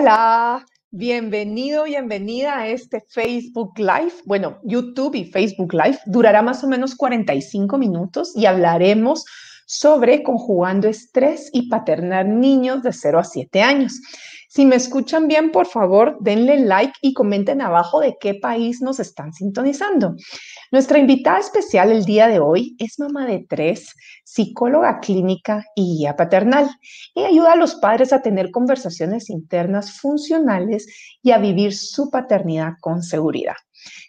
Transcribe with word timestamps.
Hola, 0.00 0.64
bienvenido, 0.90 1.84
bienvenida 1.84 2.58
a 2.58 2.68
este 2.68 3.04
Facebook 3.06 3.78
Live. 3.78 4.14
Bueno, 4.24 4.58
YouTube 4.64 5.14
y 5.14 5.26
Facebook 5.26 5.74
Live 5.74 5.98
durará 6.06 6.40
más 6.40 6.64
o 6.64 6.68
menos 6.68 6.94
45 6.94 7.76
minutos 7.76 8.32
y 8.34 8.46
hablaremos 8.46 9.26
sobre 9.66 10.22
conjugando 10.22 10.88
estrés 10.88 11.50
y 11.52 11.68
paternar 11.68 12.24
niños 12.24 12.82
de 12.82 12.94
0 12.94 13.18
a 13.18 13.24
7 13.24 13.60
años. 13.60 14.00
Si 14.52 14.66
me 14.66 14.74
escuchan 14.74 15.28
bien, 15.28 15.52
por 15.52 15.68
favor, 15.68 16.16
denle 16.18 16.58
like 16.58 16.94
y 17.02 17.14
comenten 17.14 17.60
abajo 17.60 18.00
de 18.00 18.16
qué 18.20 18.34
país 18.34 18.82
nos 18.82 18.98
están 18.98 19.32
sintonizando. 19.32 20.16
Nuestra 20.72 20.98
invitada 20.98 21.38
especial 21.38 21.92
el 21.92 22.04
día 22.04 22.26
de 22.26 22.40
hoy 22.40 22.74
es 22.80 22.98
mamá 22.98 23.26
de 23.26 23.46
tres, 23.48 23.94
psicóloga 24.24 24.98
clínica 24.98 25.64
y 25.76 25.98
guía 25.98 26.16
paternal. 26.16 26.68
Y 27.14 27.22
ayuda 27.22 27.52
a 27.52 27.56
los 27.56 27.76
padres 27.76 28.12
a 28.12 28.22
tener 28.22 28.50
conversaciones 28.50 29.30
internas 29.30 30.00
funcionales 30.00 30.88
y 31.22 31.30
a 31.30 31.38
vivir 31.38 31.72
su 31.72 32.10
paternidad 32.10 32.72
con 32.80 33.04
seguridad. 33.04 33.54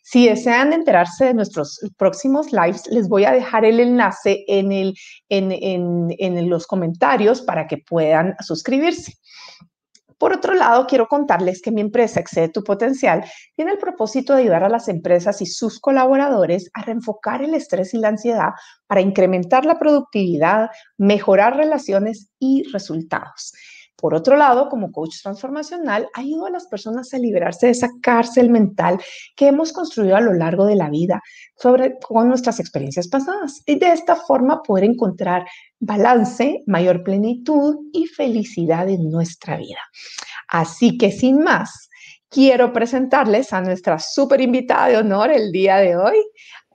Si 0.02 0.28
desean 0.28 0.74
enterarse 0.74 1.26
de 1.26 1.34
nuestros 1.36 1.80
próximos 1.98 2.52
lives, 2.52 2.88
les 2.88 3.08
voy 3.08 3.26
a 3.26 3.32
dejar 3.32 3.64
el 3.64 3.80
enlace 3.80 4.44
en, 4.48 4.96
en 5.30 6.50
los 6.50 6.66
comentarios 6.66 7.44
para 7.44 7.68
que 7.68 7.78
puedan 7.78 8.36
suscribirse. 8.40 9.14
Por 10.22 10.34
otro 10.34 10.54
lado, 10.54 10.86
quiero 10.86 11.08
contarles 11.08 11.64
que 11.64 11.72
mi 11.72 11.82
empresa 11.82 12.20
Excede 12.20 12.50
tu 12.50 12.64
Potencial 12.64 13.26
tiene 13.56 13.72
el 13.72 13.80
propósito 13.80 14.36
de 14.36 14.44
ayudar 14.44 14.64
a 14.64 14.70
las 14.70 14.88
empresas 14.88 15.42
y 15.42 15.48
sus 15.48 15.80
colaboradores 15.80 16.70
a 16.76 16.84
reenfocar 16.84 17.42
el 17.42 17.56
estrés 17.56 17.96
y 17.96 17.98
la 17.98 18.10
ansiedad 18.10 18.50
para 18.86 19.02
incrementar 19.02 19.66
la 19.66 19.80
productividad, 19.80 20.70
mejorar 20.96 21.58
relaciones 21.58 22.30
y 22.38 22.62
resultados. 22.72 23.54
Por 24.02 24.16
otro 24.16 24.36
lado, 24.36 24.68
como 24.68 24.92
coach 24.92 25.22
transformacional, 25.22 26.10
ayudo 26.16 26.48
a 26.48 26.50
las 26.50 26.66
personas 26.66 27.14
a 27.14 27.20
liberarse 27.20 27.68
de 27.68 27.74
esa 27.74 27.90
cárcel 28.02 28.50
mental 28.50 29.00
que 29.36 29.48
hemos 29.48 29.72
construido 29.72 30.16
a 30.16 30.22
lo 30.22 30.34
largo 30.34 30.66
de 30.66 30.76
la 30.76 30.90
vida 30.90 31.22
sobre, 31.56 32.00
con 32.00 32.28
nuestras 32.28 32.60
experiencias 32.60 33.08
pasadas 33.08 33.62
y 33.68 33.78
de 33.78 33.92
esta 33.92 34.16
forma 34.16 34.64
poder 34.64 34.86
encontrar 34.86 35.46
balance, 35.80 36.64
mayor 36.66 37.04
plenitud 37.04 37.76
y 37.94 38.08
felicidad 38.08 38.90
en 38.90 39.10
nuestra 39.12 39.58
vida. 39.58 39.80
Así 40.48 40.98
que 40.98 41.12
sin 41.12 41.44
más, 41.44 41.90
quiero 42.28 42.74
presentarles 42.74 43.54
a 43.54 43.62
nuestra 43.62 44.00
súper 44.00 44.42
invitada 44.42 44.88
de 44.88 44.98
honor 44.98 45.30
el 45.30 45.52
día 45.52 45.78
de 45.78 45.96
hoy, 45.96 46.18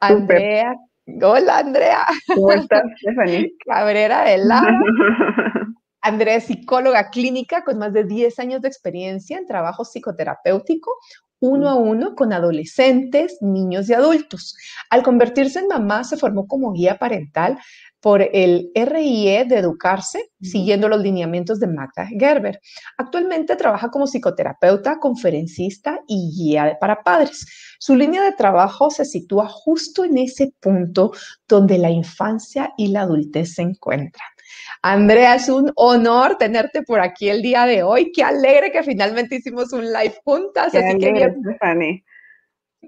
Andrea. 0.00 0.74
Hola, 1.22 1.58
Andrea. 1.58 2.05
¿Cómo 2.34 2.52
estás, 2.52 2.83
Stephanie? 3.00 3.52
Cabrera 3.64 4.24
de 4.24 4.38
Lara. 4.38 4.78
Andrea 6.06 6.36
es 6.36 6.44
psicóloga 6.44 7.10
clínica 7.10 7.64
con 7.64 7.78
más 7.78 7.92
de 7.92 8.04
10 8.04 8.38
años 8.38 8.62
de 8.62 8.68
experiencia 8.68 9.38
en 9.38 9.44
trabajo 9.44 9.84
psicoterapéutico, 9.84 10.92
uno 11.40 11.68
a 11.68 11.74
uno 11.74 12.14
con 12.14 12.32
adolescentes, 12.32 13.38
niños 13.40 13.90
y 13.90 13.94
adultos. 13.94 14.56
Al 14.88 15.02
convertirse 15.02 15.58
en 15.58 15.66
mamá, 15.66 16.04
se 16.04 16.16
formó 16.16 16.46
como 16.46 16.72
guía 16.72 16.96
parental 16.96 17.58
por 18.00 18.22
el 18.22 18.70
RIE 18.72 19.46
de 19.46 19.58
Educarse, 19.58 20.30
siguiendo 20.40 20.88
los 20.88 21.00
lineamientos 21.00 21.58
de 21.58 21.66
Magda 21.66 22.06
Gerber. 22.06 22.60
Actualmente 22.96 23.56
trabaja 23.56 23.90
como 23.90 24.06
psicoterapeuta, 24.06 25.00
conferencista 25.00 25.98
y 26.06 26.30
guía 26.36 26.78
para 26.80 27.02
padres. 27.02 27.46
Su 27.80 27.96
línea 27.96 28.22
de 28.22 28.30
trabajo 28.30 28.90
se 28.90 29.05
sitúa 29.05 29.48
justo 29.48 30.05
en 30.05 30.18
ese 30.18 30.52
punto 30.61 31.11
donde 31.48 31.78
la 31.78 31.90
infancia 31.90 32.72
y 32.77 32.89
la 32.89 33.00
adultez 33.00 33.55
se 33.55 33.62
encuentran. 33.62 34.36
Andrea, 34.83 35.34
es 35.34 35.48
un 35.48 35.73
honor 35.77 36.36
tenerte 36.36 36.83
por 36.83 37.01
aquí 37.01 37.29
el 37.29 37.42
día 37.42 37.67
de 37.67 37.83
hoy. 37.83 38.12
Qué 38.12 38.23
alegre 38.23 38.70
que 38.70 38.83
finalmente 38.83 39.36
hicimos 39.36 39.73
un 39.73 39.84
live 39.84 40.14
juntas. 40.24 40.73
Qué 40.73 40.79
así 40.79 40.98
que 40.98 41.34
Stephanie. 41.40 42.05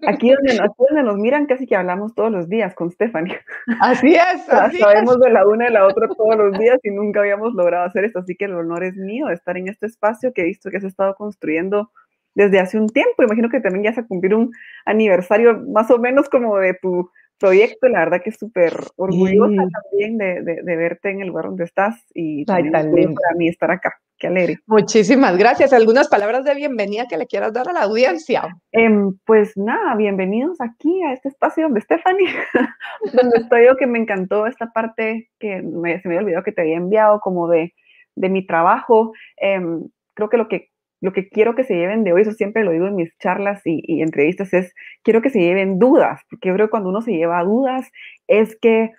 Aquí 0.06 0.30
donde, 0.30 0.54
nos, 0.56 1.04
nos 1.04 1.16
miran 1.16 1.46
casi 1.46 1.66
que 1.66 1.74
hablamos 1.74 2.14
todos 2.14 2.30
los 2.30 2.48
días 2.48 2.74
con 2.74 2.91
Stephanie. 2.91 3.36
Así 3.80 4.14
es. 4.14 4.44
Sabemos 4.78 5.19
de 5.19 5.30
la 5.30 5.46
una 5.46 5.69
y 5.69 5.72
la 5.72 5.86
otra 5.86 6.08
todos 6.08 6.36
los 6.36 6.58
días 6.58 6.78
y 6.82 6.91
nunca 6.91 7.20
habíamos 7.20 7.52
logrado 7.54 7.84
hacer 7.84 8.04
esto, 8.04 8.20
así 8.20 8.36
que 8.36 8.44
el 8.44 8.54
honor 8.54 8.84
es 8.84 8.94
mío 8.96 9.26
de 9.26 9.34
estar 9.34 9.56
en 9.56 9.69
este 9.69 9.86
espacio 9.86 10.32
que 10.32 10.42
he 10.42 10.44
visto 10.44 10.70
que 10.70 10.76
has 10.76 10.84
estado 10.84 11.14
construyendo 11.14 11.90
desde 12.34 12.60
hace 12.60 12.78
un 12.78 12.88
tiempo. 12.88 13.22
Imagino 13.22 13.48
que 13.48 13.60
también 13.60 13.84
ya 13.84 13.92
se 13.92 14.00
a 14.00 14.06
cumplir 14.06 14.34
un 14.34 14.52
aniversario 14.84 15.58
más 15.72 15.90
o 15.90 15.98
menos 15.98 16.28
como 16.28 16.58
de 16.58 16.75
tu 16.75 17.10
proyecto, 17.38 17.88
la 17.88 18.00
verdad 18.00 18.22
que 18.22 18.32
súper 18.32 18.75
orgullosa 18.97 19.62
también 19.82 20.19
de, 20.19 20.43
de, 20.43 20.76
verte 20.76 21.10
en 21.10 21.21
el 21.21 21.28
lugar 21.28 21.47
donde 21.47 21.65
estás 21.65 22.04
y 22.15 22.44
también 22.44 23.15
para 23.15 23.34
mí 23.37 23.49
estar 23.49 23.71
acá. 23.71 23.94
Qué 24.19 24.26
alegre. 24.26 24.59
Muchísimas 24.66 25.37
gracias. 25.37 25.72
¿Algunas 25.72 26.09
palabras 26.09 26.44
de 26.44 26.53
bienvenida 26.56 27.06
que 27.09 27.16
le 27.16 27.28
quieras 27.28 27.53
dar 27.53 27.69
a 27.69 27.72
la 27.72 27.82
audiencia? 27.82 28.49
Em, 28.72 29.16
pues 29.25 29.56
nada, 29.56 29.94
bienvenidos 29.94 30.60
aquí 30.60 31.03
a 31.04 31.12
este 31.12 31.28
espacio 31.28 31.65
donde 31.65 31.81
Stephanie, 31.81 32.26
donde 33.15 33.38
estoy 33.38 33.66
yo, 33.66 33.76
que 33.76 33.87
me 33.87 34.00
encantó 34.00 34.47
esta 34.47 34.72
parte 34.72 35.31
que 35.38 35.62
me, 35.62 36.00
se 36.00 36.09
me 36.09 36.15
había 36.15 36.25
olvidado 36.25 36.43
que 36.43 36.50
te 36.50 36.62
había 36.62 36.76
enviado 36.76 37.20
como 37.20 37.47
de, 37.47 37.75
de 38.16 38.28
mi 38.28 38.44
trabajo. 38.44 39.12
Em, 39.37 39.88
creo 40.15 40.28
que 40.28 40.37
lo 40.37 40.49
que 40.49 40.70
lo 41.00 41.12
que 41.12 41.28
quiero 41.28 41.54
que 41.54 41.64
se 41.64 41.75
lleven 41.75 42.04
de 42.04 42.12
hoy, 42.12 42.22
eso 42.22 42.32
siempre 42.32 42.64
lo 42.64 42.72
digo 42.72 42.86
en 42.86 42.97
mis 42.97 43.16
charlas 43.19 43.62
y, 43.64 44.03
entrevistas, 44.03 44.53
es 44.53 44.75
quiero 45.03 45.22
que 45.22 45.31
se 45.31 45.41
lleven 45.41 45.78
dudas, 45.78 46.22
porque 46.31 46.48
yo 46.48 46.54
creo 46.54 46.66
que 46.66 46.70
cuando 46.72 46.91
uno 46.91 47.03
se 47.03 47.12
lleva 47.12 47.42
dudas 47.44 47.91
es 48.26 48.56
que 48.60 48.92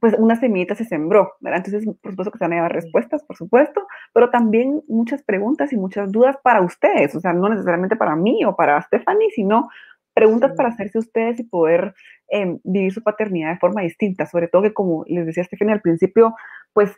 pues 0.00 0.14
una 0.18 0.36
semillita 0.36 0.74
se 0.74 0.86
sembró, 0.86 1.34
¿verdad? 1.40 1.62
Entonces, 1.64 1.94
por 2.00 2.12
supuesto 2.12 2.32
que 2.32 2.38
se 2.38 2.44
van 2.44 2.52
a 2.52 2.56
llevar 2.56 2.72
respuestas, 2.72 3.22
por 3.22 3.36
supuesto, 3.36 3.86
pero 4.14 4.30
también 4.30 4.82
muchas 4.88 5.22
preguntas 5.22 5.72
y 5.74 5.76
muchas 5.76 6.10
dudas 6.10 6.38
para 6.42 6.62
ustedes, 6.62 7.14
o 7.14 7.20
sea, 7.20 7.34
no 7.34 7.50
necesariamente 7.50 7.96
para 7.96 8.16
mí 8.16 8.42
o 8.46 8.56
para 8.56 8.80
Stephanie, 8.80 9.30
sino 9.34 9.68
preguntas 10.14 10.52
para 10.56 10.70
hacerse 10.70 10.98
ustedes 10.98 11.38
y 11.38 11.44
poder 11.44 11.94
em, 12.28 12.58
vivir 12.64 12.92
su 12.92 13.02
paternidad 13.02 13.52
de 13.52 13.58
forma 13.58 13.82
distinta, 13.82 14.26
sobre 14.26 14.48
todo 14.48 14.62
que 14.62 14.72
como 14.72 15.04
les 15.06 15.26
decía 15.26 15.44
Stephanie 15.44 15.74
al 15.74 15.82
principio, 15.82 16.34
pues 16.72 16.96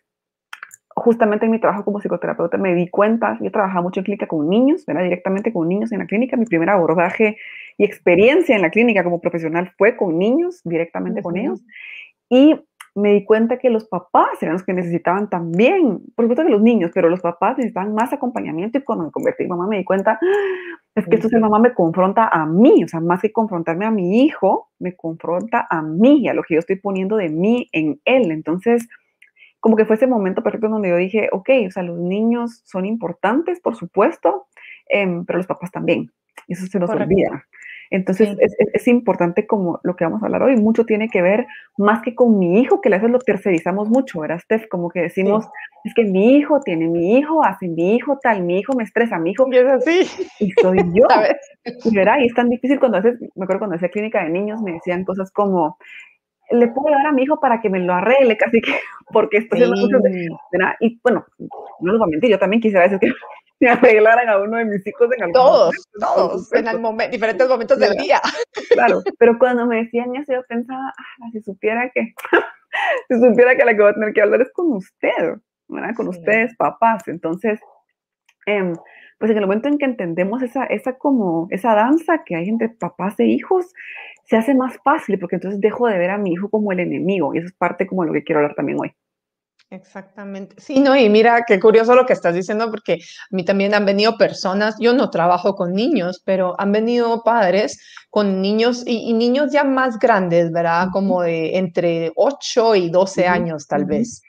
justamente 0.97 1.47
en 1.47 1.53
mi 1.53 1.61
trabajo 1.61 1.85
como 1.85 1.99
psicoterapeuta 1.99 2.59
me 2.59 2.75
di 2.75 2.89
cuenta, 2.89 3.39
yo 3.41 3.51
trabajaba 3.51 3.83
mucho 3.83 4.01
en 4.01 4.05
clínica 4.05 4.27
con 4.27 4.49
niños, 4.49 4.85
¿verdad? 4.87 5.05
directamente 5.05 5.53
con 5.53 5.69
niños 5.69 5.93
en 5.93 6.01
la 6.01 6.07
clínica, 6.07 6.37
mi 6.37 6.47
primer 6.47 6.71
abordaje 6.71 7.37
y 7.79 7.85
experiencia 7.85 8.55
en 8.55 8.63
la 8.63 8.71
clínica 8.71 9.05
como 9.05 9.21
profesional 9.21 9.73
fue 9.79 9.97
con 9.97 10.19
niños, 10.19 10.61
directamente 10.65 11.23
con 11.23 11.37
ellos, 11.37 11.63
y 12.29 12.57
me 12.95 13.15
di 13.15 13.25
cuenta 13.25 13.59
que 13.59 13.71
los 13.71 13.87
papás 13.87 14.43
eran 14.43 14.55
los 14.55 14.65
que 14.65 14.75
necesitaban 14.75 15.31
también, 15.31 16.01
por 16.15 16.27
supuesto 16.27 16.45
que 16.45 16.51
los 16.51 16.61
niños, 16.61 16.91
pero 16.93 17.09
los 17.09 17.21
papás 17.21 17.57
necesitaban 17.57 17.95
más 17.95 18.13
acompañamiento 18.13 18.77
y 18.77 18.83
cuando 18.83 19.07
me 19.07 19.11
convertí 19.11 19.45
en 19.45 19.49
mamá 19.49 19.67
me 19.67 19.79
di 19.79 19.85
cuenta, 19.85 20.19
¡ah! 20.21 20.79
es 20.95 21.07
que 21.07 21.17
esto 21.17 21.29
es 21.29 21.41
mamá 21.41 21.59
me 21.59 21.73
confronta 21.73 22.29
a 22.29 22.45
mí, 22.45 22.85
o 22.85 22.89
sea, 22.89 23.01
más 23.01 23.23
que 23.23 23.33
confrontarme 23.33 23.87
a 23.87 23.91
mi 23.91 24.23
hijo, 24.23 24.69
me 24.79 24.95
confronta 24.95 25.67
a 25.71 25.81
mí, 25.81 26.29
a 26.29 26.35
lo 26.35 26.43
que 26.43 26.55
yo 26.55 26.61
estoy 26.61 26.77
poniendo 26.77 27.17
de 27.17 27.31
mí 27.31 27.69
en 27.73 27.99
él. 28.05 28.31
Entonces, 28.31 28.87
como 29.63 29.77
que 29.77 29.85
fue 29.85 29.95
ese 29.95 30.09
momento 30.09 30.43
perfecto 30.43 30.69
donde 30.69 30.89
yo 30.89 30.97
dije, 30.97 31.29
ok, 31.31 31.49
o 31.69 31.71
sea, 31.71 31.85
los 31.85 31.97
niños 31.97 32.63
son 32.65 32.85
importantes, 32.85 33.61
por 33.61 33.77
supuesto, 33.77 34.49
em, 34.89 35.25
pero 35.25 35.37
los 35.37 35.47
papás 35.47 35.71
también. 35.71 36.11
Eso 36.49 36.67
se 36.67 36.81
nos 36.81 36.91
olvida. 36.91 37.47
Entonces 37.93 38.37
es, 38.73 38.89
importante 38.89 39.47
como 39.47 39.79
lo 39.85 39.95
que 39.95 40.05
vamos 40.05 40.21
a 40.23 40.27
hablar 40.27 40.43
hoy, 40.43 40.57
mucho 40.57 40.85
tiene 40.85 41.09
que 41.11 41.23
ver 41.23 41.47
más 41.77 42.03
que 42.03 42.17
con 42.17 42.41
mi 42.41 42.59
hijo, 42.61 42.81
que 42.81 42.89
a 42.89 42.97
veces 42.97 43.11
lo 43.11 43.21
tercerizamos 43.21 43.89
mucho, 43.89 44.19
¿verdad, 44.21 44.41
Steph? 44.41 44.67
Como 44.69 44.89
que 44.89 45.03
decimos, 45.03 45.47
es 45.85 45.95
que 45.95 46.05
mi 46.05 46.37
hijo 46.37 46.61
tiene 46.61 46.89
mi 46.89 47.19
hijo, 47.19 47.45
hace 47.45 47.69
mi 47.69 47.95
hijo 47.95 48.19
tal, 48.21 48.43
mi 48.43 48.59
hijo 48.59 48.73
me 48.73 48.83
estresa, 48.83 49.19
mi 49.19 49.31
hijo... 49.31 49.47
Y 49.53 49.59
es 49.59 49.67
así. 49.67 50.27
Y 50.41 50.51
soy 50.53 50.79
yo. 50.95 51.07
y, 51.85 51.95
¿verdad? 51.95 52.17
y 52.21 52.27
es 52.27 52.35
tan 52.35 52.49
difícil 52.49 52.81
cuando 52.81 52.99
haces, 52.99 53.21
me 53.37 53.45
acuerdo 53.45 53.61
cuando 53.61 53.77
hacía 53.77 53.91
clínica 53.91 54.25
de 54.25 54.31
niños, 54.31 54.61
me 54.61 54.73
decían 54.73 55.05
cosas 55.05 55.31
como, 55.31 55.77
le 56.53 56.69
puedo 56.69 56.95
dar 56.95 57.07
a 57.07 57.13
mi 57.13 57.23
hijo 57.23 57.41
para 57.41 57.61
que 57.61 57.71
me 57.71 57.81
lo 57.81 57.95
arregle, 57.95 58.37
casi 58.37 58.61
que, 58.61 58.73
porque 59.13 59.39
esto 59.39 59.57
es 59.57 59.69
mucho 59.69 59.99
de, 59.99 60.29
Y 60.81 61.01
bueno, 61.03 61.25
no 61.81 61.93
les 61.93 61.99
voy 61.99 62.09
a 62.09 62.11
mentir, 62.11 62.31
yo 62.31 62.39
también 62.39 62.63
quisiera 62.63 62.85
decir 62.85 62.99
que 62.99 63.13
me 63.61 63.71
arreglaran 63.71 64.29
a 64.29 64.39
uno 64.39 64.57
de 64.57 64.65
mis 64.65 64.87
hijos 64.87 65.09
en 65.17 65.23
algún 65.23 65.35
Todos, 65.35 65.75
todos, 65.99 66.53
en 66.53 67.11
diferentes 67.11 67.49
momentos 67.49 67.79
del 67.79 67.97
día. 67.97 68.21
Claro, 68.71 69.03
pero 69.19 69.39
cuando 69.39 69.67
me 69.67 69.83
decían 69.83 70.15
eso, 70.17 70.33
yo 70.33 70.43
pensaba, 70.49 70.93
ah, 70.97 71.29
si 71.33 71.43
supiera 71.43 71.91
que, 71.91 72.15
si 73.09 73.21
supiera 73.21 73.55
que 73.55 73.65
la 73.65 73.75
que 73.75 73.83
voy 73.83 73.91
a 73.91 73.95
tener 73.95 74.13
que 74.13 74.23
hablar 74.23 74.41
es 74.41 74.53
con 74.53 74.73
usted, 74.73 75.37
¿verdad? 75.69 75.95
Con 75.95 76.09
ustedes, 76.09 76.57
papás. 76.57 77.07
Entonces, 77.07 77.61
eh, 78.47 78.73
pues 79.19 79.31
en 79.31 79.39
el 79.39 79.47
momento 79.47 79.69
en 79.69 79.79
que 79.79 79.85
entendemos 79.85 80.43
esa, 80.43 80.65
esa 80.65 80.99
como, 80.99 81.47
esa 81.51 81.75
danza 81.75 82.25
que 82.25 82.35
hay 82.35 82.49
entre 82.49 82.71
papás 82.71 83.21
e 83.21 83.27
hijos, 83.27 83.73
se 84.25 84.37
hace 84.37 84.55
más 84.55 84.77
fácil 84.85 85.19
porque 85.19 85.37
entonces 85.37 85.61
dejo 85.61 85.89
de 85.89 85.99
ver 85.99 86.11
a 86.11 86.19
mi 86.19 86.33
hijo 86.33 86.49
como 86.49 86.73
el 86.73 86.81
enemigo 86.81 87.35
y 87.35 87.39
eso 87.39 87.49
es 87.49 87.55
parte 87.55 87.87
como 87.87 88.05
lo 88.05 88.13
que 88.13 88.25
quiero 88.25 88.41
hablar 88.41 88.55
también 88.55 88.79
hoy. 88.81 88.95
Exactamente. 89.73 90.55
Sí, 90.59 90.81
no, 90.81 90.95
y 90.95 91.09
mira 91.09 91.45
qué 91.47 91.59
curioso 91.59 91.95
lo 91.95 92.05
que 92.05 92.13
estás 92.13 92.35
diciendo, 92.35 92.71
porque 92.71 92.95
a 92.95 93.35
mí 93.35 93.43
también 93.43 93.73
han 93.73 93.87
venido 93.87 94.19
personas, 94.19 94.77
yo 94.79 94.93
no 94.93 95.09
trabajo 95.09 95.55
con 95.55 95.73
niños, 95.73 96.21
pero 96.27 96.55
han 96.59 96.73
venido 96.73 97.23
padres 97.23 97.81
con 98.11 98.43
niños 98.43 98.85
y, 98.87 99.15
niños 99.15 99.51
ya 99.51 99.65
más 99.65 99.99
grandes, 99.99 100.53
¿verdad? 100.53 100.89
Como 100.93 101.23
de 101.23 101.57
entre 101.57 102.13
8 102.17 102.75
y 102.75 102.91
12 102.91 103.27
años 103.27 103.67
tal 103.67 103.87
vez. 103.87 104.21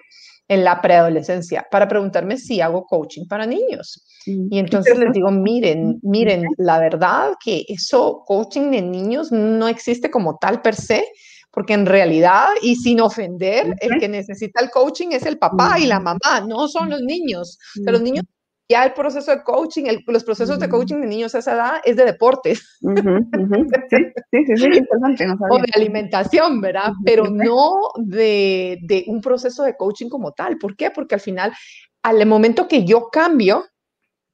En 0.53 0.63
la 0.63 0.81
preadolescencia 0.81 1.65
para 1.69 1.87
preguntarme 1.87 2.37
si 2.37 2.61
hago 2.61 2.85
coaching 2.85 3.25
para 3.27 3.45
niños. 3.45 4.05
Y 4.25 4.57
entonces 4.57 4.97
les 4.97 5.11
digo, 5.11 5.31
miren, 5.31 5.99
miren, 6.01 6.45
la 6.57 6.79
verdad 6.79 7.33
que 7.43 7.65
eso, 7.67 8.23
coaching 8.25 8.71
de 8.71 8.81
niños 8.81 9.31
no 9.31 9.67
existe 9.67 10.09
como 10.09 10.37
tal 10.37 10.61
per 10.61 10.75
se, 10.75 11.05
porque 11.51 11.73
en 11.73 11.85
realidad, 11.85 12.47
y 12.61 12.75
sin 12.75 12.99
ofender, 12.99 13.75
el 13.79 13.99
que 13.99 14.07
necesita 14.07 14.61
el 14.61 14.71
coaching 14.71 15.09
es 15.11 15.25
el 15.25 15.37
papá 15.37 15.77
y 15.79 15.85
la 15.85 15.99
mamá, 15.99 16.41
no 16.47 16.67
son 16.67 16.89
los 16.89 17.01
niños. 17.01 17.59
O 17.87 17.91
los 17.91 18.01
niños 18.01 18.25
ya 18.73 18.85
el 18.85 18.93
proceso 18.93 19.29
de 19.29 19.43
coaching, 19.43 19.83
los 20.07 20.23
procesos 20.23 20.57
de 20.57 20.67
coaching 20.67 21.01
de 21.01 21.07
niños 21.07 21.35
a 21.35 21.39
esa 21.39 21.53
edad 21.53 21.73
es 21.83 21.95
de 21.95 22.05
deportes. 22.05 22.79
Sí, 22.81 22.89
sí, 24.31 24.45
sí, 24.47 24.57
sí, 24.57 24.65
interesante. 24.65 25.25
o 25.49 25.57
de 25.59 25.71
alimentación, 25.75 26.59
¿verdad? 26.59 26.91
Pero 27.05 27.25
no 27.29 27.91
de, 27.97 28.79
de, 28.81 29.03
un 29.07 29.21
proceso 29.21 29.63
de 29.63 29.77
coaching 29.77 30.09
como 30.09 30.31
tal. 30.31 30.57
¿Por 30.57 30.75
qué? 30.75 30.89
Porque 30.89 31.13
al 31.13 31.21
final, 31.21 31.53
al 32.01 32.25
momento 32.25 32.67
que 32.67 32.83
yo 32.83 33.09
cambio, 33.11 33.65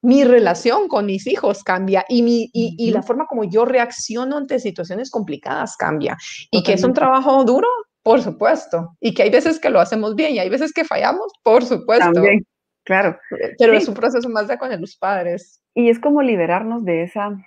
mi 0.02 0.24
relación 0.24 0.88
con 0.88 1.06
mis 1.06 1.28
hijos 1.28 1.62
cambia 1.62 2.06
y, 2.08 2.22
mi, 2.22 2.50
y, 2.54 2.76
y 2.78 2.92
la 2.92 3.04
forma 3.04 3.26
como 3.28 3.44
yo 3.44 3.66
reacciono 3.66 4.38
ante 4.38 4.60
situaciones 4.60 5.12
complicadas 5.12 5.76
cambia. 5.76 6.18
Y 6.50 6.64
que 6.64 6.74
es 6.74 6.84
un 6.86 6.94
trabajo 6.94 7.44
duro, 7.44 7.68
por 8.04 8.22
supuesto. 8.22 8.96
Y 9.02 9.14
que 9.14 9.24
hay 9.24 9.32
veces 9.32 9.60
que 9.60 9.70
lo 9.70 9.82
hacemos 9.82 10.16
bien 10.16 10.34
y 10.34 10.40
hay 10.40 10.50
veces 10.50 10.72
que 10.72 10.86
fallamos, 10.86 11.34
por 11.44 11.66
supuesto. 11.66 12.14
También. 12.14 12.46
Claro. 12.90 13.20
Pero 13.60 13.74
es 13.74 13.88
un 13.88 13.94
proceso 13.94 14.28
más 14.30 14.48
de 14.48 14.58
con 14.58 14.72
los 14.82 14.98
padres. 14.98 15.62
Y 15.76 15.92
es 15.92 16.00
como 16.00 16.24
liberarnos 16.24 16.84
de 16.84 17.04
esa, 17.04 17.38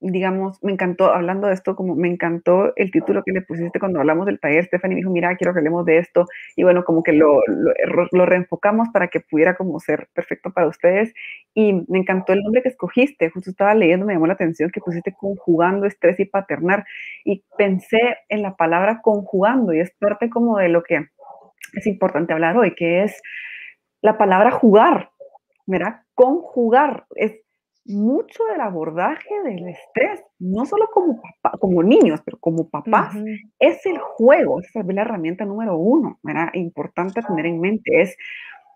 digamos, 0.00 0.58
me 0.64 0.72
encantó, 0.72 1.12
hablando 1.12 1.46
de 1.46 1.54
esto, 1.54 1.76
como 1.76 1.94
me 1.94 2.08
encantó 2.08 2.72
el 2.74 2.90
título 2.90 3.22
que 3.24 3.30
le 3.30 3.42
pusiste 3.42 3.78
cuando 3.78 4.00
hablamos 4.00 4.26
del 4.26 4.40
taller, 4.40 4.64
Stephanie 4.64 4.96
me 4.96 5.00
dijo, 5.02 5.12
mira, 5.12 5.36
quiero 5.36 5.52
que 5.52 5.60
hablemos 5.60 5.86
de 5.86 5.98
esto, 5.98 6.26
y 6.56 6.64
bueno, 6.64 6.82
como 6.82 7.04
que 7.04 7.12
lo, 7.12 7.40
lo, 8.10 8.26
reenfocamos 8.26 8.88
para 8.88 9.06
que 9.06 9.20
pudiera 9.20 9.54
como 9.54 9.78
ser 9.78 10.08
perfecto 10.12 10.50
para 10.50 10.66
ustedes, 10.66 11.14
y 11.54 11.84
me 11.86 12.00
encantó 12.00 12.32
el 12.32 12.42
nombre 12.42 12.60
que 12.60 12.70
escogiste, 12.70 13.30
justo 13.30 13.50
estaba 13.50 13.76
leyendo, 13.76 14.06
me 14.06 14.14
llamó 14.14 14.26
la 14.26 14.32
atención 14.32 14.72
que 14.72 14.80
pusiste 14.80 15.14
conjugando 15.16 15.86
estrés 15.86 16.18
y 16.18 16.24
paternar, 16.24 16.84
y 17.24 17.44
pensé 17.56 18.18
en 18.28 18.42
la 18.42 18.56
palabra 18.56 19.02
conjugando, 19.02 19.72
y 19.72 19.78
es 19.78 19.92
parte 20.00 20.30
como 20.30 20.58
de 20.58 20.68
lo 20.68 20.82
que 20.82 21.06
es 21.74 21.86
importante 21.86 22.32
hablar 22.32 22.56
hoy, 22.56 22.74
que 22.74 23.04
es 23.04 23.22
la 24.02 24.18
palabra 24.18 24.50
jugar, 24.50 25.10
¿verdad? 25.66 26.02
Conjugar 26.14 27.06
es 27.14 27.40
mucho 27.86 28.44
del 28.44 28.60
abordaje 28.60 29.28
del 29.42 29.68
estrés, 29.68 30.22
no 30.38 30.64
solo 30.66 30.88
como, 30.92 31.20
como 31.58 31.82
niños, 31.82 32.20
pero 32.24 32.38
como 32.38 32.68
papás, 32.68 33.14
es 33.58 33.84
el 33.86 33.98
juego, 33.98 34.60
esa 34.60 34.80
es 34.80 34.86
la 34.86 35.02
herramienta 35.02 35.44
número 35.44 35.76
uno, 35.76 36.18
¿verdad? 36.22 36.48
Importante 36.54 37.22
tener 37.22 37.46
en 37.46 37.60
mente, 37.60 38.00
es 38.02 38.16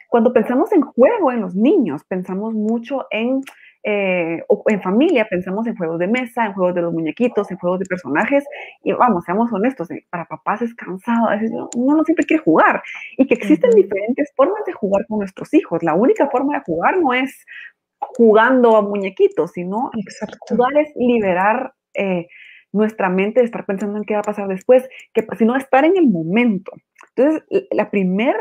cuando 0.08 0.32
pensamos 0.32 0.72
en 0.72 0.82
juego 0.82 1.32
en 1.32 1.40
los 1.40 1.54
niños, 1.54 2.04
pensamos 2.04 2.54
mucho 2.54 3.06
en 3.10 3.42
eh, 3.86 4.42
o 4.48 4.64
en 4.68 4.80
familia 4.80 5.26
pensamos 5.28 5.66
en 5.66 5.76
juegos 5.76 5.98
de 5.98 6.08
mesa, 6.08 6.46
en 6.46 6.54
juegos 6.54 6.74
de 6.74 6.80
los 6.80 6.94
muñequitos, 6.94 7.50
en 7.50 7.58
juegos 7.58 7.80
de 7.80 7.84
personajes, 7.84 8.42
y 8.82 8.92
vamos, 8.92 9.24
seamos 9.24 9.52
honestos, 9.52 9.90
eh, 9.90 10.06
para 10.08 10.24
papás 10.24 10.62
es 10.62 10.74
cansado, 10.74 11.28
a 11.28 11.36
veces 11.36 11.50
uno 11.76 11.96
no 11.98 12.02
siempre 12.02 12.24
quiere 12.24 12.42
jugar, 12.42 12.82
y 13.18 13.26
que 13.26 13.34
existen 13.34 13.70
diferentes 13.72 14.32
formas 14.34 14.64
de 14.66 14.72
jugar 14.72 15.06
con 15.06 15.18
nuestros 15.18 15.52
hijos. 15.52 15.82
La 15.82 15.92
única 15.92 16.30
forma 16.30 16.54
de 16.54 16.64
jugar 16.64 16.98
no 16.98 17.12
es 17.12 17.44
jugando 17.98 18.74
a 18.76 18.82
muñequitos, 18.82 19.52
sino 19.52 19.90
jugar 20.48 20.78
es 20.78 20.90
liberar 20.96 21.74
eh, 21.92 22.26
nuestra 22.72 23.10
mente 23.10 23.40
de 23.40 23.46
estar 23.46 23.66
pensando 23.66 23.98
en 23.98 24.04
qué 24.04 24.14
va 24.14 24.20
a 24.20 24.24
pasar 24.24 24.48
después, 24.48 24.88
que 25.12 25.26
sino 25.36 25.56
estar 25.56 25.84
en 25.84 25.98
el 25.98 26.08
momento. 26.08 26.72
Entonces, 27.14 27.44
la 27.70 27.90
primer, 27.90 28.36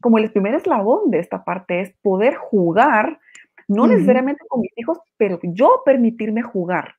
como 0.00 0.18
el 0.18 0.32
primer 0.32 0.54
eslabón 0.54 1.12
de 1.12 1.20
esta 1.20 1.44
parte 1.44 1.80
es 1.80 1.94
poder 2.02 2.34
jugar 2.34 3.20
no 3.68 3.86
necesariamente 3.86 4.44
con 4.48 4.60
mis 4.60 4.72
hijos, 4.76 4.98
pero 5.16 5.38
yo 5.42 5.82
permitirme 5.84 6.42
jugar. 6.42 6.94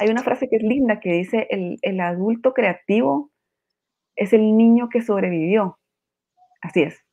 Hay 0.00 0.08
una 0.08 0.22
frase 0.22 0.48
que 0.48 0.56
es 0.56 0.62
linda 0.62 1.00
que 1.00 1.12
dice, 1.12 1.46
el, 1.50 2.00
adulto 2.00 2.52
creativo 2.52 3.30
es 4.16 4.32
el 4.32 4.56
niño 4.56 4.88
que 4.88 5.02
sobrevivió. 5.02 5.78
Así 6.60 6.82
es. 6.82 7.04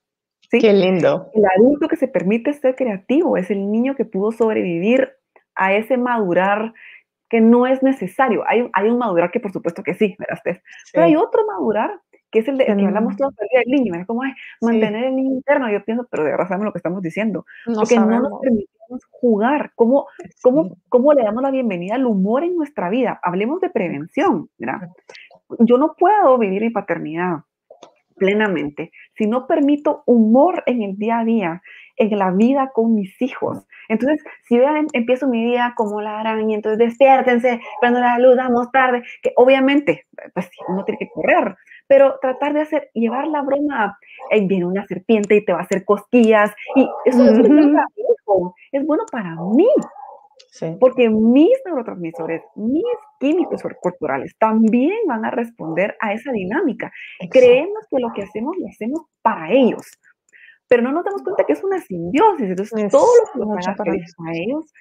¿sí? 0.50 0.60
Qué 0.60 0.74
lindo. 0.74 1.30
El 1.34 1.44
adulto 1.58 1.88
que 1.88 1.96
se 1.96 2.08
permite 2.08 2.54
ser 2.54 2.76
creativo 2.76 3.38
es 3.38 3.52
el 3.52 3.72
niño 3.72 3.96
que 3.96 4.06
pudo 4.06 4.32
sobrevivir 4.32 5.12
a 5.56 5.74
ese 5.74 5.98
madurar 5.98 6.74
que 7.30 7.42
no 7.42 7.68
es 7.68 7.82
necesario. 7.84 8.44
Hay, 8.48 8.70
hay 8.74 8.90
un 8.90 8.98
madurar 8.98 9.32
que 9.32 9.40
por 9.40 9.52
supuesto 9.52 9.84
que 9.84 9.94
sí, 9.94 10.16
¿verdad? 10.20 10.42
Pero 10.44 11.06
hay 11.06 11.16
otro 11.16 11.46
madurar 11.46 12.00
que 12.36 12.40
es 12.40 12.48
el 12.50 12.58
de 12.58 12.66
que 12.66 12.72
hablamos 12.72 13.16
todo 13.16 13.30
el 13.30 13.48
día 13.48 13.60
del 13.60 13.72
niño, 13.72 13.92
¿verdad? 13.94 14.08
¿Cómo 14.08 14.26
es 14.26 14.34
mantener 14.60 15.06
el 15.06 15.16
niño 15.16 15.36
interno? 15.36 15.72
Yo 15.72 15.84
pienso, 15.86 16.06
pero 16.12 16.26
de 16.26 16.32
verdad 16.32 16.48
sabemos 16.48 16.66
lo 16.66 16.74
que 16.74 16.80
estamos 16.80 17.02
diciendo. 17.02 17.46
porque 17.66 17.96
no 17.96 18.20
nos 18.20 18.42
permitimos 18.42 18.75
jugar. 19.12 19.72
¿Cómo, 19.76 20.08
cómo, 20.42 20.78
¿Cómo 20.90 21.14
le 21.14 21.24
damos 21.24 21.44
la 21.44 21.52
bienvenida 21.52 21.96
al 21.96 22.06
humor 22.06 22.44
en 22.44 22.56
nuestra 22.56 22.90
vida? 22.90 23.20
Hablemos 23.24 23.62
de 23.62 23.70
prevención, 23.70 24.50
¿verdad? 24.58 24.90
Yo 25.60 25.78
no 25.78 25.96
puedo 25.98 26.38
vivir 26.38 26.62
mi 26.62 26.70
paternidad 26.70 27.40
plenamente 28.18 28.92
si 29.18 29.28
no 29.28 29.48
permito 29.48 30.04
humor 30.06 30.64
en 30.66 30.82
el 30.82 30.98
día 30.98 31.20
a 31.20 31.26
día, 31.26 31.62
en 31.98 32.18
la 32.18 32.32
vida 32.32 32.72
con 32.74 32.96
mis 32.96 33.22
hijos. 33.22 33.66
Entonces, 33.88 34.24
si 34.48 34.58
vean, 34.58 34.88
empiezo 34.94 35.28
mi 35.28 35.46
día 35.46 35.74
como 35.76 36.02
la 36.02 36.20
araña, 36.20 36.56
entonces 36.56 36.80
despiértense, 36.80 37.62
cuando 37.80 38.00
la 38.00 38.18
luz, 38.20 38.36
damos 38.36 38.72
tarde, 38.72 39.04
que 39.22 39.32
obviamente, 39.36 40.06
pues 40.34 40.50
uno 40.68 40.84
tiene 40.84 41.00
que 41.00 41.10
correr, 41.10 41.56
pero 41.88 42.18
tratar 42.22 42.54
de 42.54 42.62
hacer, 42.62 42.90
llevar 42.94 43.28
la 43.28 43.42
broma, 43.42 43.98
ahí 44.32 44.48
viene 44.48 44.66
una 44.66 44.86
serpiente 44.86 45.36
y 45.36 45.46
te 45.46 45.54
va 45.54 45.60
a 45.60 45.64
hacer 45.64 45.86
cosquillas, 45.86 46.52
y 46.76 46.88
eso 47.06 47.24
es 47.24 47.38
bueno 47.40 47.84
es 48.72 48.86
bueno 48.86 49.04
para 49.12 49.36
mí, 49.36 49.70
porque 50.80 51.10
mis 51.10 51.52
neurotransmisores, 51.66 52.42
mis 52.56 52.84
químicos 53.20 53.62
corporales 53.82 54.36
también 54.38 54.98
van 55.08 55.26
a 55.26 55.32
responder 55.32 55.96
a 56.00 56.14
esa 56.14 56.32
dinámica. 56.32 56.92
Creemos 57.30 57.86
que 57.90 58.00
lo 58.00 58.12
que 58.14 58.24
hacemos 58.24 58.56
lo 58.58 58.68
hacemos 58.68 59.02
para 59.22 59.52
ellos, 59.52 59.86
pero 60.68 60.82
no 60.82 60.92
nos 60.92 61.04
damos 61.04 61.24
cuenta 61.24 61.46
que 61.46 61.54
es 61.54 61.64
una 61.64 61.80
simbiosis. 61.80 62.50
Entonces, 62.50 62.92
todo 62.92 63.08
lo 63.36 63.46
que 63.48 63.56
nos 63.56 63.76
para 63.76 64.34
ellos 64.34 64.74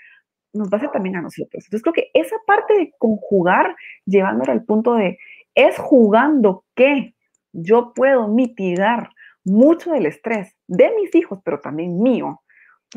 nos 0.52 0.68
va 0.68 0.74
a 0.74 0.76
hacer 0.76 0.90
también 0.92 1.16
a 1.16 1.22
nosotros. 1.22 1.64
Entonces, 1.64 1.82
creo 1.82 1.92
que 1.92 2.10
esa 2.14 2.36
parte 2.46 2.74
de 2.74 2.92
conjugar, 2.98 3.74
llevándolo 4.06 4.52
al 4.52 4.64
punto 4.64 4.94
de 4.94 5.18
es 5.54 5.78
jugando 5.78 6.64
que 6.74 7.14
yo 7.52 7.92
puedo 7.94 8.28
mitigar 8.28 9.10
mucho 9.44 9.92
del 9.92 10.06
estrés 10.06 10.54
de 10.66 10.90
mis 11.00 11.14
hijos, 11.14 11.40
pero 11.44 11.60
también 11.60 12.02
mío. 12.02 12.40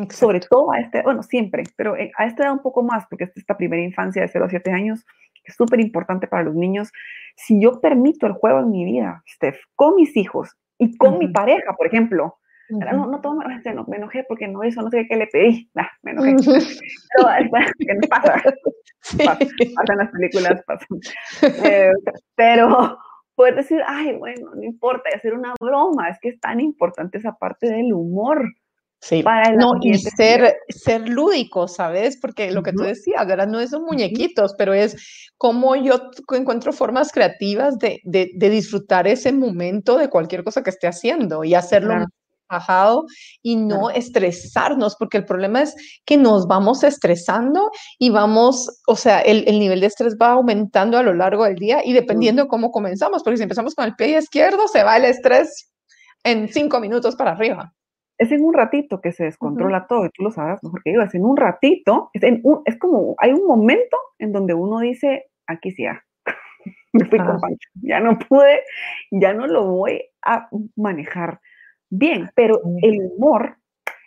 Sobre 0.09 0.39
todo 0.39 0.71
a 0.71 0.79
este, 0.79 1.01
bueno, 1.01 1.23
siempre, 1.23 1.63
pero 1.75 1.95
a 1.95 2.25
esta 2.25 2.43
edad 2.43 2.53
un 2.53 2.61
poco 2.61 2.83
más, 2.83 3.05
porque 3.09 3.25
es 3.25 3.35
esta 3.35 3.57
primera 3.57 3.81
infancia 3.81 4.21
de 4.21 4.27
0 4.27 4.45
a 4.45 4.49
7 4.49 4.71
años, 4.71 5.03
es 5.43 5.55
súper 5.55 5.79
importante 5.79 6.27
para 6.27 6.43
los 6.43 6.55
niños. 6.55 6.91
Si 7.35 7.59
yo 7.59 7.81
permito 7.81 8.27
el 8.27 8.33
juego 8.33 8.59
en 8.59 8.69
mi 8.69 8.85
vida, 8.85 9.23
Steph, 9.27 9.57
con 9.75 9.95
mis 9.95 10.15
hijos 10.15 10.55
y 10.77 10.95
con 10.97 11.17
mi 11.17 11.29
pareja, 11.29 11.73
por 11.73 11.87
ejemplo, 11.87 12.37
no, 12.69 13.07
no, 13.07 13.21
todo, 13.21 13.39
este, 13.49 13.73
no, 13.73 13.85
me 13.87 13.97
enojé 13.97 14.25
porque 14.27 14.47
no 14.47 14.63
hizo, 14.63 14.81
no 14.81 14.89
sé 14.89 15.05
qué 15.09 15.15
le 15.15 15.27
pedí, 15.27 15.69
nah, 15.73 15.87
me 16.01 16.11
enojé. 16.11 16.35
Pero, 17.15 17.29
¿qué 17.79 17.93
me 17.93 18.07
pasa? 18.07 18.41
Pasan 19.17 19.97
las 19.97 20.11
películas, 20.11 20.61
pasan. 20.65 20.99
Eh, 21.63 21.91
pero 22.35 22.97
poder 23.35 23.55
decir, 23.55 23.81
ay, 23.85 24.15
bueno, 24.17 24.51
no 24.55 24.63
importa, 24.63 25.09
y 25.11 25.15
hacer 25.15 25.33
una 25.33 25.53
broma, 25.61 26.09
es 26.09 26.17
que 26.19 26.29
es 26.29 26.39
tan 26.39 26.59
importante 26.59 27.19
esa 27.19 27.33
parte 27.33 27.67
del 27.69 27.93
humor. 27.93 28.43
Sí, 28.99 29.21
para 29.21 29.51
no, 29.51 29.73
y 29.79 29.95
ser, 29.99 30.57
ser 30.69 31.07
lúdico, 31.07 31.67
¿sabes? 31.67 32.17
Porque 32.17 32.51
lo 32.51 32.63
que 32.63 32.73
tú 32.73 32.81
decías, 32.81 33.27
¿verdad? 33.27 33.47
No 33.47 33.65
son 33.67 33.83
muñequitos, 33.83 34.55
pero 34.57 34.73
es 34.73 35.29
como 35.37 35.75
yo 35.75 36.09
encuentro 36.35 36.73
formas 36.73 37.11
creativas 37.11 37.77
de, 37.77 38.01
de, 38.03 38.31
de, 38.33 38.49
disfrutar 38.49 39.07
ese 39.07 39.31
momento 39.31 39.99
de 39.99 40.09
cualquier 40.09 40.43
cosa 40.43 40.63
que 40.63 40.71
esté 40.71 40.87
haciendo 40.87 41.43
y 41.43 41.53
hacerlo 41.53 42.07
bajado 42.49 43.05
y 43.41 43.55
no 43.55 43.89
estresarnos, 43.89 44.95
porque 44.95 45.17
el 45.17 45.25
problema 45.25 45.61
es 45.61 45.75
que 46.05 46.17
nos 46.17 46.47
vamos 46.47 46.83
estresando 46.83 47.69
y 47.99 48.09
vamos, 48.09 48.81
o 48.87 48.95
sea, 48.95 49.21
el, 49.21 49.45
nivel 49.59 49.81
de 49.81 49.87
estrés 49.87 50.17
va 50.21 50.31
aumentando 50.31 50.97
a 50.97 51.03
lo 51.03 51.13
largo 51.13 51.45
del 51.45 51.55
día 51.55 51.81
y 51.83 51.93
dependiendo 51.93 52.43
de 52.43 52.47
cómo 52.47 52.71
comenzamos, 52.71 53.23
porque 53.23 53.37
si 53.37 53.43
empezamos 53.43 53.75
con 53.75 53.85
el 53.85 53.95
pie 53.95 54.17
izquierdo, 54.17 54.67
se 54.67 54.83
va 54.83 54.97
el 54.97 55.05
estrés 55.05 55.71
en 56.23 56.47
cinco 56.47 56.79
minutos 56.79 57.15
para 57.15 57.31
arriba. 57.31 57.73
Es 58.17 58.31
en 58.31 58.43
un 58.43 58.53
ratito 58.53 58.99
que 58.99 59.11
se 59.11 59.25
descontrola 59.25 59.85
todo, 59.87 60.05
y 60.05 60.09
tú 60.09 60.23
lo 60.23 60.31
sabes 60.31 60.63
mejor 60.63 60.81
que 60.83 60.93
yo, 60.93 61.01
es 61.01 61.13
en 61.13 61.23
un 61.23 61.37
ratito, 61.37 62.09
es, 62.13 62.23
en 62.23 62.41
un, 62.43 62.61
es 62.65 62.77
como, 62.79 63.15
hay 63.19 63.31
un 63.31 63.45
momento 63.45 63.97
en 64.17 64.31
donde 64.31 64.55
uno 64.55 64.79
dice, 64.79 65.25
aquí 65.45 65.71
sí 65.71 65.83
ya, 65.83 66.03
me 66.93 67.05
fui 67.05 67.19
con 67.19 67.39
Pancho, 67.39 67.69
ya 67.75 67.99
no 67.99 68.17
pude, 68.17 68.63
ya 69.11 69.33
no 69.33 69.45
lo 69.45 69.67
voy 69.67 70.01
a 70.23 70.49
manejar 70.75 71.39
bien, 71.89 72.29
pero 72.35 72.61
el 72.81 73.11
humor 73.11 73.57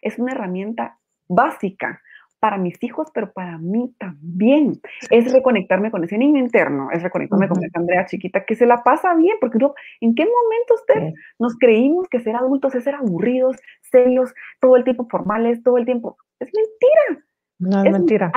es 0.03 0.19
una 0.19 0.33
herramienta 0.33 0.99
básica 1.29 2.01
para 2.41 2.57
mis 2.57 2.83
hijos, 2.83 3.09
pero 3.13 3.33
para 3.33 3.59
mí 3.59 3.95
también. 3.99 4.81
Es 5.11 5.31
reconectarme 5.31 5.91
con 5.91 6.03
ese 6.03 6.17
niño 6.17 6.41
interno, 6.41 6.91
es 6.91 7.03
reconectarme 7.03 7.49
con 7.49 7.63
esa 7.63 7.79
Andrea 7.79 8.07
chiquita 8.07 8.45
que 8.45 8.57
se 8.57 8.67
la 8.67 8.83
pasa 8.83 9.15
bien, 9.15 9.37
porque 9.41 9.59
no, 9.59 9.75
¿en 10.01 10.15
qué 10.15 10.25
momento 10.25 10.75
usted 10.75 11.13
nos 11.39 11.57
creímos 11.59 12.09
que 12.09 12.21
ser 12.21 12.35
adultos 12.35 12.75
es 12.75 12.85
ser 12.85 12.95
aburridos, 12.95 13.57
serios, 13.83 14.33
todo 14.59 14.77
el 14.77 14.85
tiempo 14.85 15.07
formales, 15.09 15.63
todo 15.63 15.77
el 15.77 15.85
tiempo? 15.85 16.17
Es 16.41 16.51
mentira. 16.55 17.25
No 17.59 17.85
es, 17.85 17.93
mentira. 17.93 18.33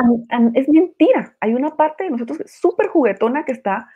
Es 0.54 0.68
mentira. 0.68 1.34
Hay 1.40 1.54
una 1.54 1.78
parte 1.78 2.04
de 2.04 2.10
nosotros 2.10 2.40
súper 2.46 2.88
juguetona 2.88 3.46
que 3.46 3.54
está 3.54 3.88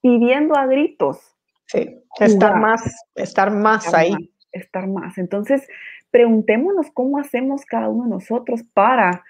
pidiendo 0.00 0.56
a 0.56 0.66
gritos. 0.66 1.18
Sí, 1.66 2.04
estar 2.20 2.60
más, 2.60 3.04
estar 3.16 3.50
más 3.50 3.92
ahí. 3.92 4.32
Estar 4.54 4.86
más. 4.88 5.18
Entonces, 5.18 5.66
preguntémonos 6.10 6.90
cómo 6.92 7.18
hacemos 7.18 7.64
cada 7.64 7.88
uno 7.88 8.04
de 8.04 8.10
nosotros 8.10 8.62
para 8.72 9.24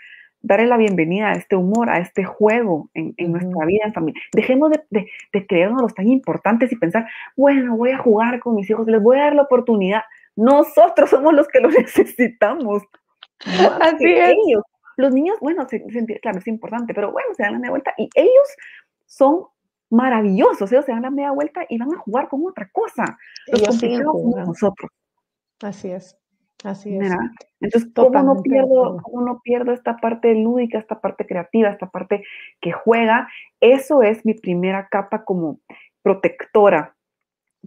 darle 0.44 0.66
la 0.66 0.76
bienvenida 0.76 1.30
a 1.30 1.32
este 1.32 1.56
humor, 1.56 1.88
a 1.88 1.98
este 1.98 2.24
juego 2.24 2.90
en, 2.92 3.14
nuestra 3.32 3.64
vida 3.64 3.84
en 3.86 3.94
familia. 3.94 4.20
Dejemos 4.32 4.70
de, 4.70 4.82
de, 4.90 5.08
de, 5.32 5.46
creernos 5.46 5.80
los 5.80 5.94
tan 5.94 6.06
importantes 6.08 6.70
y 6.70 6.76
pensar, 6.76 7.08
bueno, 7.34 7.76
voy 7.76 7.90
a 7.90 7.98
jugar 7.98 8.40
con 8.40 8.54
mis 8.54 8.68
hijos, 8.68 8.86
les 8.86 9.02
voy 9.02 9.18
a 9.18 9.22
dar 9.24 9.34
la 9.34 9.42
oportunidad. 9.42 10.02
Nosotros 10.36 11.08
somos 11.08 11.32
los 11.32 11.48
que 11.48 11.60
lo 11.60 11.68
necesitamos. 11.70 12.82
Así 13.80 14.12
es. 14.12 14.34
Ellos. 14.46 14.62
Los 14.96 15.12
niños, 15.12 15.36
bueno, 15.40 15.66
claro, 16.22 16.38
es 16.38 16.46
importante, 16.46 16.94
pero 16.94 17.10
bueno, 17.10 17.34
se 17.34 17.42
dan 17.42 17.54
la 17.54 17.58
media 17.58 17.70
vuelta 17.70 17.94
y 17.98 18.08
ellos 18.14 18.48
son 19.06 19.46
maravillosos. 19.90 20.70
Ellos 20.70 20.84
se 20.84 20.92
dan 20.92 21.02
la 21.02 21.10
media 21.10 21.32
vuelta 21.32 21.62
y 21.68 21.78
van 21.78 21.92
a 21.94 21.98
jugar 21.98 22.28
con 22.28 22.46
otra 22.46 22.68
cosa. 22.70 23.18
Los 23.46 23.62
complicados 23.66 24.14
nosotros. 24.46 24.90
Así 25.62 25.90
es. 25.90 26.18
Así 26.64 26.96
es. 26.96 27.12
Entonces, 27.60 27.90
¿cómo 27.94 28.22
no, 28.22 28.42
pierdo, 28.42 28.96
¿cómo 29.02 29.20
no 29.22 29.40
pierdo 29.42 29.72
esta 29.72 29.96
parte 29.96 30.34
lúdica, 30.34 30.78
esta 30.78 31.00
parte 31.00 31.26
creativa, 31.26 31.68
esta 31.68 31.90
parte 31.90 32.24
que 32.60 32.72
juega? 32.72 33.28
Eso 33.60 34.02
es 34.02 34.24
mi 34.24 34.34
primera 34.34 34.88
capa 34.90 35.24
como 35.24 35.60
protectora. 36.02 36.96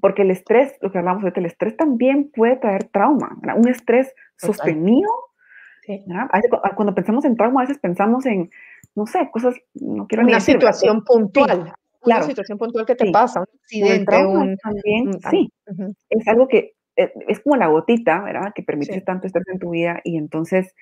Porque 0.01 0.23
el 0.23 0.31
estrés, 0.31 0.77
lo 0.81 0.91
que 0.91 0.97
hablamos 0.97 1.23
ahorita, 1.23 1.39
el 1.39 1.45
estrés 1.47 1.77
también 1.77 2.31
puede 2.31 2.55
traer 2.57 2.85
trauma. 2.85 3.37
Un 3.55 3.67
estrés 3.67 4.13
sostenido. 4.35 5.09
Cuando 6.75 6.93
pensamos 6.93 7.23
en 7.25 7.35
trauma, 7.35 7.61
a 7.61 7.65
veces 7.65 7.79
pensamos 7.79 8.25
en, 8.25 8.49
no 8.95 9.05
sé, 9.05 9.29
cosas, 9.31 9.55
no 9.75 10.07
quiero 10.07 10.23
Una 10.23 10.39
situación 10.39 11.03
puntual. 11.03 11.73
Claro. 12.01 12.21
Una 12.21 12.21
situación 12.23 12.57
puntual 12.57 12.85
que 12.85 12.95
te 12.95 13.11
pasa, 13.11 13.41
un 13.41 13.47
accidente. 13.61 14.25
Un, 14.25 14.57
también, 14.57 15.19
sí. 15.31 15.51
Es 16.09 16.27
algo 16.27 16.47
que 16.47 16.76
es 16.97 17.39
como 17.41 17.55
la 17.55 17.67
gotita, 17.67 18.21
¿verdad? 18.21 18.53
Que 18.53 18.63
permite 18.63 18.99
tanto 19.01 19.27
estrés 19.27 19.47
en 19.47 19.59
tu 19.59 19.69
vida 19.69 20.01
y 20.03 20.17
entonces 20.17 20.73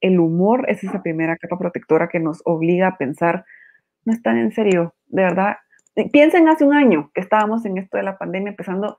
el 0.00 0.20
humor 0.20 0.66
es 0.68 0.84
esa 0.84 1.02
primera 1.02 1.36
capa 1.36 1.58
protectora 1.58 2.08
que 2.08 2.20
nos 2.20 2.42
obliga 2.44 2.88
a 2.88 2.96
pensar, 2.96 3.44
no 4.04 4.12
están 4.12 4.38
en 4.38 4.52
serio, 4.52 4.94
de 5.06 5.22
verdad. 5.22 5.56
Piensen 6.12 6.48
hace 6.48 6.64
un 6.64 6.74
año 6.74 7.10
que 7.14 7.20
estábamos 7.20 7.64
en 7.64 7.78
esto 7.78 7.96
de 7.96 8.02
la 8.02 8.18
pandemia 8.18 8.50
empezando, 8.50 8.98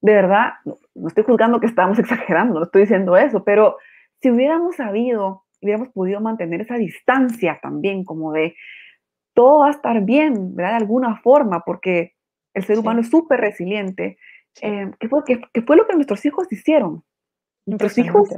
de 0.00 0.14
verdad, 0.14 0.52
no, 0.64 0.78
estoy 1.06 1.24
juzgando 1.24 1.60
que 1.60 1.66
estábamos 1.66 1.98
exagerando, 2.00 2.58
no 2.58 2.64
estoy 2.64 2.82
diciendo 2.82 3.16
eso, 3.16 3.44
pero 3.44 3.76
si 4.20 4.30
hubiéramos 4.30 4.76
sabido, 4.76 5.44
hubiéramos 5.60 5.88
podido 5.88 6.20
mantener 6.20 6.60
esa 6.62 6.76
distancia 6.76 7.58
también, 7.62 8.04
como 8.04 8.32
de 8.32 8.54
todo 9.34 9.60
va 9.60 9.68
a 9.68 9.72
estar 9.72 10.02
bien, 10.02 10.54
¿verdad? 10.54 10.72
De 10.72 10.84
alguna 10.84 11.16
forma, 11.16 11.62
porque 11.66 12.14
el 12.54 12.64
ser 12.64 12.78
humano 12.78 13.00
es 13.00 13.10
súper 13.10 13.40
resiliente 13.40 14.18
eh, 14.62 14.90
¿qué, 14.98 15.08
fue, 15.08 15.22
fue 15.66 15.76
lo 15.76 15.86
que 15.86 15.94
nuestros 15.94 16.24
hijos 16.24 16.50
hicieron? 16.50 17.02
Nuestros 17.66 17.96
hijos 17.98 18.28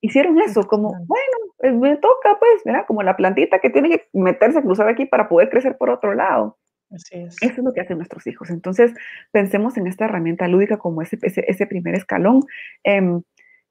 hicieron 0.00 0.40
eso, 0.40 0.66
como, 0.66 0.90
bueno, 1.06 1.36
eh, 1.60 1.72
me 1.72 1.96
toca, 1.96 2.38
pues, 2.38 2.62
¿verdad? 2.64 2.84
Como 2.86 3.02
la 3.02 3.16
plantita 3.16 3.58
que 3.58 3.70
tiene 3.70 3.90
que 3.90 4.08
meterse, 4.12 4.62
cruzar 4.62 4.88
aquí 4.88 5.06
para 5.06 5.28
poder 5.28 5.50
crecer 5.50 5.76
por 5.76 5.90
otro 5.90 6.14
lado. 6.14 6.58
Así 6.90 7.16
es. 7.16 7.36
Eso 7.42 7.54
es 7.58 7.64
lo 7.64 7.72
que 7.72 7.80
hacen 7.80 7.98
nuestros 7.98 8.26
hijos. 8.26 8.50
Entonces, 8.50 8.94
pensemos 9.30 9.76
en 9.76 9.86
esta 9.86 10.06
herramienta 10.06 10.48
lúdica 10.48 10.78
como 10.78 11.02
ese, 11.02 11.18
ese, 11.22 11.66
primer 11.66 11.94
escalón, 11.94 12.44
em, 12.82 13.22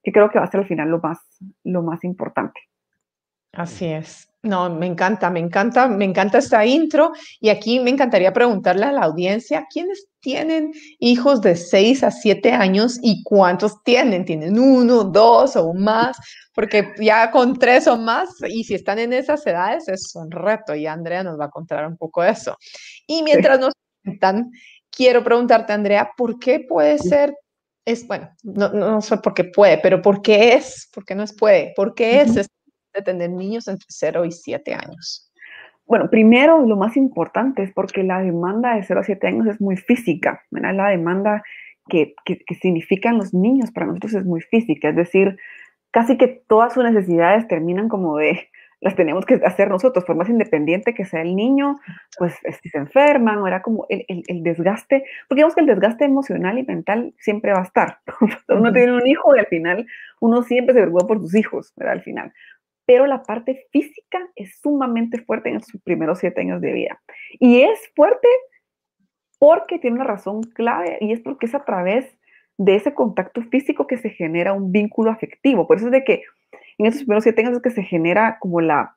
que 0.03 0.12
creo 0.12 0.29
que 0.29 0.39
va 0.39 0.46
a 0.46 0.51
ser 0.51 0.62
al 0.62 0.67
final 0.67 0.89
lo 0.89 1.00
más, 1.00 1.20
lo 1.63 1.82
más 1.82 2.03
importante. 2.03 2.60
Así 3.53 3.86
es. 3.86 4.27
No, 4.44 4.70
me 4.70 4.86
encanta, 4.86 5.29
me 5.32 5.39
encanta, 5.39 5.88
me 5.88 6.06
encanta 6.06 6.38
esta 6.38 6.63
intro 6.65 7.12
y 7.39 7.50
aquí 7.50 7.79
me 7.79 7.89
encantaría 7.89 8.32
preguntarle 8.32 8.86
a 8.86 8.91
la 8.91 9.01
audiencia, 9.01 9.65
¿quiénes 9.70 10.08
tienen 10.20 10.72
hijos 11.00 11.41
de 11.41 11.56
6 11.56 12.03
a 12.03 12.12
7 12.12 12.51
años 12.51 13.00
y 13.01 13.24
cuántos 13.24 13.84
tienen? 13.84 14.25
¿Tienen 14.25 14.60
uno, 14.60 15.03
dos 15.03 15.56
o 15.56 15.74
más? 15.74 16.17
Porque 16.53 16.94
ya 17.00 17.32
con 17.32 17.58
tres 17.58 17.88
o 17.88 17.98
más, 17.98 18.29
y 18.48 18.63
si 18.63 18.75
están 18.75 19.00
en 19.00 19.13
esas 19.13 19.46
edades, 19.48 19.88
es 19.89 20.12
un 20.15 20.29
reto 20.29 20.75
y 20.75 20.86
Andrea 20.86 21.24
nos 21.24 21.39
va 21.39 21.46
a 21.46 21.50
contar 21.50 21.88
un 21.88 21.98
poco 21.98 22.22
de 22.22 22.32
eso. 22.32 22.56
Y 23.08 23.24
mientras 23.24 23.60
nos 23.60 23.74
cuentan, 24.03 24.51
quiero 24.91 25.24
preguntarte, 25.24 25.74
Andrea, 25.74 26.12
¿por 26.15 26.38
qué 26.39 26.60
puede 26.60 27.00
ser 27.00 27.34
es, 27.86 28.06
bueno, 28.06 28.29
no, 28.44 28.70
no, 28.70 29.01
sé 29.01 29.17
por 29.17 29.34
qué 29.34 29.46
puede, 29.46 29.77
pero 29.77 30.01
¿por 30.01 30.22
qué 30.22 30.53
es? 30.56 30.89
¿Por 30.94 31.06
qué 31.06 31.15
no 31.15 31.24
es 31.24 31.34
puede? 31.34 31.74
¿Por 31.75 31.96
qué 31.96 32.22
es 32.22 32.36
de 32.98 33.04
tener 33.04 33.30
niños 33.30 33.68
entre 33.68 33.86
0 33.89 34.25
y 34.25 34.32
7 34.32 34.74
años? 34.74 35.32
Bueno, 35.86 36.10
primero, 36.10 36.66
lo 36.66 36.75
más 36.75 36.98
importante 36.98 37.63
es 37.63 37.72
porque 37.72 38.04
la 38.04 38.22
demanda 38.22 38.75
de 38.75 38.84
0 38.84 39.00
a 39.00 39.04
7 39.04 39.27
años 39.27 39.48
es 39.48 39.62
muy 39.62 39.77
física, 39.77 40.44
¿verdad? 40.51 40.75
La 40.75 40.89
demanda 40.89 41.44
que, 41.88 42.13
que, 42.25 42.39
que 42.39 42.56
significan 42.56 43.18
los 43.18 43.34
niños 43.34 43.72
para 43.72 43.86
nosotros 43.86 44.13
es 44.13 44.25
muy 44.25 44.42
física, 44.42 44.89
es 44.89 44.96
decir, 44.98 45.38
casi 45.92 46.18
que 46.18 46.27
todas 46.27 46.74
sus 46.74 46.84
necesidades 46.84 47.48
terminan 47.48 47.88
como 47.88 48.18
de, 48.18 48.50
las 48.82 48.96
tenemos 48.96 49.25
que 49.25 49.36
hacer 49.46 49.70
nosotros, 49.70 50.04
por 50.06 50.16
más 50.16 50.30
independiente 50.30 50.94
que 50.94 51.06
sea 51.06 51.22
el 51.22 51.36
niño, 51.36 51.80
pues 52.18 52.36
si 52.62 52.70
se 52.70 52.77
enferman, 52.77 53.38
o 53.39 53.48
era 53.48 53.62
como 53.62 53.86
el, 53.89 54.06
el, 54.08 54.24
el, 54.27 54.44
desgaste, 54.44 55.06
porque 55.27 55.39
digamos 55.39 55.56
que 55.56 55.62
el 55.62 55.68
desgaste 55.68 56.06
emocional 56.06 56.60
y 56.60 56.63
mental 56.63 57.13
siempre 57.18 57.54
va 57.54 57.62
a 57.62 57.63
estar. 57.63 58.00
uno 58.50 58.72
tiene 58.74 58.94
un 58.94 59.08
hijo 59.08 59.36
y 59.36 59.39
al 59.39 59.48
final 59.48 59.88
uno 60.20 60.44
siempre 60.44 60.75
se 60.75 60.82
preocupa 60.82 61.08
por 61.08 61.20
sus 61.20 61.34
hijos, 61.34 61.74
¿verdad? 61.75 61.94
Al 61.94 62.04
final 62.04 62.34
pero 62.88 63.06
la 63.06 63.22
parte 63.22 63.67
física 63.72 64.29
es 64.36 64.60
sumamente 64.62 65.22
fuerte 65.22 65.50
en 65.50 65.62
sus 65.62 65.82
primeros 65.82 66.20
siete 66.20 66.39
años 66.39 66.62
de 66.62 66.72
vida. 66.72 67.01
Y 67.34 67.62
es 67.62 67.79
fuerte 67.94 68.29
porque 69.38 69.77
tiene 69.77 69.98
una 69.98 70.06
razón 70.06 70.41
clave 70.41 70.98
y 71.01 71.12
es 71.12 71.20
porque 71.20 71.48
es 71.48 71.53
a 71.53 71.65
través 71.65 72.17
de 72.58 72.75
ese 72.75 72.94
contacto 72.94 73.44
físico 73.44 73.88
que 73.88 73.98
se 73.98 74.10
genera 74.10 74.53
un 74.53 74.72
vínculo 74.72 75.12
afectivo. 75.12 75.67
Por 75.67 75.77
eso 75.77 75.88
es 75.88 75.91
de 75.91 76.06
que 76.06 76.24
en 76.77 76.86
esos 76.86 77.01
primeros 77.01 77.24
siete 77.24 77.41
años 77.41 77.58
es 77.58 77.62
que 77.62 77.72
se 77.72 77.84
genera 77.84 78.38
como 78.39 78.62
la, 78.62 78.96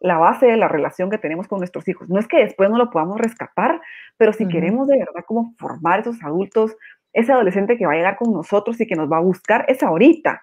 la 0.00 0.18
base 0.18 0.46
de 0.46 0.56
la 0.56 0.66
relación 0.66 1.08
que 1.08 1.18
tenemos 1.18 1.46
con 1.46 1.60
nuestros 1.60 1.86
hijos. 1.86 2.08
No 2.08 2.18
es 2.18 2.26
que 2.26 2.38
después 2.38 2.68
no 2.70 2.76
lo 2.76 2.90
podamos 2.90 3.20
rescatar, 3.20 3.80
pero 4.16 4.32
si 4.32 4.48
queremos 4.48 4.88
de 4.88 4.98
verdad 4.98 5.24
como 5.26 5.54
formar 5.58 6.00
esos 6.00 6.20
adultos, 6.24 6.76
ese 7.12 7.32
adolescente 7.32 7.78
que 7.78 7.86
va 7.86 7.92
a 7.92 7.96
llegar 7.96 8.16
con 8.16 8.32
nosotros 8.32 8.80
y 8.80 8.86
que 8.88 8.96
nos 8.96 9.10
va 9.10 9.18
a 9.18 9.20
buscar, 9.20 9.64
es 9.68 9.80
ahorita, 9.84 10.42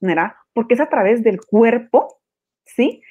¿verdad? 0.00 0.32
porque 0.52 0.74
es 0.74 0.80
a 0.80 0.88
través 0.88 1.22
del 1.22 1.40
cuerpo, 1.40 2.18
¿sí? 2.64 3.02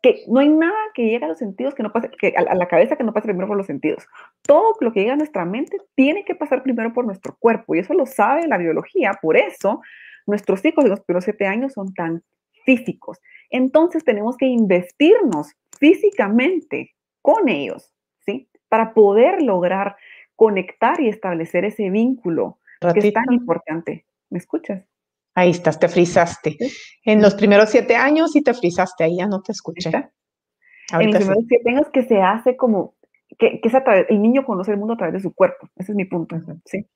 Que 0.00 0.24
no 0.28 0.40
hay 0.40 0.48
nada 0.48 0.78
que 0.94 1.04
llegue 1.04 1.24
a 1.24 1.28
los 1.28 1.38
sentidos 1.38 1.74
que 1.74 1.82
no 1.82 1.92
pase, 1.92 2.10
que 2.10 2.34
a 2.36 2.54
la 2.54 2.68
cabeza 2.68 2.96
que 2.96 3.04
no 3.04 3.12
pase 3.12 3.28
primero 3.28 3.48
por 3.48 3.56
los 3.56 3.66
sentidos. 3.66 4.06
Todo 4.42 4.74
lo 4.80 4.92
que 4.92 5.00
llega 5.00 5.12
a 5.12 5.16
nuestra 5.16 5.44
mente 5.44 5.78
tiene 5.94 6.24
que 6.24 6.34
pasar 6.34 6.62
primero 6.62 6.92
por 6.92 7.04
nuestro 7.04 7.36
cuerpo 7.38 7.74
y 7.74 7.78
eso 7.78 7.94
lo 7.94 8.06
sabe 8.06 8.48
la 8.48 8.58
biología. 8.58 9.12
Por 9.22 9.36
eso 9.36 9.80
nuestros 10.26 10.64
hijos 10.64 10.84
de 10.84 10.90
los 10.90 11.00
primeros 11.00 11.24
siete 11.24 11.46
años 11.46 11.72
son 11.72 11.94
tan 11.94 12.22
físicos. 12.64 13.20
Entonces 13.50 14.04
tenemos 14.04 14.36
que 14.36 14.46
investirnos 14.46 15.52
físicamente 15.78 16.94
con 17.20 17.48
ellos, 17.48 17.94
¿sí? 18.20 18.48
Para 18.68 18.92
poder 18.94 19.42
lograr 19.42 19.96
conectar 20.34 21.00
y 21.00 21.08
establecer 21.08 21.64
ese 21.64 21.90
vínculo 21.90 22.58
que 22.92 23.06
es 23.06 23.12
tan 23.12 23.32
importante. 23.32 24.04
¿Me 24.30 24.38
escuchas? 24.38 24.91
Ahí 25.34 25.50
estás, 25.50 25.78
te 25.78 25.88
frizaste. 25.88 26.56
En 27.04 27.22
los 27.22 27.34
primeros 27.34 27.70
siete 27.70 27.96
años 27.96 28.36
y 28.36 28.42
te 28.42 28.54
frizaste, 28.54 29.04
ahí 29.04 29.16
ya 29.18 29.26
no 29.26 29.42
te 29.42 29.52
escuché. 29.52 29.90
en 29.90 31.10
los 31.10 31.16
primeros 31.16 31.44
siete 31.48 31.70
años 31.70 31.88
que 31.92 32.02
se 32.04 32.20
hace 32.20 32.56
como, 32.56 32.94
que, 33.38 33.60
que 33.60 33.68
es 33.68 33.74
a 33.74 33.82
través, 33.82 34.06
el 34.08 34.20
niño 34.20 34.44
conoce 34.44 34.72
el 34.72 34.78
mundo 34.78 34.94
a 34.94 34.96
través 34.98 35.14
de 35.14 35.20
su 35.20 35.34
cuerpo, 35.34 35.68
ese 35.76 35.92
es 35.92 35.96
mi 35.96 36.04
punto, 36.04 36.36
¿sí? 36.66 36.86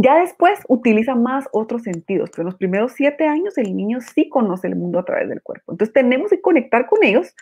Ya 0.00 0.20
después 0.20 0.60
utiliza 0.68 1.16
más 1.16 1.48
otros 1.50 1.82
sentidos, 1.82 2.30
pero 2.30 2.42
en 2.42 2.46
los 2.46 2.54
primeros 2.54 2.92
siete 2.92 3.26
años 3.26 3.58
el 3.58 3.74
niño 3.74 4.00
sí 4.00 4.28
conoce 4.28 4.68
el 4.68 4.76
mundo 4.76 5.00
a 5.00 5.04
través 5.04 5.28
del 5.28 5.42
cuerpo. 5.42 5.72
Entonces 5.72 5.92
tenemos 5.92 6.30
que 6.30 6.40
conectar 6.40 6.86
con 6.86 7.02
ellos 7.02 7.34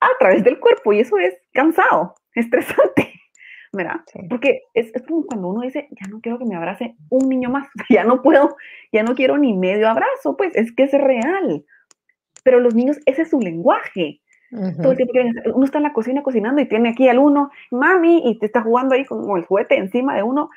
a 0.00 0.08
través 0.18 0.42
del 0.42 0.58
cuerpo 0.58 0.94
y 0.94 1.00
eso 1.00 1.18
es 1.18 1.34
cansado, 1.52 2.14
estresante. 2.34 3.12
¿Verdad? 3.72 4.00
Porque 4.28 4.62
es, 4.74 4.94
es, 4.94 5.02
como 5.02 5.24
cuando 5.26 5.48
uno 5.48 5.62
dice, 5.62 5.88
ya 5.90 6.06
no 6.08 6.20
quiero 6.20 6.38
que 6.38 6.44
me 6.44 6.56
abrace 6.56 6.94
un 7.08 7.28
niño 7.28 7.50
más, 7.50 7.68
ya 7.90 8.04
no 8.04 8.22
puedo, 8.22 8.56
ya 8.92 9.02
no 9.02 9.14
quiero 9.14 9.38
ni 9.38 9.54
medio 9.54 9.88
abrazo, 9.88 10.36
pues 10.36 10.54
es 10.54 10.72
que 10.72 10.84
es 10.84 10.92
real. 10.92 11.64
Pero 12.44 12.60
los 12.60 12.74
niños, 12.74 12.98
ese 13.06 13.22
es 13.22 13.30
su 13.30 13.40
lenguaje. 13.40 14.20
Todo 14.82 14.92
el 14.92 14.98
tiempo 14.98 15.14
uno 15.54 15.64
está 15.64 15.78
en 15.78 15.84
la 15.84 15.94
cocina 15.94 16.22
cocinando 16.22 16.60
y 16.60 16.68
tiene 16.68 16.90
aquí 16.90 17.08
al 17.08 17.18
uno, 17.18 17.50
mami, 17.70 18.22
y 18.26 18.38
te 18.38 18.44
está 18.44 18.60
jugando 18.60 18.94
ahí 18.94 19.06
con 19.06 19.38
el 19.38 19.46
juguete 19.46 19.78
encima 19.78 20.14
de 20.14 20.22
uno, 20.22 20.50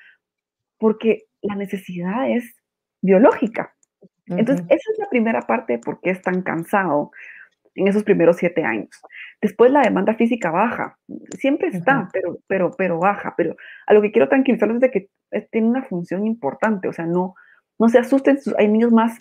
porque 0.77 1.27
la 1.41 1.55
necesidad 1.55 2.29
es 2.29 2.57
biológica. 3.01 3.73
Entonces, 4.27 4.65
esa 4.65 4.91
es 4.91 4.99
la 4.99 5.07
primera 5.09 5.41
parte 5.43 5.73
de 5.73 5.79
por 5.79 6.01
qué 6.01 6.09
es 6.09 6.21
tan 6.21 6.41
cansado. 6.41 7.11
En 7.75 7.87
esos 7.87 8.03
primeros 8.03 8.37
siete 8.37 8.63
años. 8.63 9.01
Después 9.41 9.71
la 9.71 9.81
demanda 9.81 10.15
física 10.15 10.49
baja, 10.49 10.97
siempre 11.37 11.67
está, 11.67 12.09
pero, 12.13 12.39
pero, 12.47 12.71
pero 12.77 12.99
baja. 12.99 13.33
Pero 13.37 13.55
a 13.85 13.93
lo 13.93 14.01
que 14.01 14.11
quiero 14.11 14.29
tranquilizarlos 14.29 14.75
es 14.75 14.81
de 14.81 14.91
que 14.91 15.09
tiene 15.51 15.67
una 15.67 15.83
función 15.83 16.25
importante, 16.25 16.87
o 16.87 16.93
sea, 16.93 17.05
no, 17.05 17.35
no 17.77 17.89
se 17.89 17.99
asusten, 17.99 18.39
hay 18.57 18.67
niños 18.67 18.91
más 18.91 19.17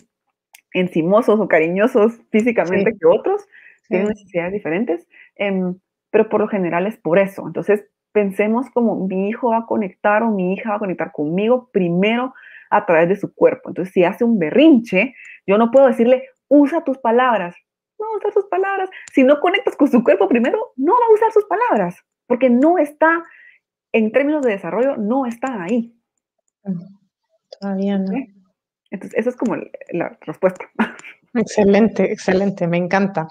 encimosos 0.73 1.41
o 1.41 1.49
cariñosos 1.49 2.21
físicamente 2.31 2.97
que 2.99 3.07
otros, 3.07 3.47
tienen 3.89 4.09
necesidades 4.09 4.53
diferentes, 4.53 5.07
em, 5.37 5.77
pero 6.11 6.29
por 6.29 6.41
lo 6.41 6.49
general 6.49 6.87
es 6.87 6.97
por 6.97 7.19
eso. 7.19 7.47
Entonces, 7.47 7.85
pensemos 8.13 8.71
como 8.71 9.07
mi 9.07 9.29
hijo 9.29 9.51
va 9.51 9.59
a 9.59 9.67
conectar 9.67 10.23
o 10.23 10.31
mi 10.31 10.55
hija 10.55 10.71
va 10.71 10.77
a 10.77 10.79
conectar 10.79 11.13
conmigo 11.13 11.69
primero 11.73 12.33
a 12.71 12.87
través 12.87 13.09
de 13.09 13.17
su 13.17 13.35
cuerpo. 13.35 13.71
Entonces, 13.71 13.93
si 13.93 14.05
hace 14.05 14.25
un 14.25 14.39
berrinche, 14.39 15.15
yo 15.47 15.59
no 15.59 15.71
puedo 15.71 15.87
decirle, 15.87 16.29
usa 16.49 16.85
tus 16.85 16.99
palabras. 16.99 17.55
No 18.05 18.19
usa 18.19 18.31
sus 18.33 18.47
palabras. 18.47 18.91
Si 19.13 19.23
no 19.23 19.41
conectas 19.41 19.77
con 19.77 19.91
su 19.91 20.03
cuerpo 20.03 20.29
primero, 20.29 20.73
no 20.77 20.93
va 20.93 21.07
a 21.09 21.15
usar 21.15 21.33
sus 21.33 21.45
palabras, 21.47 21.97
porque 22.27 22.51
no 22.51 22.79
está, 22.79 23.23
en 23.93 24.13
términos 24.13 24.43
de 24.43 24.53
desarrollo, 24.53 24.97
no 24.97 25.27
está 25.27 25.63
ahí. 25.63 25.95
Todavía 27.61 27.99
no. 27.99 28.13
Entonces, 28.91 29.19
esa 29.19 29.31
es 29.31 29.37
como 29.37 29.57
la 29.93 30.19
respuesta. 30.21 30.71
Excelente, 31.35 32.13
excelente, 32.13 32.67
me 32.67 32.77
encanta. 32.77 33.27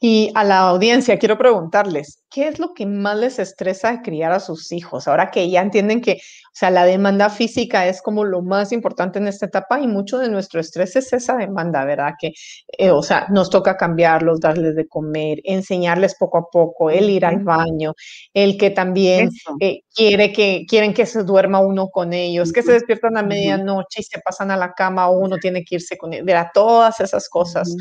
Y 0.00 0.30
a 0.34 0.44
la 0.44 0.60
audiencia 0.60 1.18
quiero 1.18 1.36
preguntarles, 1.38 2.22
¿qué 2.30 2.46
es 2.46 2.60
lo 2.60 2.72
que 2.72 2.86
más 2.86 3.16
les 3.16 3.40
estresa 3.40 3.90
de 3.90 4.02
criar 4.02 4.30
a 4.32 4.38
sus 4.38 4.70
hijos? 4.70 5.08
Ahora 5.08 5.30
que 5.32 5.50
ya 5.50 5.60
entienden 5.60 6.00
que, 6.00 6.12
o 6.12 6.50
sea, 6.52 6.70
la 6.70 6.84
demanda 6.84 7.30
física 7.30 7.86
es 7.88 8.00
como 8.00 8.24
lo 8.24 8.42
más 8.42 8.70
importante 8.70 9.18
en 9.18 9.26
esta 9.26 9.46
etapa 9.46 9.80
y 9.80 9.88
mucho 9.88 10.18
de 10.18 10.28
nuestro 10.28 10.60
estrés 10.60 10.94
es 10.94 11.12
esa 11.12 11.36
demanda, 11.36 11.84
¿verdad? 11.84 12.12
Que, 12.20 12.32
eh, 12.78 12.90
o 12.92 13.02
sea, 13.02 13.26
nos 13.30 13.50
toca 13.50 13.76
cambiarlos, 13.76 14.40
darles 14.40 14.76
de 14.76 14.86
comer, 14.86 15.40
enseñarles 15.42 16.14
poco 16.16 16.38
a 16.38 16.50
poco, 16.50 16.90
el 16.90 17.10
ir 17.10 17.24
al 17.24 17.40
baño, 17.42 17.94
el 18.34 18.56
que 18.56 18.70
también 18.70 19.30
eh, 19.60 19.80
quiere 19.92 20.32
que, 20.32 20.64
quieren 20.68 20.94
que 20.94 21.06
se 21.06 21.24
duerma 21.24 21.58
uno 21.60 21.88
con 21.88 22.12
ellos, 22.12 22.52
que 22.52 22.62
se 22.62 22.72
despiertan 22.72 23.16
a 23.16 23.22
medianoche 23.24 24.00
y 24.00 24.04
se 24.04 24.20
pasan 24.20 24.52
a 24.52 24.56
la 24.56 24.74
cama 24.74 25.08
o 25.08 25.18
uno 25.18 25.38
tiene 25.38 25.64
que 25.64 25.76
irse 25.76 25.98
con 25.98 26.12
ellos, 26.12 26.24
¿verdad? 26.26 26.48
Todas 26.54 27.00
esas 27.00 27.28
cosas. 27.28 27.74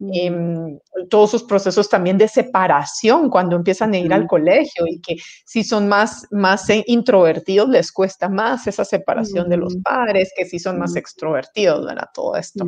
Em, 0.00 0.78
todos 1.10 1.30
sus 1.30 1.42
procesos 1.42 1.90
también 1.90 2.16
de 2.16 2.26
separación 2.26 3.28
cuando 3.28 3.56
empiezan 3.56 3.92
a 3.92 3.98
ir 3.98 4.14
al 4.14 4.26
colegio 4.26 4.86
y 4.86 4.98
que 4.98 5.16
si 5.44 5.62
son 5.62 5.88
más, 5.88 6.26
más 6.30 6.70
eh, 6.70 6.82
introvertidos 6.86 7.68
les 7.68 7.92
cuesta 7.92 8.30
más 8.30 8.66
esa 8.66 8.86
separación 8.86 9.50
de 9.50 9.58
los 9.58 9.76
padres 9.84 10.32
que 10.34 10.46
si 10.46 10.58
son 10.58 10.78
más 10.78 10.96
extrovertidos, 10.96 11.84
¿verdad? 11.84 12.08
Todo 12.14 12.36
esto. 12.36 12.66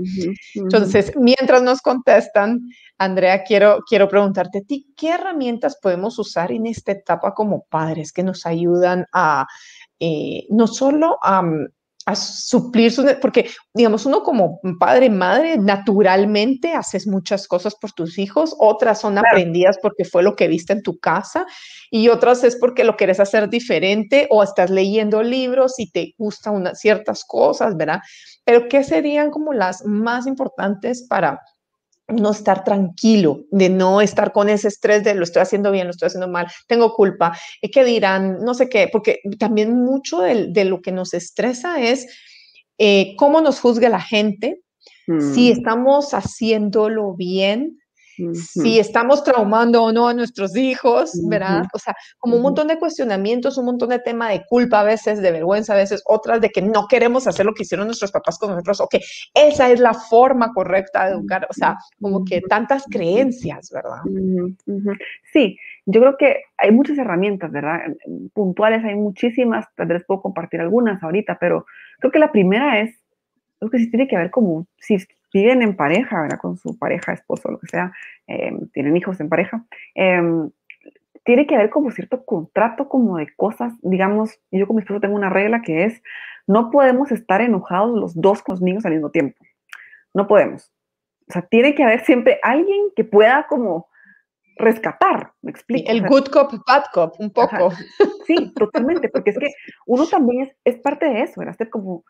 Entonces, 0.55 1.13
mientras 1.17 1.63
nos 1.63 1.81
contestan, 1.81 2.61
Andrea, 2.99 3.43
quiero, 3.45 3.81
quiero 3.89 4.09
preguntarte 4.09 4.59
a 4.59 4.63
ti, 4.63 4.93
¿qué 4.95 5.13
herramientas 5.13 5.79
podemos 5.81 6.19
usar 6.19 6.53
en 6.53 6.67
esta 6.67 6.93
etapa 6.93 7.33
como 7.33 7.65
padres 7.65 8.13
que 8.13 8.23
nos 8.23 8.45
ayudan 8.45 9.07
a 9.11 9.47
eh, 9.99 10.47
no 10.51 10.67
solo 10.67 11.17
a 11.23 11.43
a 12.07 12.17
suplir 12.17 12.91
sus, 12.91 13.05
porque 13.15 13.49
digamos, 13.75 14.07
uno 14.07 14.23
como 14.23 14.61
padre, 14.79 15.09
madre, 15.09 15.57
naturalmente 15.57 16.75
haces 16.75 17.07
muchas 17.07 17.47
cosas 17.47 17.75
por 17.75 17.93
tus 17.93 18.19
hijos, 18.19 18.55
otras 18.59 19.01
son 19.01 19.19
aprendidas 19.19 19.79
porque 19.81 20.05
fue 20.05 20.23
lo 20.23 20.35
que 20.35 20.49
viste 20.49 20.73
en 20.73 20.83
tu 20.83 20.99
casa 20.99 21.47
y 21.91 22.09
otras 22.09 22.43
es 22.45 22.57
porque 22.57 22.85
lo 22.85 22.97
quieres 22.97 23.21
hacer 23.21 23.49
diferente 23.49 24.27
o 24.31 24.43
estás 24.43 24.71
leyendo 24.71 25.23
libros 25.23 25.79
y 25.79 25.91
te 25.91 26.15
gustan 26.19 26.55
unas 26.55 26.81
ciertas 26.81 27.25
cosas, 27.25 27.77
¿verdad? 27.77 28.01
Pero 28.45 28.69
¿qué 28.69 28.83
serían 28.83 29.31
como 29.31 29.53
las 29.53 29.85
más 29.85 30.27
importantes 30.27 31.07
para 31.09 31.41
no 32.09 32.31
estar 32.31 32.65
tranquilo, 32.65 33.45
de 33.51 33.69
no 33.69 34.01
estar 34.01 34.33
con 34.33 34.49
ese 34.49 34.69
estrés 34.69 35.05
de 35.05 35.15
lo 35.15 35.25
estoy 35.25 35.43
haciendo 35.43 35.71
bien, 35.71 35.87
lo 35.87 35.93
estoy 35.93 36.07
haciendo 36.07 36.29
mal, 36.29 36.47
tengo 36.67 36.95
culpa, 36.95 37.37
¿qué 37.73 37.85
dirán? 37.85 38.39
No 38.45 38.55
sé 38.55 38.69
qué, 38.69 38.89
porque 38.91 39.21
también 39.39 39.83
mucho 39.83 40.21
de, 40.21 40.65
lo 40.65 40.83
que 40.83 40.93
nos 40.93 41.15
estresa 41.15 41.81
es 41.81 42.07
eh, 42.79 43.15
cómo 43.17 43.41
nos 43.41 43.61
juzga 43.61 43.89
la 43.89 44.01
gente, 44.01 44.61
si 45.07 45.51
mm. 45.51 45.53
estamos 45.53 46.15
haciéndolo 46.15 47.15
bien, 47.15 47.82
si 48.35 48.79
estamos 48.79 49.25
traumando 49.25 49.83
o 49.83 49.93
no 49.93 50.09
a 50.09 50.15
nuestros 50.15 50.57
hijos, 50.57 51.13
¿verdad? 51.29 51.65
O 51.73 51.79
sea, 51.79 51.95
como 52.19 52.37
un 52.37 52.43
montón 52.43 52.69
de 52.69 52.79
cuestionamientos, 52.79 53.59
un 53.59 53.67
montón 53.67 53.91
de 53.91 53.99
tema 53.99 54.31
de 54.31 54.45
culpa 54.47 54.81
a 54.81 54.85
veces, 54.85 55.21
de 55.23 55.33
vergüenza 55.33 55.73
a 55.73 55.77
veces, 55.77 56.03
otras 56.07 56.41
de 56.41 56.51
que 56.51 56.63
no 56.63 56.87
queremos 56.89 57.27
hacer 57.27 57.47
lo 57.47 57.55
que 57.55 57.63
hicieron 57.63 57.87
nuestros 57.87 58.13
papás 58.13 58.39
con 58.39 58.51
nosotros, 58.51 58.81
o 58.81 58.89
que 58.89 59.01
esa 59.35 59.71
es 59.71 59.81
la 59.81 59.95
forma 59.95 60.53
correcta 60.53 61.07
de 61.07 61.13
educar, 61.13 61.47
o 61.49 61.53
sea, 61.53 61.77
como 62.01 62.25
que 62.25 62.41
tantas 62.43 62.85
creencias, 62.91 63.71
¿verdad? 63.71 64.03
Sí, 65.33 65.59
yo 65.87 66.01
creo 66.01 66.17
que 66.17 66.43
hay 66.59 66.71
muchas 66.71 66.99
herramientas, 66.99 67.51
¿verdad? 67.51 67.81
Puntuales, 68.35 68.85
hay 68.85 68.95
muchísimas, 68.95 69.67
tal 69.75 69.89
vez 69.89 70.05
puedo 70.07 70.23
compartir 70.23 70.61
algunas 70.61 71.03
ahorita, 71.03 71.39
pero 71.41 71.67
creo 71.99 72.13
que 72.13 72.19
la 72.19 72.33
primera 72.33 72.81
es, 72.81 72.95
creo 73.59 73.71
que 73.71 73.79
sí 73.79 73.91
tiene 73.91 74.09
que 74.09 74.17
ver 74.17 74.31
como, 74.31 74.67
si 74.79 74.99
viven 75.33 75.63
en 75.63 75.77
pareja, 75.77 76.23
¿verdad? 76.23 76.39
Con 76.39 76.57
su 76.57 76.79
pareja, 76.79 77.13
esposo, 77.13 77.51
lo 77.51 77.59
que 77.59 77.67
sea, 77.69 77.93
em, 78.27 78.69
tienen 78.71 78.97
hijos 78.97 79.21
en 79.21 79.29
pareja, 79.29 79.65
em, 79.95 80.51
tiene 81.25 81.47
que 81.47 81.55
haber 81.55 81.71
como 81.71 81.91
cierto 81.91 82.25
contrato 82.25 82.89
como 82.89 83.17
de 83.17 83.33
cosas, 83.35 83.73
digamos, 83.83 84.41
yo 84.51 84.67
con 84.67 84.77
mi 84.77 84.83
esposo 84.83 85.01
tengo 85.01 85.15
una 85.15 85.31
regla 85.31 85.63
que 85.63 85.85
es, 85.85 86.03
no 86.47 86.71
podemos 86.71 87.13
estar 87.13 87.41
enojados 87.41 87.99
los 87.99 88.21
dos 88.21 88.43
con 88.43 88.55
los 88.55 88.63
niños 88.63 88.85
al 88.85 88.93
mismo 88.93 89.11
tiempo, 89.11 89.39
no 90.15 90.27
podemos. 90.27 90.73
O 91.29 91.33
sea, 91.33 91.43
tiene 91.43 91.75
que 91.75 91.85
haber 91.85 92.05
siempre 92.05 92.41
alguien 92.43 92.91
que 92.97 93.05
pueda 93.05 93.47
como 93.49 93.89
rescatar, 94.57 95.33
me 95.41 95.51
explico. 95.51 95.91
El 95.91 96.07
good 96.07 96.27
cop, 96.27 96.53
bad 96.67 96.85
cop, 96.93 97.15
un 97.19 97.31
poco. 97.31 97.73
Sí, 98.27 98.53
totalmente, 98.55 99.09
porque 99.09 99.31
es 99.31 99.39
que 99.39 99.49
uno 99.87 100.07
también 100.07 100.43
es, 100.43 100.57
es 100.65 100.81
parte 100.81 101.07
de 101.07 101.23
eso, 101.23 101.41
¿verdad? 101.41 101.57
como, 101.71 102.05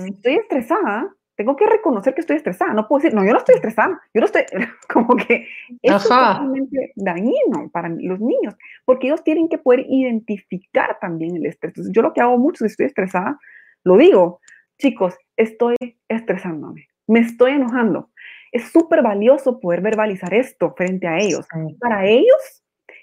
si 0.00 0.08
estoy 0.08 0.34
estresada, 0.34 1.14
tengo 1.42 1.56
que 1.56 1.66
reconocer 1.66 2.14
que 2.14 2.20
estoy 2.20 2.36
estresada. 2.36 2.72
No 2.72 2.86
puedo 2.86 3.02
decir, 3.02 3.14
no, 3.14 3.24
yo 3.24 3.32
no 3.32 3.38
estoy 3.38 3.56
estresada. 3.56 4.00
Yo 4.14 4.20
no 4.20 4.26
estoy, 4.26 4.42
como 4.92 5.16
que 5.16 5.48
es 5.82 6.02
totalmente 6.04 6.92
dañino 6.94 7.68
para 7.72 7.88
los 7.88 8.20
niños, 8.20 8.54
porque 8.84 9.08
ellos 9.08 9.24
tienen 9.24 9.48
que 9.48 9.58
poder 9.58 9.84
identificar 9.88 10.98
también 11.00 11.36
el 11.36 11.46
estrés. 11.46 11.70
Entonces, 11.70 11.92
yo 11.92 12.02
lo 12.02 12.12
que 12.12 12.20
hago 12.20 12.38
mucho 12.38 12.64
si 12.64 12.70
estoy 12.70 12.86
estresada, 12.86 13.40
lo 13.82 13.96
digo, 13.96 14.40
chicos, 14.78 15.16
estoy 15.36 15.74
estresándome, 16.08 16.86
me 17.08 17.18
estoy 17.18 17.52
enojando. 17.52 18.10
Es 18.52 18.70
súper 18.70 19.02
valioso 19.02 19.58
poder 19.58 19.80
verbalizar 19.80 20.32
esto 20.34 20.74
frente 20.76 21.08
a 21.08 21.18
ellos, 21.18 21.44
para 21.80 22.06
ellos 22.06 22.62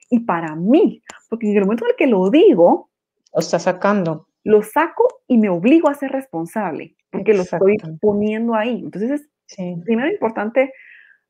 y 0.10 0.21
para 0.21 0.56
mí, 0.56 1.04
porque 1.30 1.49
en 1.49 1.58
el 1.58 1.63
momento 1.63 1.84
en 1.84 1.91
el 1.91 1.95
que 1.97 2.08
lo 2.08 2.30
digo, 2.30 2.89
lo 3.34 3.39
está 3.39 3.60
sacando. 3.60 4.28
Lo 4.45 4.62
saco 4.63 5.21
y 5.28 5.38
me 5.38 5.49
obligo 5.49 5.89
a 5.89 5.93
ser 5.93 6.12
responsable 6.12 6.95
porque 7.12 7.34
lo 7.34 7.43
estoy 7.43 7.78
poniendo 8.02 8.56
ahí. 8.56 8.82
Entonces, 8.84 9.22
es 9.22 9.84
primero 9.84 10.10
importante 10.10 10.74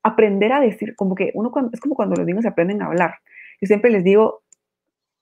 aprender 0.03 0.51
a 0.53 0.59
decir, 0.59 0.95
como 0.95 1.15
que 1.15 1.31
uno 1.33 1.51
cuando, 1.51 1.71
es 1.73 1.79
como 1.79 1.95
cuando 1.95 2.15
los 2.15 2.25
niños 2.25 2.45
aprenden 2.45 2.81
a 2.81 2.87
hablar. 2.87 3.15
Yo 3.61 3.67
siempre 3.67 3.91
les 3.91 4.03
digo, 4.03 4.43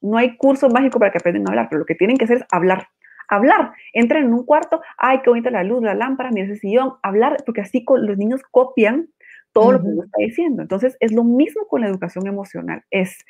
no 0.02 0.17
hay 0.17 0.38
curso 0.38 0.70
mágico 0.70 1.00
para 1.00 1.12
que 1.12 1.17
aprendan 1.17 1.48
a 1.48 1.52
hablar, 1.52 1.67
pero 1.70 1.80
lo 1.80 1.86
que 1.86 1.96
tienen 1.96 2.17
que 2.17 2.26
hacer 2.26 2.38
es 2.38 2.43
hablar. 2.52 2.88
Hablar, 3.30 3.74
entran 3.93 4.24
en 4.24 4.34
un 4.34 4.46
cuarto, 4.46 4.82
ay, 4.98 5.20
qué 5.22 5.30
bonita 5.30 5.52
la 5.52 5.63
luz, 5.63 5.84
la 5.84 5.96
lámpara, 5.96 6.32
mira 6.32 6.46
ese 6.46 6.56
sillón, 6.56 6.93
hablar, 7.04 7.38
porque 7.46 7.62
así 7.62 7.84
los 7.88 8.17
niños 8.17 8.41
copian 8.52 9.10
todo 9.52 9.74
lo 9.74 9.82
que 9.82 9.88
uno 9.88 10.04
está 10.04 10.17
diciendo. 10.20 10.62
Entonces, 10.62 10.96
es 11.00 11.12
lo 11.12 11.24
mismo 11.24 11.67
con 11.67 11.82
la 11.82 11.88
educación 11.88 12.28
emocional. 12.28 12.84
Es, 12.91 13.26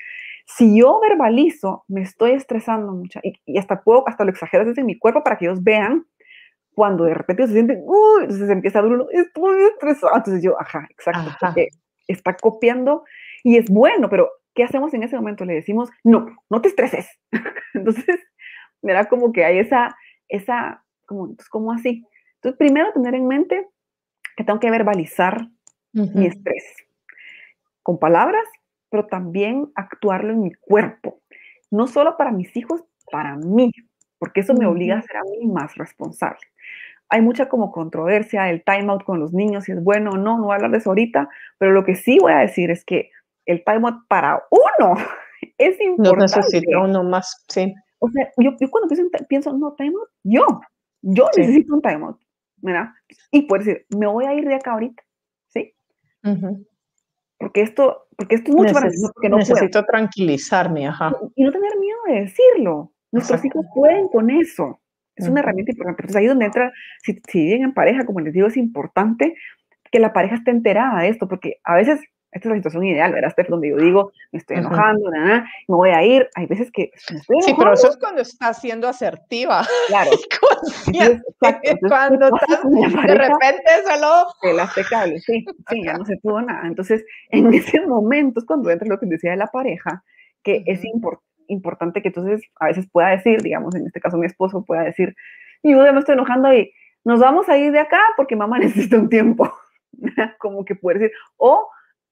si 0.46 0.80
yo 0.80 1.00
verbalizo, 1.00 1.84
me 1.88 2.02
estoy 2.02 2.32
estresando 2.32 2.92
mucho, 2.92 3.20
y, 3.24 3.58
hasta 3.58 3.82
puedo, 3.82 4.08
hasta 4.08 4.24
lo 4.24 4.32
exagero 4.32 4.66
desde 4.66 4.84
mi 4.84 5.00
cuerpo 5.00 5.24
para 5.24 5.38
que 5.38 5.46
ellos 5.46 5.64
vean 5.64 6.06
cuando 6.78 7.06
de 7.06 7.16
repente 7.16 7.48
se 7.48 7.54
sienten, 7.54 7.82
uy, 7.88 8.22
entonces 8.22 8.48
empieza 8.52 8.78
a 8.78 8.84
uno, 8.84 9.08
estoy 9.10 9.64
estresado. 9.64 10.16
Entonces 10.16 10.44
yo, 10.44 10.62
ajá, 10.62 10.88
exacto, 10.92 11.36
porque 11.42 11.70
está 12.08 12.38
copiando 12.38 13.04
y 13.44 13.58
es 13.58 13.68
bueno, 13.68 14.12
pero 14.12 14.30
¿qué 14.54 14.64
hacemos 14.64 14.94
en 14.94 15.02
ese 15.02 15.16
momento? 15.16 15.44
Le 15.44 15.56
decimos, 15.56 15.90
no, 16.04 16.28
no 16.52 16.62
te 16.62 16.68
estreses. 16.68 17.08
entonces, 17.74 18.20
era 18.84 19.06
como 19.06 19.32
que 19.32 19.44
hay 19.44 19.58
esa, 19.58 19.98
esa, 20.28 20.86
como, 21.08 21.24
entonces, 21.24 21.50
¿cómo 21.50 21.72
así? 21.72 22.06
Entonces, 22.36 22.60
primero 22.60 22.94
tener 22.94 23.16
en 23.16 23.28
mente 23.28 23.68
que 24.36 24.44
tengo 24.44 24.60
que 24.60 24.70
verbalizar 24.70 25.48
mi 25.94 26.28
estrés 26.28 26.64
con 27.82 27.98
palabras, 27.98 28.44
pero 28.92 29.08
también 29.08 29.72
actuarlo 29.74 30.32
en 30.32 30.44
mi 30.44 30.54
cuerpo. 30.54 31.22
No 31.72 31.88
solo 31.88 32.18
para 32.18 32.32
mis 32.32 32.56
hijos, 32.56 32.84
para 33.12 33.36
mí, 33.36 33.72
porque 34.20 34.42
eso 34.42 34.54
me 34.54 34.68
obliga 34.68 35.00
a 35.00 35.02
ser 35.02 35.18
a 35.18 35.24
mí 35.24 35.48
más 35.48 35.74
responsable 35.74 36.38
hay 37.10 37.22
mucha 37.22 37.48
como 37.48 37.72
controversia, 37.72 38.50
el 38.50 38.64
timeout 38.64 39.04
con 39.04 39.20
los 39.20 39.34
niños, 39.34 39.66
si 39.66 39.72
es 39.72 39.84
bueno 39.84 40.12
o 40.12 40.18
no, 40.18 40.38
no 40.38 40.44
voy 40.46 40.54
a 40.54 40.56
hablar 40.56 40.72
de 40.72 40.78
eso 40.78 40.90
ahorita, 40.90 41.30
pero 41.58 41.72
lo 41.72 41.84
que 41.84 41.96
sí 41.96 42.20
voy 42.20 42.34
a 42.34 42.40
decir 42.40 42.70
es 42.70 42.84
que 42.84 43.12
el 43.46 43.64
timeout 43.64 44.08
para 44.08 44.44
uno 44.50 44.96
es 45.58 45.80
importante. 45.80 46.36
No 46.36 46.42
necesita 46.42 46.80
uno 46.80 47.04
más, 47.04 47.46
sí. 47.48 47.74
O 48.00 48.10
sea, 48.10 48.32
yo, 48.38 48.52
cuando 48.70 48.94
pienso, 49.28 49.54
no, 49.54 49.74
timeout, 49.74 50.10
yo, 50.24 50.46
yo 51.02 51.28
necesito 51.36 51.74
un 51.74 51.82
timeout, 51.82 52.20
¿verdad? 52.58 52.90
Y 53.32 53.44
puedo 53.44 53.64
decir, 53.64 53.86
me 53.98 54.08
voy 54.08 54.26
a 54.26 54.34
ir 54.34 54.46
de 54.46 54.56
acá 54.56 54.74
ahorita, 54.74 55.04
¿sí? 55.48 55.74
porque 57.40 57.62
esto, 57.62 58.08
porque 58.18 58.36
esto 58.36 58.50
es 58.50 58.56
mucho 58.56 58.74
más 58.74 59.12
porque 59.14 59.30
no 59.30 59.38
Necesito 59.38 59.84
tranquilizarme, 59.86 60.88
ajá. 60.88 61.16
Y 61.36 61.44
no 61.44 61.52
tener 61.52 61.78
miedo 61.78 61.98
de 62.08 62.22
decirlo. 62.22 62.92
Nuestros 63.12 63.46
hijos 63.46 63.66
pueden 63.74 64.08
con 64.10 64.30
eso. 64.30 64.82
Es 65.18 65.28
una 65.28 65.40
herramienta 65.40 65.72
importante. 65.72 66.02
Entonces 66.04 66.16
ahí 66.16 66.28
donde 66.28 66.46
entra, 66.46 66.72
si, 67.04 67.20
si 67.28 67.40
viven 67.44 67.64
en 67.64 67.74
pareja, 67.74 68.06
como 68.06 68.20
les 68.20 68.34
digo, 68.34 68.48
es 68.48 68.58
importante 68.58 69.36
que 69.92 70.00
la 70.00 70.14
pareja 70.14 70.36
esté 70.36 70.52
enterada 70.52 71.02
de 71.02 71.10
esto, 71.10 71.28
porque 71.28 71.60
a 71.64 71.76
veces 71.76 72.00
esta 72.32 72.50
es 72.50 72.52
la 72.52 72.56
situación 72.58 72.86
ideal, 72.86 73.14
¿verdad, 73.14 73.32
Steph? 73.32 73.48
Donde 73.48 73.70
yo 73.70 73.78
digo, 73.78 74.12
me 74.32 74.40
estoy 74.40 74.58
enojando, 74.58 75.10
nada, 75.10 75.46
me 75.68 75.76
voy 75.76 75.90
a 75.90 76.04
ir. 76.04 76.30
Hay 76.36 76.46
veces 76.46 76.70
que 76.72 76.92
Sí, 76.96 77.56
pero 77.58 77.74
eso 77.74 77.90
es 77.90 77.98
cuando 77.98 78.22
estás 78.22 78.60
siendo 78.60 78.88
asertiva. 78.88 79.66
Claro. 79.88 80.12
cuando 81.90 82.28
estás, 82.28 82.64
de 82.64 83.16
repente 83.16 83.72
solo... 83.86 84.28
Te 84.42 84.54
la 84.54 84.70
cable, 84.90 85.20
sí, 85.20 85.46
sí, 85.70 85.84
ya 85.84 85.94
no 85.94 86.06
se 86.06 86.18
pudo 86.18 86.42
nada. 86.42 86.68
Entonces, 86.68 87.04
en 87.30 87.54
ese 87.54 87.82
momento 87.86 88.40
es 88.42 88.46
cuando 88.46 88.70
entra 88.70 88.88
lo 88.88 89.00
que 89.00 89.06
decía 89.06 89.32
de 89.32 89.38
la 89.38 89.48
pareja, 89.48 90.04
que 90.44 90.64
es 90.66 90.84
importante 90.84 91.27
que 91.48 92.08
entonces 92.10 92.42
a 92.60 92.68
veces 92.68 92.88
pueda 92.92 93.10
decir, 93.10 93.42
digamos, 93.42 93.76
en 93.76 93.88
este 93.88 94.00
caso 94.00 94.18
mi 94.18 94.26
esposo 94.26 94.64
pueda 94.66 94.84
decir, 94.84 95.16
yo 95.64 95.84
ya 95.84 95.92
me 95.92 96.00
estoy 96.00 96.14
enojando 96.14 96.54
y 96.54 96.72
nos 97.04 97.20
vamos 97.20 97.50
a 97.50 97.58
ir 97.58 97.72
de 97.72 97.80
acá 97.80 98.00
porque 98.16 98.36
mamá 98.36 98.60
necesita 98.60 98.98
un 98.98 99.10
tiempo. 99.10 99.52
Como 100.40 100.66
que 100.66 100.76
puede 100.76 101.00
decir, 101.00 101.16
o 101.38 101.68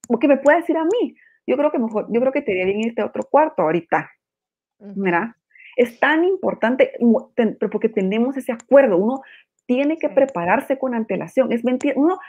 o 0.07 0.19
que 0.19 0.27
me 0.27 0.37
pueda 0.37 0.57
decir 0.57 0.77
a 0.77 0.83
mí, 0.83 1.15
yo 1.47 1.57
creo 1.57 1.71
que 1.71 1.79
mejor, 1.79 2.07
yo 2.09 2.19
creo 2.19 2.31
que 2.31 2.41
te 2.41 2.51
iría 2.51 2.65
bien 2.65 2.81
irte 2.81 3.01
a 3.01 3.05
otro 3.05 3.23
cuarto 3.23 3.63
ahorita. 3.63 4.09
Mira, 4.79 5.37
es 5.77 5.99
tan 5.99 6.23
importante, 6.23 6.91
porque 7.71 7.89
tenemos 7.89 8.37
ese 8.37 8.51
acuerdo, 8.51 8.97
uno 8.97 9.21
tiene 9.65 9.97
que 9.97 10.09
prepararse 10.09 10.77
con 10.77 10.93
antelación, 10.93 11.51
es 11.51 11.63
mentira, 11.63 11.93
uno, 11.97 12.19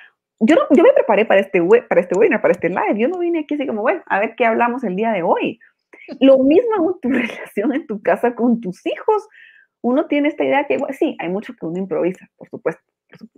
yo, 0.40 0.56
yo 0.70 0.82
me 0.82 0.92
preparé 0.92 1.24
para 1.24 1.40
este, 1.40 1.62
para 1.88 2.00
este 2.00 2.16
webinar, 2.16 2.40
para 2.40 2.52
este 2.52 2.68
live, 2.68 2.98
yo 2.98 3.08
no 3.08 3.18
vine 3.18 3.40
aquí 3.40 3.54
así 3.54 3.66
como, 3.66 3.82
bueno, 3.82 4.02
a 4.06 4.20
ver 4.20 4.34
qué 4.36 4.46
hablamos 4.46 4.84
el 4.84 4.96
día 4.96 5.12
de 5.12 5.22
hoy. 5.22 5.58
Lo 6.20 6.38
mismo 6.38 6.94
en 6.94 7.00
tu 7.00 7.08
relación 7.16 7.74
en 7.74 7.86
tu 7.86 8.02
casa 8.02 8.34
con 8.34 8.60
tus 8.60 8.84
hijos, 8.86 9.28
uno 9.82 10.06
tiene 10.06 10.28
esta 10.28 10.44
idea 10.44 10.66
que, 10.66 10.78
sí, 10.98 11.16
hay 11.20 11.28
mucho 11.28 11.54
que 11.54 11.66
uno 11.66 11.78
improvisa, 11.78 12.28
por 12.36 12.48
supuesto, 12.48 12.82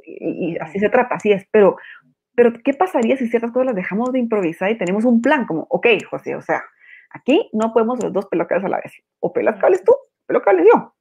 y, 0.05 0.53
y 0.53 0.59
así 0.59 0.79
se 0.79 0.89
trata, 0.89 1.17
así 1.17 1.33
es, 1.33 1.47
pero 1.51 1.77
pero, 2.39 2.53
¿qué 2.53 2.73
pasaría 2.73 3.17
si 3.17 3.27
ciertas 3.27 3.51
cosas 3.51 3.67
las 3.67 3.75
dejamos 3.75 4.13
de 4.13 4.21
improvisar 4.21 4.71
y 4.71 4.79
tenemos 4.79 5.05
un 5.05 5.21
plan? 5.21 5.45
Como, 5.45 5.67
ok, 5.71 5.89
José, 6.09 6.37
o 6.37 6.41
sea, 6.41 6.63
aquí 7.11 7.51
no 7.53 7.73
podemos 7.73 8.01
los 8.01 8.13
dos 8.13 8.27
pelocables 8.27 8.65
a 8.65 8.69
la 8.69 8.77
vez. 8.77 8.93
O 9.19 9.33
pelas 9.33 9.59
cables 9.59 9.83
tú, 9.83 9.93
pelocables 10.25 10.65
yo. 10.73 10.95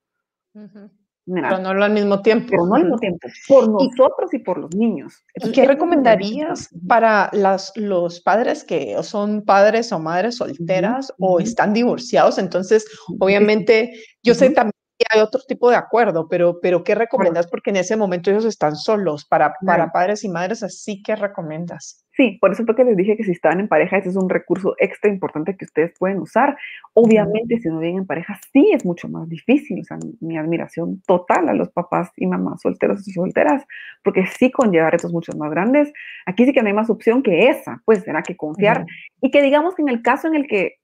Pero 1.33 1.59
no 1.59 1.69
al 1.83 1.91
mismo 1.91 2.21
tiempo. 2.21 2.47
Pero 2.49 2.65
no 2.65 2.75
al 2.75 2.83
mismo 2.83 2.97
tiempo. 2.97 3.27
Por 3.47 3.69
nosotros 3.69 4.33
y, 4.33 4.39
por 4.39 4.57
los 4.57 4.73
niños. 4.75 5.23
¿Y 5.35 5.51
qué 5.51 5.65
recomendarías 5.65 6.69
para 6.87 7.29
las, 7.33 7.73
los 7.75 8.21
padres 8.21 8.63
que 8.63 8.95
son 9.03 9.43
padres 9.43 9.91
o 9.91 9.99
madres 9.99 10.37
solteras 10.37 11.13
o 11.19 11.39
están 11.39 11.73
divorciados? 11.73 12.37
Entonces, 12.37 12.85
obviamente, 13.19 13.91
yo 14.23 14.33
sé 14.33 14.51
también 14.51 14.73
hay 15.11 15.21
otro 15.21 15.41
tipo 15.47 15.69
de 15.69 15.75
acuerdo, 15.75 16.27
pero, 16.27 16.59
pero 16.59 16.83
¿qué 16.83 16.95
recomiendas? 16.95 17.47
Porque 17.47 17.69
en 17.69 17.77
ese 17.77 17.95
momento 17.95 18.31
ellos 18.31 18.45
están 18.45 18.75
solos. 18.75 19.25
Para, 19.25 19.53
para 19.65 19.91
padres 19.91 20.23
y 20.23 20.29
madres, 20.29 20.63
así 20.63 21.03
que 21.03 21.15
recomiendas. 21.15 22.05
Sí, 22.17 22.39
por 22.41 22.51
eso 22.51 22.65
fue 22.65 22.75
que 22.75 22.83
les 22.83 22.97
dije 22.97 23.15
que 23.15 23.23
si 23.23 23.31
estaban 23.31 23.59
en 23.59 23.67
pareja, 23.67 23.95
ese 23.97 24.09
es 24.09 24.15
un 24.15 24.27
recurso 24.27 24.75
extra 24.79 25.11
importante 25.11 25.55
que 25.55 25.65
ustedes 25.65 25.93
pueden 25.99 26.17
usar. 26.17 26.57
Obviamente, 26.93 27.59
si 27.59 27.69
no 27.69 27.77
viven 27.77 27.99
en 27.99 28.07
pareja, 28.07 28.39
sí 28.51 28.71
es 28.73 28.83
mucho 28.85 29.07
más 29.07 29.29
difícil. 29.29 29.81
O 29.81 29.83
sea, 29.83 29.99
mi 30.19 30.35
admiración 30.35 30.99
total 31.05 31.47
a 31.47 31.53
los 31.53 31.69
papás 31.69 32.11
y 32.17 32.25
mamás 32.25 32.61
solteros 32.63 33.07
y 33.07 33.11
solteras, 33.11 33.63
porque 34.03 34.25
sí 34.25 34.49
conlleva 34.49 34.89
retos 34.89 35.13
mucho 35.13 35.31
más 35.37 35.51
grandes. 35.51 35.93
Aquí 36.25 36.43
sí 36.45 36.53
que 36.53 36.63
no 36.63 36.69
hay 36.69 36.73
más 36.73 36.89
opción 36.89 37.21
que 37.21 37.49
esa, 37.49 37.83
pues 37.85 38.01
será 38.01 38.23
que 38.23 38.35
confiar. 38.35 38.83
Y 39.21 39.29
que 39.29 39.43
digamos 39.43 39.75
que 39.75 39.83
en 39.83 39.89
el 39.89 40.01
caso 40.01 40.27
en 40.27 40.33
el 40.33 40.47
que, 40.47 40.77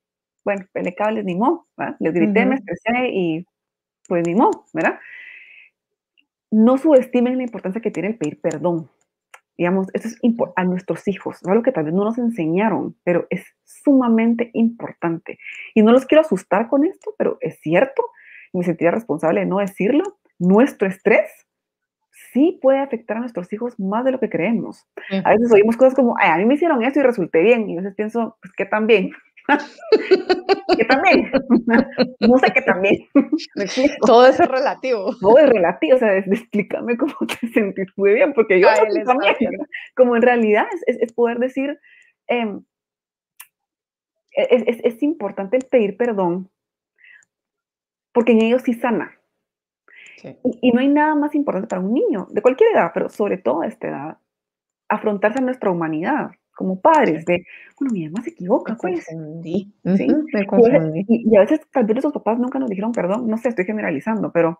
bueno, 0.46 0.68
pele 0.72 0.94
cables 0.94 1.26
ni 1.26 1.34
mo, 1.34 1.66
les 2.00 2.14
grité, 2.14 2.46
me 2.46 2.56
estresé 2.56 3.10
y 3.12 3.44
pues 4.08 4.24
ni 4.28 4.36
modo, 4.36 4.66
¿verdad? 4.72 5.00
No 6.52 6.78
subestimen 6.78 7.38
la 7.38 7.44
importancia 7.44 7.82
que 7.82 7.90
tiene 7.90 8.10
el 8.10 8.18
pedir 8.18 8.40
perdón. 8.40 8.88
Digamos, 9.58 9.88
esto 9.94 10.08
es 10.08 10.18
a 10.56 10.64
nuestros 10.64 11.08
hijos, 11.08 11.38
es 11.42 11.48
algo 11.48 11.62
que 11.62 11.72
tal 11.72 11.86
vez 11.86 11.94
no 11.94 12.04
nos 12.04 12.18
enseñaron, 12.18 12.96
pero 13.04 13.28
es 13.30 13.46
sumamente 13.64 14.50
importante. 14.54 15.38
Y 15.76 15.84
no 15.84 15.92
los 15.92 16.06
quiero 16.06 16.22
asustar 16.22 16.68
con 16.70 16.86
esto, 16.86 17.14
pero 17.18 17.38
es 17.40 17.60
cierto, 17.60 18.04
me 18.52 18.64
sentiría 18.64 18.92
responsable 18.92 19.42
de 19.42 19.46
no 19.46 19.60
decirlo, 19.60 20.18
nuestro 20.40 20.88
estrés 20.88 21.30
sí 22.32 22.58
puede 22.62 22.80
afectar 22.80 23.18
a 23.18 23.20
nuestros 23.22 23.52
hijos 23.54 23.80
más 23.80 24.04
de 24.06 24.12
lo 24.12 24.20
que 24.20 24.30
creemos. 24.30 24.88
A 25.24 25.32
veces 25.32 25.52
oímos 25.52 25.78
cosas 25.78 25.94
como, 25.94 26.16
a 26.20 26.38
mí 26.38 26.46
me 26.46 26.56
hicieron 26.56 26.84
esto 26.84 27.00
y 27.00 27.04
resulté 27.04 27.42
bien, 27.42 27.70
y 27.70 27.78
a 27.78 27.82
veces 27.82 27.96
pienso, 27.96 28.38
pues 28.42 28.54
que 28.54 28.66
también, 28.66 29.12
que 30.78 30.86
también, 30.86 31.32
no 32.20 32.38
sé 32.38 32.54
que 32.54 32.62
también. 32.62 33.08
Todo 34.06 34.28
es 34.28 34.38
relativo. 34.40 35.16
Todo 35.20 35.38
es 35.40 35.50
relativo, 35.50 35.96
o 35.96 36.00
sea, 36.00 36.18
explícame 36.18 36.98
cómo 36.98 37.14
te 37.28 37.48
sentís 37.50 37.88
muy 37.96 38.14
bien, 38.14 38.34
porque 38.34 38.60
yo 38.60 38.68
también, 39.06 39.36
como 39.96 40.16
en 40.16 40.22
realidad 40.22 40.66
es, 40.86 41.14
poder 41.14 41.40
decir, 41.40 41.78
em, 42.28 42.64
es, 44.32 44.80
es, 44.84 45.04
importante 45.04 45.58
el 45.58 45.66
pedir 45.66 45.98
perdón, 45.98 46.50
porque 48.14 48.32
en 48.32 48.42
ellos 48.42 48.64
sí 48.64 48.74
sana. 48.74 49.18
Y, 50.24 50.70
y, 50.70 50.72
no 50.72 50.80
hay 50.80 50.88
nada 50.88 51.16
más 51.16 51.36
importante 51.36 51.68
para 51.68 51.82
un 51.82 51.94
niño, 51.94 52.28
de 52.30 52.42
cualquier 52.42 52.72
edad, 52.72 52.92
pero 52.94 53.10
sobre 53.10 53.38
todo 53.38 53.62
a 53.62 53.68
esta 53.68 53.90
edad, 53.90 54.18
afrontarse 54.88 55.40
a 55.40 55.42
nuestra 55.42 55.70
humanidad 55.70 56.32
como 56.56 56.80
padres, 56.80 57.26
de, 57.26 57.46
bueno, 57.80 57.94
mi 57.94 58.10
mamá 58.10 58.24
se 58.24 58.32
equivoca, 58.32 58.76
pues. 58.80 59.06
¿sí? 59.06 59.74
me 59.84 60.46
confundí. 60.46 61.06
Y, 61.08 61.36
a 61.36 61.42
veces 61.42 61.62
tal 61.72 61.86
vez 61.86 62.04
los 62.04 62.14
papás 62.14 62.40
nunca 62.40 62.60
nos 62.60 62.70
dijeron 62.70 62.92
perdón, 62.92 63.28
no 63.28 63.38
sé, 63.38 63.50
estoy 63.50 63.66
generalizando, 63.66 64.32
pero, 64.32 64.60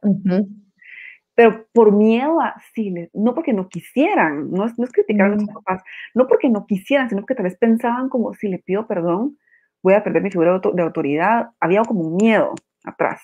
pero 1.36 1.66
por 1.72 1.92
miedo 1.92 2.42
a, 2.42 2.56
sí, 2.74 2.94
no 3.14 3.34
porque 3.34 3.54
no 3.54 3.70
quisieran, 3.70 4.52
no 4.52 4.66
es, 4.66 4.78
no 4.78 4.86
es 4.86 4.92
criticar 4.92 5.28
a 5.28 5.36
los 5.36 5.44
mm. 5.44 5.54
papás, 5.54 5.84
no 6.14 6.28
porque 6.28 6.50
no 6.50 6.66
quisieran, 6.66 7.10
sino 7.10 7.22
porque 7.22 7.36
tal 7.36 7.46
vez 7.46 7.58
pensaban 7.58 8.10
como, 8.10 8.34
si 8.34 8.48
le 8.48 8.60
pido 8.60 8.88
perdón, 8.88 9.38
voy 9.82 9.94
a 9.94 10.04
perder 10.04 10.24
mi 10.24 10.32
figura 10.32 10.60
de, 10.60 10.82
autoridad, 10.82 11.50
había 11.60 11.84
como 11.84 12.02
un 12.02 12.16
miedo 12.16 12.54
atrás. 12.84 13.22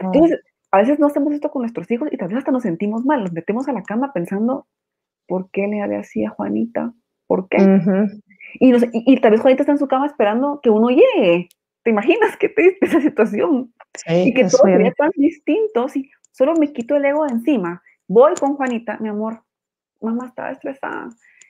Entonces, 0.00 0.40
a 0.72 0.78
veces 0.78 0.98
no 0.98 1.06
hacemos 1.06 1.32
esto 1.32 1.50
con 1.50 1.62
nuestros 1.62 1.90
hijos 1.90 2.08
y 2.12 2.16
tal 2.16 2.28
vez 2.28 2.38
hasta 2.38 2.50
nos 2.50 2.64
sentimos 2.64 3.04
mal, 3.04 3.22
nos 3.22 3.32
metemos 3.32 3.68
a 3.68 3.72
la 3.72 3.82
cama 3.82 4.12
pensando, 4.12 4.66
¿por 5.26 5.50
qué 5.50 5.66
le 5.68 5.80
hablé 5.80 5.96
así 5.96 6.24
a 6.24 6.30
Juanita? 6.30 6.92
¿Por 7.26 7.48
qué? 7.48 7.58
y, 8.54 8.72
y, 8.92 9.20
tal 9.20 9.32
vez 9.32 9.40
Juanita 9.40 9.62
está 9.62 9.72
en 9.72 9.78
su 9.78 9.88
cama 9.88 10.06
esperando 10.06 10.60
que 10.62 10.70
uno 10.70 10.88
llegue. 10.88 11.48
¿Te 11.82 11.90
imaginas 11.90 12.36
qué 12.36 12.48
triste 12.48 12.86
esa 12.86 13.00
situación? 13.00 13.72
y 14.08 14.34
que 14.34 14.44
todo 14.44 14.64
sería 14.64 14.92
tan 14.92 15.10
distinto 15.16 15.88
si 15.88 16.10
solo 16.30 16.54
me 16.54 16.72
quito 16.72 16.96
el 16.96 17.04
ego 17.04 17.24
de 17.24 17.32
encima. 17.32 17.82
Voy 18.08 18.34
con 18.38 18.54
Juanita, 18.54 18.98
mi 19.00 19.08
amor, 19.08 19.42
mamá 20.00 20.26
estaba 20.26 20.50
estresada 20.50 21.08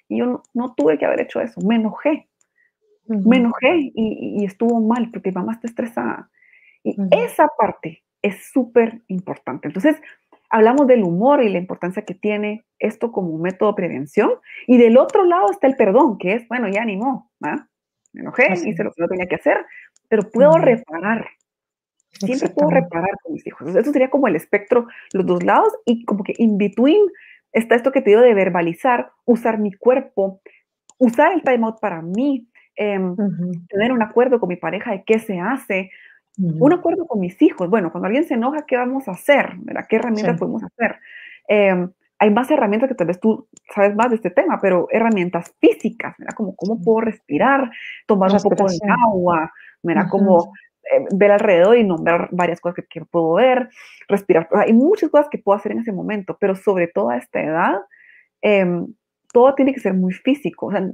y 0.08 0.18
yo 0.18 0.42
no, 0.54 0.74
tuve 0.74 0.98
que 0.98 1.06
haber 1.06 1.20
hecho 1.20 1.40
eso, 1.40 1.60
me 1.62 1.76
enojé. 1.76 2.28
Me 3.08 3.36
enojé 3.36 3.92
y, 3.94 4.44
estuvo 4.44 4.80
mal 4.80 5.10
porque 5.12 5.30
mamá 5.30 5.52
está 5.52 5.68
estresada. 5.68 6.28
Y 6.82 6.96
esa 7.12 7.48
parte 7.56 8.02
es 8.20 8.50
súper 8.52 9.02
importante. 9.06 9.68
Entonces, 9.68 9.96
hablamos 10.50 10.87
del 10.87 11.02
humor 11.02 11.42
y 11.42 11.48
la 11.48 11.59
importancia 11.59 12.04
que 12.04 12.14
tiene 12.14 12.64
esto 12.78 13.12
como 13.12 13.30
un 13.30 13.42
método 13.42 13.70
de 13.70 13.76
prevención. 13.76 14.30
Y 14.66 14.78
del 14.78 14.98
otro 14.98 15.24
lado 15.24 15.50
está 15.50 15.66
el 15.66 15.76
perdón, 15.76 16.18
que 16.18 16.35
es, 16.35 16.48
bueno, 16.48 16.68
ya 16.68 16.82
animó, 16.82 17.30
¿ah? 17.42 17.66
me 18.12 18.22
enojé, 18.22 18.52
hice 18.52 18.85
lo 18.85 18.92
que 18.92 19.02
no 19.02 19.09
tenía 19.09 19.26
que 19.26 19.37
hacer, 19.37 19.64
pero 20.09 20.30
puedo 20.30 20.52
reparar. 20.59 21.26
Siempre 22.12 22.48
puedo 22.48 22.70
reparar 22.70 23.11
con 23.22 23.35
mis 23.35 23.46
hijos. 23.46 23.74
eso 23.76 23.92
sería 23.92 24.09
como 24.09 24.26
el 24.26 24.37
espectro, 24.37 24.87
los 25.12 25.26
dos 25.26 25.42
lados, 25.42 25.72
y 25.85 26.04
como 26.06 26.24
que 26.24 26.35
in 26.38 26.56
between 26.56 27.02
está 27.52 27.74
esto 27.74 27.92
que 27.92 28.00
te 28.00 28.11
digo 28.11 28.22
de 28.22 28.35
verbalizar, 28.35 29.11
usar 29.24 29.59
mi 29.59 29.72
cuerpo, 29.72 30.40
usar 30.98 31.32
el 31.32 31.42
time 31.42 31.66
out 31.66 31.78
para 31.80 32.00
mí, 32.00 32.48
em, 32.74 33.14
tener 33.68 33.92
un 33.92 34.02
acuerdo 34.02 34.40
con 34.40 34.48
mi 34.48 34.56
pareja 34.56 34.92
de 34.92 35.04
qué 35.04 35.18
se 35.18 35.38
hace, 35.38 35.90
un 36.37 36.72
acuerdo 36.72 37.07
con 37.07 37.20
mis 37.20 37.40
hijos. 37.40 37.70
Bueno, 37.70 37.90
cuando 37.90 38.07
alguien 38.07 38.25
se 38.25 38.35
enoja, 38.35 38.66
¿qué 38.66 38.77
vamos 38.77 39.09
a 39.09 39.12
hacer? 39.12 39.57
¿Qué 39.88 39.96
herramientas 39.96 40.38
podemos 40.38 40.62
hacer? 40.62 40.99
Em, 41.49 41.90
hay 42.18 42.31
más 42.31 42.51
herramientas 42.51 42.88
que 42.88 42.94
tal 42.94 43.07
vez 43.07 43.20
tú 43.20 43.49
sabes 43.75 43.94
más 43.94 44.11
de 44.11 44.16
este 44.16 44.31
tema, 44.31 44.59
pero 44.61 44.88
herramientas 44.90 45.55
físicas, 45.61 46.14
¿verdad? 46.18 46.35
Como 46.35 46.55
cómo 46.57 46.81
puedo 46.83 47.01
respirar, 47.01 47.70
tomar 48.07 48.33
un 48.33 48.42
poco 48.42 48.66
de 48.66 48.79
agua, 49.07 49.53
¿verdad? 49.83 50.07
Como 50.11 50.53
eh, 50.92 51.05
ver 51.14 51.33
alrededor 51.33 51.77
y 51.77 51.85
nombrar 51.85 52.29
varias 52.33 52.61
cosas 52.61 52.85
que, 52.88 53.05
puedo 53.05 53.35
ver, 53.35 53.68
respirar. 54.09 54.49
Hay 54.53 54.72
muchas 54.72 55.11
cosas 55.11 55.29
que 55.31 55.38
puedo 55.38 55.59
hacer 55.59 55.72
en 55.72 55.81
ese 55.81 55.92
momento, 55.92 56.37
pero 56.40 56.55
sobre 56.55 56.88
todo 56.88 57.11
a 57.11 57.18
esta 57.18 57.40
edad, 57.42 57.75
em, 58.40 58.87
todo 59.33 59.55
tiene 59.55 59.75
que 59.75 59.81
ser 59.81 59.94
muy 59.94 60.12
físico. 60.12 60.66
O 60.66 60.70
sea, 60.70 60.88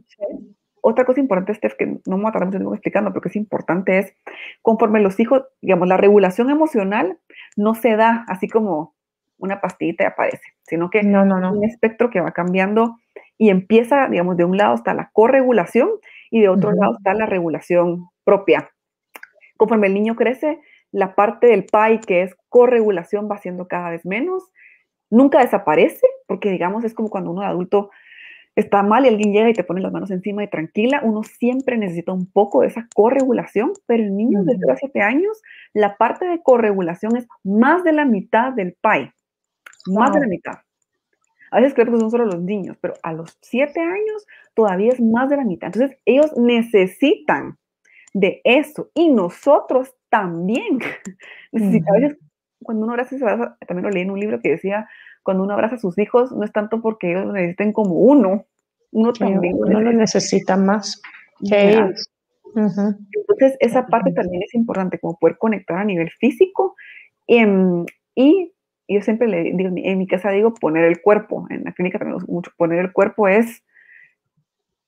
otra 0.82 1.04
cosa 1.04 1.20
importante, 1.20 1.54
Steph, 1.54 1.76
que 1.76 1.86
no 1.86 2.16
me 2.16 2.22
voy 2.22 2.28
a 2.28 2.32
tardar 2.32 2.48
mucho 2.48 2.58
tiempo 2.58 2.74
explicando, 2.74 3.10
pero 3.10 3.22
que 3.22 3.28
es 3.28 3.36
importante 3.36 3.98
es, 3.98 4.14
conforme 4.60 5.00
los 5.00 5.18
hijos, 5.20 5.44
digamos, 5.62 5.88
la 5.88 5.96
regulación 5.96 6.50
emocional 6.50 7.18
no 7.56 7.74
se 7.74 7.96
da 7.96 8.24
así 8.28 8.48
como 8.48 8.94
una 9.38 9.60
pastillita 9.60 10.04
y 10.04 10.06
aparece, 10.08 10.44
sino 10.62 10.90
que 10.90 11.02
no, 11.02 11.24
no, 11.24 11.38
no. 11.38 11.52
un 11.52 11.64
espectro 11.64 12.10
que 12.10 12.20
va 12.20 12.32
cambiando 12.32 12.96
y 13.38 13.50
empieza, 13.50 14.08
digamos, 14.08 14.36
de 14.36 14.44
un 14.44 14.56
lado 14.56 14.74
hasta 14.74 14.92
la 14.92 15.10
corregulación 15.12 15.88
y 16.30 16.40
de 16.40 16.48
otro 16.48 16.72
lado 16.72 16.96
está 16.96 17.14
la 17.14 17.26
regulación 17.26 18.08
propia. 18.24 18.70
Conforme 19.56 19.86
el 19.86 19.94
niño 19.94 20.16
crece, 20.16 20.60
la 20.90 21.14
parte 21.14 21.46
del 21.46 21.64
PAI 21.64 22.00
que 22.00 22.22
es 22.22 22.34
corregulación 22.48 23.28
va 23.30 23.38
siendo 23.38 23.68
cada 23.68 23.90
vez 23.90 24.04
menos. 24.04 24.50
Nunca 25.10 25.40
desaparece, 25.40 26.06
porque 26.26 26.50
digamos 26.50 26.84
es 26.84 26.94
como 26.94 27.10
cuando 27.10 27.30
uno 27.30 27.42
de 27.42 27.48
adulto 27.48 27.90
está 28.54 28.82
mal 28.82 29.04
y 29.04 29.08
alguien 29.08 29.32
llega 29.32 29.50
y 29.50 29.54
te 29.54 29.64
pone 29.64 29.80
las 29.80 29.92
manos 29.92 30.10
encima 30.10 30.44
y 30.44 30.48
tranquila, 30.48 31.00
uno 31.02 31.22
siempre 31.22 31.78
necesita 31.78 32.12
un 32.12 32.30
poco 32.30 32.60
de 32.60 32.68
esa 32.68 32.86
corregulación, 32.94 33.72
pero 33.86 34.02
el 34.02 34.16
niño 34.16 34.42
desde 34.44 34.66
los 34.66 34.78
7 34.78 35.00
años, 35.00 35.40
la 35.72 35.96
parte 35.96 36.26
de 36.26 36.42
corregulación 36.42 37.16
es 37.16 37.26
más 37.44 37.82
de 37.84 37.92
la 37.92 38.04
mitad 38.04 38.52
del 38.52 38.74
PAI, 38.80 39.10
más 39.86 40.12
de 40.12 40.20
la 40.20 40.26
mitad. 40.26 40.58
A 41.50 41.60
veces 41.60 41.74
creo 41.74 41.92
que 41.92 42.00
son 42.00 42.10
solo 42.10 42.24
los 42.26 42.42
niños, 42.42 42.76
pero 42.80 42.94
a 43.02 43.12
los 43.12 43.38
7 43.42 43.80
años 43.80 44.26
todavía 44.54 44.92
es 44.92 45.00
más 45.00 45.28
de 45.28 45.36
la 45.36 45.44
mitad. 45.44 45.66
Entonces 45.66 45.98
ellos 46.04 46.32
necesitan 46.36 47.58
de 48.14 48.40
eso 48.44 48.90
y 48.94 49.10
nosotros 49.10 49.94
también. 50.08 50.78
necesitamos, 51.52 52.14
cuando 52.62 52.84
uno 52.84 52.92
abraza, 52.92 53.56
también 53.66 53.84
lo 53.84 53.90
leí 53.90 54.02
en 54.02 54.10
un 54.10 54.20
libro 54.20 54.40
que 54.40 54.50
decía, 54.50 54.88
cuando 55.22 55.44
uno 55.44 55.54
abraza 55.54 55.76
a 55.76 55.78
sus 55.78 55.98
hijos, 55.98 56.32
no 56.32 56.44
es 56.44 56.52
tanto 56.52 56.80
porque 56.80 57.10
ellos 57.10 57.26
lo 57.26 57.32
necesiten 57.32 57.72
como 57.72 57.94
uno, 57.94 58.46
uno 58.90 59.12
también 59.12 59.54
uno 59.56 59.80
lo 59.80 59.92
necesita 59.92 60.56
más 60.56 61.00
que 61.48 61.70
ellos. 61.70 62.08
Entonces, 62.54 63.56
esa 63.60 63.86
parte 63.86 64.12
también 64.12 64.42
es 64.42 64.54
importante, 64.54 64.98
como 64.98 65.18
poder 65.18 65.38
conectar 65.38 65.78
a 65.78 65.84
nivel 65.84 66.10
físico. 66.10 66.76
Em, 67.26 67.86
y 68.14 68.52
yo 68.88 69.00
siempre 69.00 69.28
le 69.28 69.52
digo, 69.54 69.70
en 69.74 69.98
mi 69.98 70.06
casa 70.06 70.30
digo 70.30 70.52
poner 70.54 70.84
el 70.84 71.00
cuerpo, 71.00 71.46
en 71.50 71.64
la 71.64 71.72
clínica 71.72 71.98
tenemos 71.98 72.28
mucho, 72.28 72.50
poner 72.56 72.78
el 72.80 72.92
cuerpo 72.92 73.28
es 73.28 73.62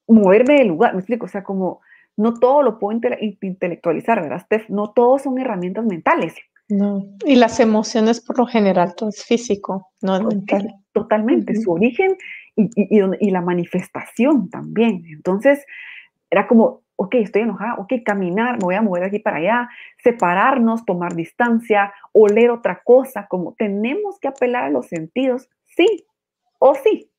moverme 0.06 0.58
del 0.58 0.68
lugar, 0.68 0.92
me 0.92 1.00
explico, 1.00 1.26
o 1.26 1.28
sea, 1.28 1.42
como 1.42 1.80
no 2.16 2.34
todo 2.34 2.62
lo 2.62 2.78
puedo 2.78 2.98
intelectualizar, 3.40 4.20
¿verdad, 4.20 4.42
Steph? 4.44 4.68
No 4.68 4.92
todo 4.92 5.18
son 5.18 5.38
herramientas 5.38 5.84
mentales. 5.84 6.34
No, 6.68 7.04
y 7.26 7.36
las 7.36 7.60
emociones 7.60 8.20
por 8.20 8.38
lo 8.38 8.46
general 8.46 8.94
todo 8.94 9.10
es 9.10 9.24
físico, 9.24 9.90
no 10.00 10.16
es 10.16 10.24
mental. 10.24 10.74
Totalmente, 10.92 11.54
su 11.60 11.72
origen 11.72 12.16
y, 12.56 12.70
y, 12.76 13.00
y, 13.20 13.30
la 13.30 13.42
manifestación 13.42 14.48
también. 14.48 15.04
Entonces, 15.10 15.66
era 16.30 16.46
como, 16.46 16.82
ok, 16.96 17.16
estoy 17.16 17.42
enojada, 17.42 17.74
ok, 17.74 17.92
caminar, 18.04 18.54
me 18.58 18.64
voy 18.64 18.74
a 18.76 18.82
mover 18.82 19.02
de 19.02 19.08
aquí 19.08 19.18
para 19.18 19.38
allá, 19.38 19.68
separarnos, 20.02 20.84
tomar 20.84 21.14
distancia, 21.14 21.92
oler 22.12 22.50
otra 22.50 22.80
cosa, 22.84 23.26
como 23.28 23.54
tenemos 23.54 24.18
que 24.18 24.28
apelar 24.28 24.64
a 24.64 24.70
los 24.70 24.86
sentidos, 24.86 25.48
sí 25.64 26.06
o 26.58 26.74
sí. 26.74 27.10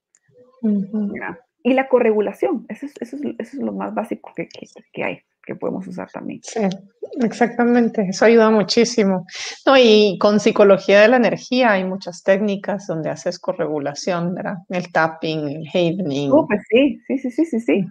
Y 1.64 1.74
la 1.74 1.88
corregulación, 1.88 2.66
eso 2.70 2.86
es, 2.86 2.94
eso, 3.00 3.18
es, 3.18 3.24
eso 3.38 3.58
es, 3.58 3.64
lo 3.64 3.74
más 3.74 3.94
básico 3.94 4.32
que, 4.36 4.48
que, 4.48 4.68
que 4.92 5.04
hay 5.04 5.20
que 5.46 5.56
podemos 5.56 5.88
usar 5.88 6.10
también. 6.12 6.40
Sí, 6.44 6.62
exactamente, 7.22 8.06
eso 8.10 8.26
ayuda 8.26 8.50
muchísimo. 8.50 9.26
No, 9.66 9.78
y 9.78 10.18
con 10.20 10.40
psicología 10.40 11.02
de 11.02 11.08
la 11.08 11.18
energía 11.18 11.72
hay 11.72 11.84
muchas 11.84 12.24
técnicas 12.24 12.88
donde 12.88 13.10
haces 13.10 13.40
corregulación, 13.40 14.36
¿verdad? 14.36 14.58
El 14.70 14.92
tapping, 14.92 15.48
el 15.48 15.68
havening. 15.74 16.30
Oh, 16.32 16.48
pues 16.48 16.62
sí, 16.70 17.00
sí, 17.08 17.18
sí, 17.18 17.32
sí, 17.32 17.46
sí, 17.46 17.60
sí. 17.60 17.88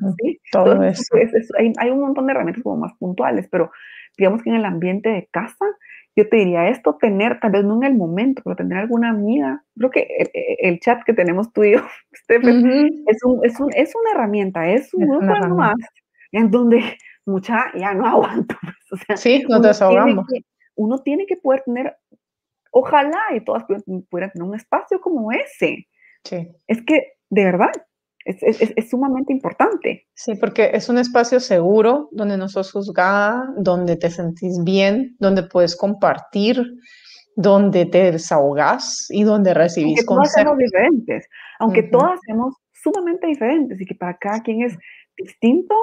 Todo 0.53 0.83
eso. 0.83 1.17
hay, 1.59 1.73
hay, 1.77 1.91
un 1.91 2.01
montón 2.01 2.27
de 2.27 2.33
herramientas 2.33 2.63
como 2.63 2.77
más 2.77 2.93
puntuales, 2.99 3.49
pero 3.51 3.71
digamos 4.17 4.43
que 4.43 4.51
en 4.51 4.57
el 4.57 4.65
ambiente 4.65 5.09
de 5.09 5.29
casa, 5.31 5.65
yo 6.17 6.29
te 6.29 6.37
diría 6.37 6.69
esto, 6.69 6.97
tener, 7.01 7.41
tal 7.41 7.53
vez 7.53 7.65
no 7.65 7.77
en 7.77 7.85
el 7.85 7.97
momento, 7.97 8.43
pero 8.45 8.57
tener 8.57 8.79
alguna 8.79 9.11
amiga, 9.11 9.65
creo 9.77 9.91
que 9.91 10.07
el, 10.61 10.79
chat 10.81 11.03
que 11.05 11.13
tenemos 11.13 11.53
tú 11.53 11.65
y 11.65 11.73
yo, 11.73 11.81
Stephen, 12.15 13.05
es, 13.07 13.25
un, 13.25 13.45
es, 13.45 13.59
un, 13.61 13.71
es, 13.75 13.93
una 13.95 14.13
herramienta, 14.13 14.71
es 14.71 14.95
un 14.95 15.09
grupo 15.09 15.55
más, 15.57 15.77
en 16.33 16.51
donde 16.51 16.97
mucha, 17.27 17.67
ya 17.79 17.95
no 17.95 18.07
aguanto. 18.07 18.55
Pues, 18.61 18.77
o 18.93 19.05
sea, 19.05 19.17
sí, 19.17 19.45
nos 19.49 19.63
desahogamos. 19.63 20.27
uno 20.77 20.99
tiene 20.99 21.27
que 21.27 21.37
poder 21.37 21.63
tener, 21.65 21.97
ojalá 22.71 23.21
y 23.35 23.41
todas 23.41 23.65
pudieran 23.65 24.31
tener 24.33 24.49
un 24.49 24.55
espacio 24.55 25.01
como 25.01 25.33
ese. 25.33 25.89
Sí. 26.25 26.49
Es 26.67 26.83
que, 26.87 27.15
de 27.31 27.45
verdad, 27.45 27.71
es, 28.25 28.43
es, 28.43 28.73
es, 28.75 28.89
sumamente 28.89 29.33
importante. 29.33 30.07
Sí, 30.15 30.35
porque 30.37 30.71
es 30.73 30.89
un 30.89 30.97
espacio 30.97 31.41
seguro, 31.41 32.09
donde 32.13 32.39
no 32.39 32.49
sos 32.49 32.73
juzgada, 32.73 33.53
donde 33.59 33.97
te 33.97 34.11
sentís 34.11 34.63
bien, 34.65 35.15
donde 35.19 35.43
puedes 35.43 35.77
compartir, 35.77 36.63
donde 37.37 37.85
te 37.87 38.13
desahogas 38.13 39.07
y 39.11 39.25
donde 39.25 39.53
recibís 39.53 39.99
aunque 39.99 40.05
consejos. 40.07 40.45
Todas 40.45 40.59
diferentes, 40.59 41.29
aunque 41.59 41.83
todas 41.83 42.19
somos 42.27 42.55
sumamente 42.73 43.27
diferentes 43.27 43.81
y 43.81 43.87
que 43.87 43.95
para 43.95 44.17
cada 44.19 44.43
quien 44.43 44.63
es 44.63 44.77
distinto, 45.17 45.75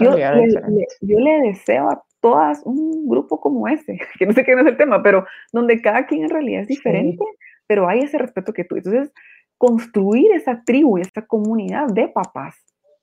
yo, 0.00 0.16
le, 0.16 0.86
yo 1.00 1.18
le 1.18 1.40
deseo 1.42 1.88
a 1.90 2.02
todas 2.20 2.62
un 2.64 3.08
grupo 3.08 3.40
como 3.40 3.66
ese, 3.68 3.98
que 4.18 4.26
no 4.26 4.32
sé 4.32 4.44
qué 4.44 4.52
es 4.52 4.66
el 4.66 4.76
tema, 4.76 5.02
pero 5.02 5.26
donde 5.52 5.80
cada 5.80 6.06
quien 6.06 6.24
en 6.24 6.30
realidad 6.30 6.62
es 6.62 6.68
diferente, 6.68 7.24
pero 7.66 7.88
hay 7.88 8.00
ese 8.00 8.18
respeto 8.18 8.52
que 8.52 8.64
tú. 8.64 8.76
Entonces, 8.76 9.12
construir 9.58 10.32
esa 10.32 10.62
tribu 10.64 10.98
y 10.98 11.02
esa 11.02 11.26
comunidad 11.26 11.88
de 11.88 12.08
papás, 12.08 12.56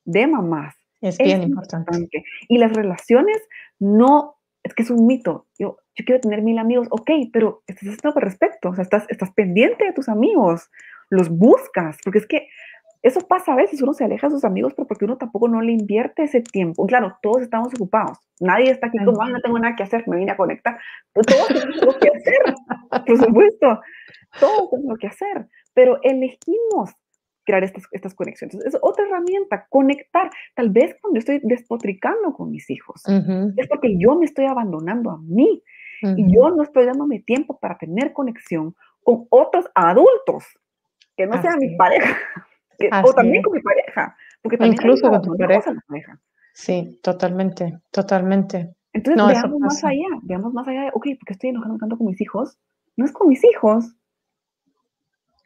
de 0.06 0.28
mamás. 0.28 0.76
Es 1.02 1.18
bien 1.20 1.44
importante. 1.44 2.24
Y 2.48 2.58
las 2.58 2.74
relaciones 2.74 3.38
no, 3.80 4.38
es 4.64 4.74
que 4.74 4.82
es 4.82 4.90
un 4.90 5.06
mito. 5.06 5.46
Yo, 5.60 5.78
yo 5.96 6.06
quiero 6.06 6.20
tener 6.20 6.42
mil 6.42 6.58
amigos, 6.58 6.88
ok, 6.90 7.12
pero 7.32 7.62
estás 7.68 7.90
haciendo 7.90 8.14
con 8.14 8.24
respecto, 8.24 8.70
o 8.70 8.76
sea, 8.76 8.82
estás, 8.82 9.06
estás 9.10 9.32
pendiente 9.34 9.86
de 9.86 9.94
tus 9.94 10.10
amigos, 10.10 10.70
los 11.10 11.30
buscas, 11.30 11.98
porque 12.04 12.20
es 12.20 12.28
que 12.28 12.48
eso 13.02 13.22
pasa 13.22 13.54
a 13.54 13.56
veces, 13.56 13.82
uno 13.82 13.94
se 13.94 14.04
aleja 14.04 14.28
de 14.28 14.32
sus 14.32 14.44
amigos, 14.44 14.74
pero 14.76 14.88
porque 14.88 15.06
uno 15.06 15.18
tampoco 15.18 15.48
no 15.48 15.62
le 15.62 15.72
invierte 15.72 16.24
ese 16.24 16.42
tiempo. 16.42 16.86
Claro, 16.88 17.18
todos 17.22 17.42
estamos 17.42 17.74
ocupados. 17.74 18.18
Nadie 18.40 18.72
está 18.72 18.88
aquí 18.88 18.98
como, 19.04 19.24
no 19.26 19.40
tengo 19.42 19.60
nada 19.60 19.76
que 19.76 19.84
hacer, 19.84 20.08
me 20.08 20.18
vine 20.18 20.32
a 20.32 20.38
conectar. 20.38 20.80
todos 21.14 21.48
tenemos 21.48 21.98
que 21.98 22.10
hacer, 22.10 22.56
por 23.06 23.18
supuesto. 23.18 23.80
Todos 24.40 24.70
tenemos 24.72 24.98
que 25.00 25.08
hacer, 25.08 25.48
pero 25.74 26.00
elegimos 26.04 26.92
crear 27.46 27.64
estas, 27.64 27.84
estas 27.92 28.14
conexiones. 28.14 28.56
Es 28.66 28.78
otra 28.82 29.06
herramienta, 29.06 29.68
conectar. 29.70 30.30
Tal 30.54 30.70
vez 30.70 30.96
cuando 31.02 31.20
estoy 31.20 31.40
despotricando 31.44 32.34
con 32.34 32.52
mis 32.52 32.70
hijos, 32.70 33.02
es 33.56 33.68
porque 33.68 33.96
yo 33.98 34.16
me 34.16 34.26
estoy 34.26 34.46
abandonando 34.46 35.12
a 35.12 35.18
mí 35.20 35.64
y 36.02 36.34
yo 36.34 36.50
no 36.50 36.64
estoy 36.64 36.86
dándome 36.86 37.20
tiempo 37.20 37.58
para 37.60 37.78
tener 37.78 38.14
conexión 38.14 38.76
con 39.04 39.26
otros 39.30 39.66
adultos 39.74 40.46
que 41.16 41.26
no 41.26 41.42
sean 41.42 41.58
mi 41.60 41.76
pareja 41.78 42.18
o 43.04 43.14
también 43.14 43.44
con 43.44 43.54
mi 43.54 43.62
pareja, 43.62 44.16
porque 44.42 44.58
también 44.58 44.74
incluso 44.74 45.10
con 45.10 45.22
tu 45.22 45.38
pareja. 45.38 45.74
Sí, 46.54 47.00
totalmente, 47.04 47.80
totalmente. 47.92 48.76
Entonces 48.94 49.28
veamos 49.28 49.60
más 49.60 49.84
allá, 49.84 50.08
veamos 50.24 50.54
más 50.54 50.68
allá 50.68 50.84
de, 50.84 50.88
ok, 50.90 51.06
¿por 51.20 51.26
qué 51.26 51.34
estoy 51.34 51.50
enojando 51.52 51.78
tanto 51.78 51.98
con 51.98 52.08
mis 52.08 52.20
hijos? 52.20 52.58
No 52.96 53.06
es 53.06 53.12
con 53.12 53.28
mis 53.28 53.44
hijos. 53.44 53.94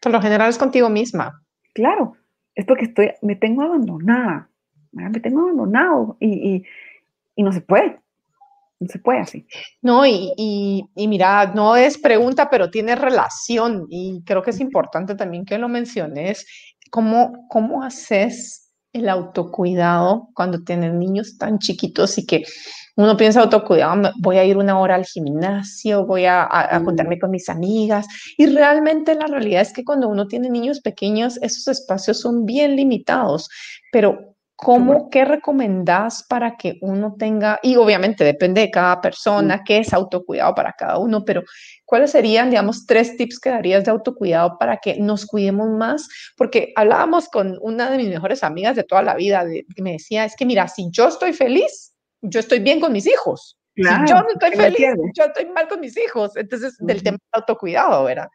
Por 0.01 0.11
lo 0.11 0.21
general 0.21 0.49
es 0.49 0.57
contigo 0.57 0.89
misma. 0.89 1.43
Claro, 1.73 2.15
es 2.55 2.65
porque 2.65 2.85
estoy, 2.85 3.11
me 3.21 3.35
tengo 3.35 3.61
abandonada, 3.61 4.49
me 4.91 5.19
tengo 5.19 5.41
abandonado 5.41 6.17
y, 6.19 6.27
y, 6.27 6.65
y 7.35 7.43
no 7.43 7.51
se 7.51 7.61
puede. 7.61 7.99
No 8.79 8.87
se 8.87 8.97
puede 8.97 9.19
así. 9.19 9.45
No, 9.81 10.05
y, 10.07 10.33
y, 10.37 10.89
y, 10.95 11.07
mira, 11.07 11.51
no 11.53 11.75
es 11.75 11.99
pregunta, 11.99 12.49
pero 12.49 12.71
tiene 12.71 12.95
relación 12.95 13.85
y 13.89 14.23
creo 14.25 14.41
que 14.41 14.49
es 14.49 14.59
importante 14.59 15.13
también 15.13 15.45
que 15.45 15.59
lo 15.59 15.69
menciones 15.69 16.47
¿Cómo, 16.91 17.47
cómo 17.49 17.83
haces 17.83 18.71
el 18.93 19.09
autocuidado 19.09 20.29
cuando 20.35 20.63
tienes 20.63 20.93
niños 20.93 21.37
tan 21.37 21.57
chiquitos 21.57 22.17
y 22.17 22.25
que 22.25 22.43
uno 22.97 23.15
piensa 23.15 23.41
autocuidado, 23.41 24.11
voy 24.19 24.37
a 24.37 24.45
ir 24.45 24.57
una 24.57 24.77
hora 24.77 24.95
al 24.95 25.05
gimnasio, 25.05 26.05
voy 26.05 26.25
a, 26.25 26.43
a, 26.43 26.79
mm. 26.79 26.85
juntarme 26.85 27.19
con 27.19 27.31
mis 27.31 27.49
amigas. 27.49 28.05
Y 28.37 28.45
realmente 28.47 29.15
la 29.15 29.27
realidad 29.27 29.61
es 29.61 29.73
que 29.73 29.85
cuando 29.85 30.09
uno 30.09 30.27
tiene 30.27 30.49
niños 30.49 30.81
pequeños, 30.81 31.37
esos 31.41 31.67
espacios 31.69 32.19
son 32.19 32.45
bien 32.45 32.75
limitados. 32.75 33.49
Pero 33.91 34.30
¿Cómo, 34.63 35.09
qué 35.09 35.25
recomendás 35.25 36.23
para 36.29 36.55
que 36.55 36.77
uno 36.81 37.15
tenga, 37.17 37.59
y 37.63 37.77
obviamente 37.77 38.23
depende 38.23 38.61
de 38.61 38.69
cada 38.69 39.01
persona, 39.01 39.63
qué 39.65 39.79
es 39.79 39.91
autocuidado 39.91 40.53
para 40.53 40.73
cada 40.73 40.99
uno, 40.99 41.25
pero 41.25 41.41
cuáles 41.83 42.11
serían, 42.11 42.51
digamos, 42.51 42.85
tres 42.85 43.17
tips 43.17 43.39
que 43.39 43.49
darías 43.49 43.85
de 43.85 43.89
autocuidado 43.89 44.59
para 44.59 44.77
que 44.77 44.99
nos 44.99 45.25
cuidemos 45.25 45.67
más? 45.67 46.07
Porque 46.37 46.73
hablábamos 46.75 47.27
con 47.27 47.57
una 47.59 47.89
de 47.89 47.97
mis 47.97 48.09
mejores 48.09 48.43
amigas 48.43 48.75
de 48.75 48.83
toda 48.83 49.01
la 49.01 49.15
vida, 49.15 49.43
de, 49.45 49.65
que 49.75 49.81
me 49.81 49.93
decía, 49.93 50.25
es 50.25 50.35
que 50.35 50.45
mira, 50.45 50.67
si 50.67 50.91
yo 50.91 51.07
estoy 51.07 51.33
feliz, 51.33 51.93
yo 52.21 52.39
estoy 52.39 52.59
bien 52.59 52.79
con 52.79 52.93
mis 52.93 53.07
hijos. 53.07 53.57
si 53.75 53.81
yo 53.83 54.21
no 54.21 54.29
estoy 54.31 54.51
feliz, 54.51 54.89
yo 55.15 55.23
estoy 55.23 55.47
mal 55.47 55.67
con 55.67 55.79
mis 55.79 55.97
hijos. 55.97 56.35
Entonces, 56.35 56.75
del 56.77 57.01
tema 57.01 57.17
de 57.17 57.39
autocuidado, 57.39 58.03
¿verdad? 58.03 58.27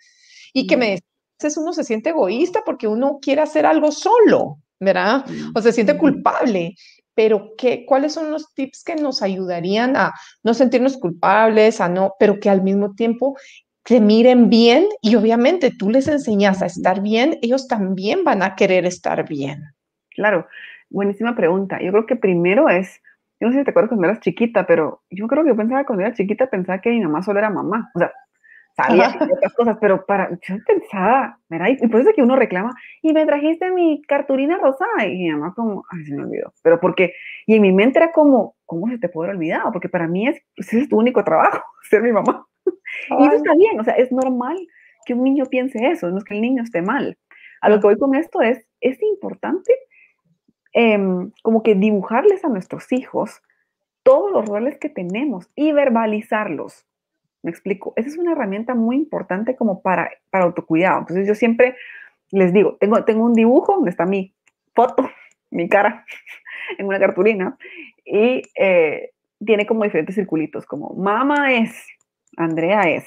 Y 0.52 0.66
que 0.66 0.76
me 0.76 0.98
dices, 1.38 1.56
uno 1.56 1.72
se 1.72 1.84
siente 1.84 2.10
egoísta 2.10 2.62
porque 2.66 2.88
uno 2.88 3.20
quiere 3.22 3.42
hacer 3.42 3.64
algo 3.64 3.92
solo. 3.92 4.58
¿Verdad? 4.80 5.24
O 5.54 5.60
se 5.60 5.72
siente 5.72 5.96
culpable. 5.96 6.74
Pero 7.14 7.52
¿qué, 7.56 7.86
¿cuáles 7.86 8.12
son 8.12 8.30
los 8.30 8.52
tips 8.54 8.84
que 8.84 8.96
nos 8.96 9.22
ayudarían 9.22 9.96
a 9.96 10.12
no 10.42 10.52
sentirnos 10.52 10.98
culpables, 10.98 11.80
a 11.80 11.88
no, 11.88 12.14
pero 12.18 12.38
que 12.38 12.50
al 12.50 12.62
mismo 12.62 12.94
tiempo 12.94 13.36
se 13.84 14.00
miren 14.00 14.50
bien 14.50 14.86
y 15.00 15.14
obviamente 15.14 15.72
tú 15.78 15.90
les 15.90 16.08
enseñas 16.08 16.60
a 16.60 16.66
estar 16.66 17.00
bien, 17.00 17.38
ellos 17.40 17.68
también 17.68 18.24
van 18.24 18.42
a 18.42 18.54
querer 18.54 18.84
estar 18.84 19.26
bien. 19.26 19.62
Claro, 20.10 20.46
buenísima 20.90 21.34
pregunta. 21.34 21.80
Yo 21.80 21.92
creo 21.92 22.06
que 22.06 22.16
primero 22.16 22.68
es 22.68 23.00
yo 23.38 23.48
no 23.48 23.52
sé 23.52 23.58
si 23.58 23.64
te 23.64 23.70
acuerdas 23.70 23.90
cuando 23.90 24.08
eras 24.08 24.20
chiquita, 24.20 24.66
pero 24.66 25.02
yo 25.10 25.26
creo 25.26 25.42
que 25.42 25.50
yo 25.50 25.56
pensaba 25.56 25.84
cuando 25.84 26.04
era 26.04 26.14
chiquita, 26.14 26.48
pensaba 26.48 26.80
que 26.80 26.90
mi 26.90 27.00
mamá 27.00 27.22
solo 27.22 27.38
era 27.38 27.50
mamá. 27.50 27.90
O 27.94 27.98
sea, 27.98 28.10
sabía 28.76 29.18
otras 29.18 29.54
cosas, 29.54 29.78
pero 29.80 30.04
para, 30.04 30.30
yo 30.30 30.56
pensaba, 30.66 31.38
¿verdad? 31.48 31.68
Y 31.80 31.88
por 31.88 32.00
eso 32.00 32.10
que 32.14 32.22
uno 32.22 32.36
reclama, 32.36 32.74
y 33.02 33.12
me 33.12 33.24
trajiste 33.24 33.70
mi 33.70 34.02
cartulina 34.02 34.58
rosada, 34.58 35.06
y 35.06 35.16
mi 35.16 35.30
mamá 35.30 35.54
como, 35.54 35.84
ay, 35.90 36.04
se 36.04 36.14
me 36.14 36.24
olvidó, 36.24 36.52
pero 36.62 36.78
porque, 36.78 37.14
y 37.46 37.54
en 37.54 37.62
mi 37.62 37.72
mente 37.72 37.98
era 37.98 38.12
como, 38.12 38.56
¿cómo 38.66 38.88
se 38.88 38.98
te 38.98 39.08
puede 39.08 39.28
haber 39.28 39.36
olvidado? 39.36 39.72
Porque 39.72 39.88
para 39.88 40.06
mí 40.06 40.28
es, 40.28 40.40
pues, 40.54 40.68
ese 40.68 40.80
es 40.80 40.88
tu 40.88 40.98
único 40.98 41.24
trabajo, 41.24 41.62
ser 41.90 42.02
mi 42.02 42.12
mamá. 42.12 42.46
Y 42.66 43.26
eso 43.26 43.36
está 43.36 43.54
bien, 43.54 43.80
o 43.80 43.84
sea, 43.84 43.94
es 43.94 44.12
normal 44.12 44.56
que 45.06 45.14
un 45.14 45.24
niño 45.24 45.46
piense 45.46 45.78
eso, 45.86 46.10
no 46.10 46.18
es 46.18 46.24
que 46.24 46.34
el 46.34 46.40
niño 46.40 46.62
esté 46.62 46.82
mal. 46.82 47.16
A 47.60 47.70
lo 47.70 47.80
que 47.80 47.86
voy 47.86 47.98
con 47.98 48.14
esto 48.14 48.42
es, 48.42 48.66
es 48.80 49.00
importante 49.02 49.72
em, 50.72 51.30
como 51.42 51.62
que 51.62 51.74
dibujarles 51.74 52.44
a 52.44 52.48
nuestros 52.48 52.92
hijos 52.92 53.40
todos 54.02 54.30
los 54.30 54.46
roles 54.46 54.78
que 54.78 54.88
tenemos 54.88 55.50
y 55.54 55.72
verbalizarlos. 55.72 56.86
Me 57.46 57.52
explico. 57.52 57.92
Esa 57.94 58.08
es 58.08 58.18
una 58.18 58.32
herramienta 58.32 58.74
muy 58.74 58.96
importante 58.96 59.54
como 59.54 59.80
para, 59.80 60.10
para 60.30 60.46
autocuidado. 60.46 60.98
Entonces 60.98 61.28
yo 61.28 61.36
siempre 61.36 61.76
les 62.32 62.52
digo, 62.52 62.76
tengo, 62.80 63.04
tengo 63.04 63.24
un 63.24 63.34
dibujo 63.34 63.74
donde 63.74 63.90
está 63.90 64.04
mi 64.04 64.34
foto, 64.74 65.08
mi 65.52 65.68
cara, 65.68 66.04
en 66.78 66.86
una 66.86 66.98
cartulina, 66.98 67.56
y 68.04 68.42
eh, 68.58 69.12
tiene 69.44 69.64
como 69.64 69.84
diferentes 69.84 70.16
circulitos, 70.16 70.66
como 70.66 70.90
mamá 70.94 71.52
es, 71.52 71.86
Andrea 72.36 72.82
es, 72.90 73.04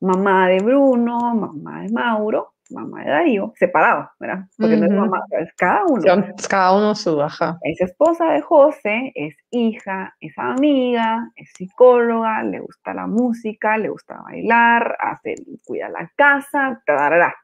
mamá 0.00 0.48
de 0.48 0.60
Bruno, 0.60 1.34
mamá 1.34 1.82
de 1.82 1.92
Mauro, 1.92 2.54
mamá 2.70 3.04
de 3.04 3.10
Darío, 3.10 3.52
separado, 3.56 4.10
¿verdad? 4.18 4.46
Porque 4.56 4.76
no 4.76 4.86
es 4.86 4.92
mamá, 4.92 5.22
es 5.30 5.52
cada 5.54 5.84
uno. 5.84 6.02
cada 6.48 6.76
uno 6.76 6.94
su, 6.94 7.20
ajá. 7.20 7.58
Es 7.62 7.80
esposa 7.80 8.32
de 8.32 8.40
José, 8.40 9.12
es 9.14 9.36
hija, 9.50 10.14
es 10.20 10.36
amiga, 10.36 11.30
es 11.36 11.50
psicóloga, 11.54 12.42
le 12.42 12.60
gusta 12.60 12.94
la 12.94 13.06
música, 13.06 13.78
le 13.78 13.88
gusta 13.88 14.20
bailar, 14.22 14.96
hace, 15.00 15.34
cuida 15.64 15.88
la 15.88 16.10
casa, 16.16 16.82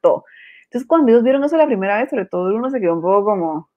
todo. 0.01 0.25
Entonces, 0.65 0.89
cuando 0.89 1.13
ellos 1.13 1.23
vieron 1.23 1.45
eso 1.45 1.57
la 1.57 1.67
primera 1.67 1.99
vez, 1.99 2.11
sobre 2.11 2.27
todo 2.27 2.55
uno 2.55 2.71
se 2.71 2.81
quedó 2.81 2.95
un 2.95 3.03
poco 3.03 3.25
como... 3.25 3.71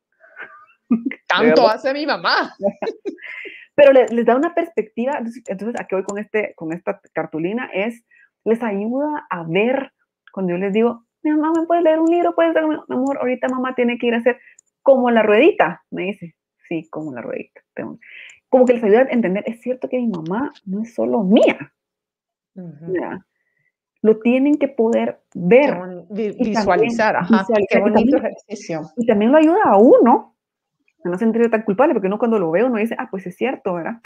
Tanto 1.27 1.67
hace 1.67 1.93
mi 1.93 2.05
mamá. 2.05 2.55
Pero 3.75 3.91
les, 3.91 4.25
da 4.25 4.35
una 4.35 4.53
perspectiva, 4.53 5.17
entonces, 5.17 5.79
¿a 5.79 5.85
qué 5.85 5.95
voy 5.95 6.05
con, 6.05 6.17
este, 6.17 6.53
con 6.55 6.71
esta 6.71 7.01
cartulina? 7.11 7.69
Es, 7.73 8.05
les 8.45 8.63
ayuda 8.63 9.27
a 9.29 9.43
ver, 9.43 9.91
cuando 10.31 10.53
yo 10.53 10.57
les 10.57 10.71
digo, 10.71 11.04
mi 11.25 11.31
mamá, 11.31 11.59
¿me 11.59 11.65
puedes 11.65 11.83
leer 11.83 11.99
un 11.99 12.09
libro? 12.09 12.35
¿Puedes 12.35 12.53
mi 12.53 12.75
amor? 12.95 13.17
Ahorita 13.17 13.49
mamá 13.49 13.73
tiene 13.73 13.97
que 13.97 14.07
ir 14.07 14.13
a 14.13 14.17
hacer 14.17 14.39
como 14.83 15.09
la 15.09 15.23
ruedita, 15.23 15.83
me 15.89 16.03
dice. 16.03 16.35
Sí, 16.69 16.87
como 16.89 17.11
la 17.11 17.21
ruedita. 17.21 17.61
Como 18.49 18.65
que 18.65 18.73
les 18.73 18.83
ayuda 18.83 18.99
a 18.99 19.09
entender, 19.09 19.43
es 19.47 19.61
cierto 19.61 19.89
que 19.89 19.97
mi 19.97 20.07
mamá 20.07 20.53
no 20.65 20.83
es 20.83 20.93
solo 20.93 21.23
mía. 21.23 21.73
Lo 24.01 24.19
tienen 24.19 24.57
que 24.57 24.67
poder 24.67 25.19
ver. 25.33 25.75
visualizar, 26.09 27.15
ajá. 27.15 27.45
qué 27.69 27.79
bonito 27.79 28.17
ejercicio. 28.17 28.83
Y 28.95 29.07
también 29.07 29.31
lo 29.31 29.39
ayuda 29.39 29.63
a 29.65 29.77
uno 29.77 30.35
a 31.03 31.09
no 31.09 31.17
sentirse 31.17 31.49
tan 31.49 31.63
culpable, 31.63 31.93
porque 31.93 32.07
uno 32.07 32.17
cuando 32.17 32.39
lo 32.39 32.51
ve, 32.51 32.63
uno 32.63 32.77
dice, 32.77 32.95
ah, 32.97 33.07
pues 33.09 33.27
es 33.27 33.35
cierto, 33.35 33.73
¿verdad? 33.73 33.99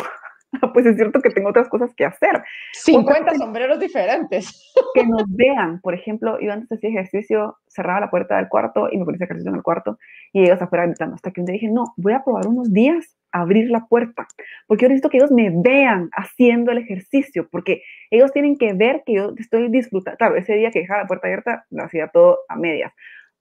pues 0.74 0.86
es 0.86 0.96
cierto 0.96 1.22
que 1.22 1.30
tengo 1.30 1.50
otras 1.50 1.70
cosas 1.70 1.94
que 1.96 2.06
hacer. 2.06 2.44
50 2.74 3.36
sombreros 3.36 3.80
diferentes. 3.80 4.74
Que 4.96 5.06
nos 5.06 5.24
vean. 5.28 5.80
Por 5.82 5.94
ejemplo, 5.94 6.40
yo 6.42 6.52
antes 6.52 6.72
hacía 6.72 6.90
ejercicio, 6.90 7.58
cerraba 7.68 8.00
la 8.00 8.10
puerta 8.10 8.38
del 8.38 8.50
cuarto 8.50 8.88
y 8.92 8.98
me 8.98 9.06
ponía 9.06 9.24
ejercicio 9.24 9.50
en 9.50 9.58
el 9.58 9.62
cuarto 9.62 10.00
y 10.34 10.44
ellos 10.44 10.60
afuera 10.62 10.88
gritando. 10.88 11.16
Hasta 11.16 11.32
que 11.32 11.42
un 11.42 11.46
día 11.46 11.54
dije, 11.54 11.70
no, 11.70 11.94
voy 11.96 12.14
a 12.14 12.24
probar 12.24 12.48
unos 12.48 12.74
días 12.74 13.16
a 13.32 13.42
abrir 13.42 13.70
la 13.70 13.86
puerta, 13.86 14.28
porque 14.66 14.84
yo 14.84 14.90
necesito 14.90 15.10
que 15.10 15.18
ellos 15.18 15.32
me 15.32 15.52
vean 15.54 16.10
haciendo 16.14 16.72
el 16.72 16.80
ejercicio, 16.80 17.48
porque 17.52 17.84
ellos 18.10 18.32
tienen 18.32 18.58
que 18.58 18.74
ver 18.74 19.04
que 19.06 19.14
yo 19.14 19.34
estoy 19.38 19.70
disfrutando. 19.70 20.18
Claro, 20.18 20.36
ese 20.36 20.56
día 20.56 20.72
que 20.72 20.80
dejaba 20.80 21.04
la 21.04 21.08
puerta 21.08 21.28
abierta, 21.28 21.66
lo 21.70 21.84
hacía 21.84 22.08
todo 22.08 22.40
a 22.48 22.56
medias, 22.56 22.92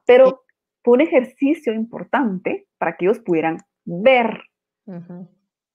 pero 0.05 0.43
fue 0.85 0.95
un 0.95 1.01
ejercicio 1.01 1.73
importante 1.73 2.67
para 2.77 2.97
que 2.97 3.07
ellos 3.07 3.21
pudieran 3.21 3.59
ver 3.85 4.43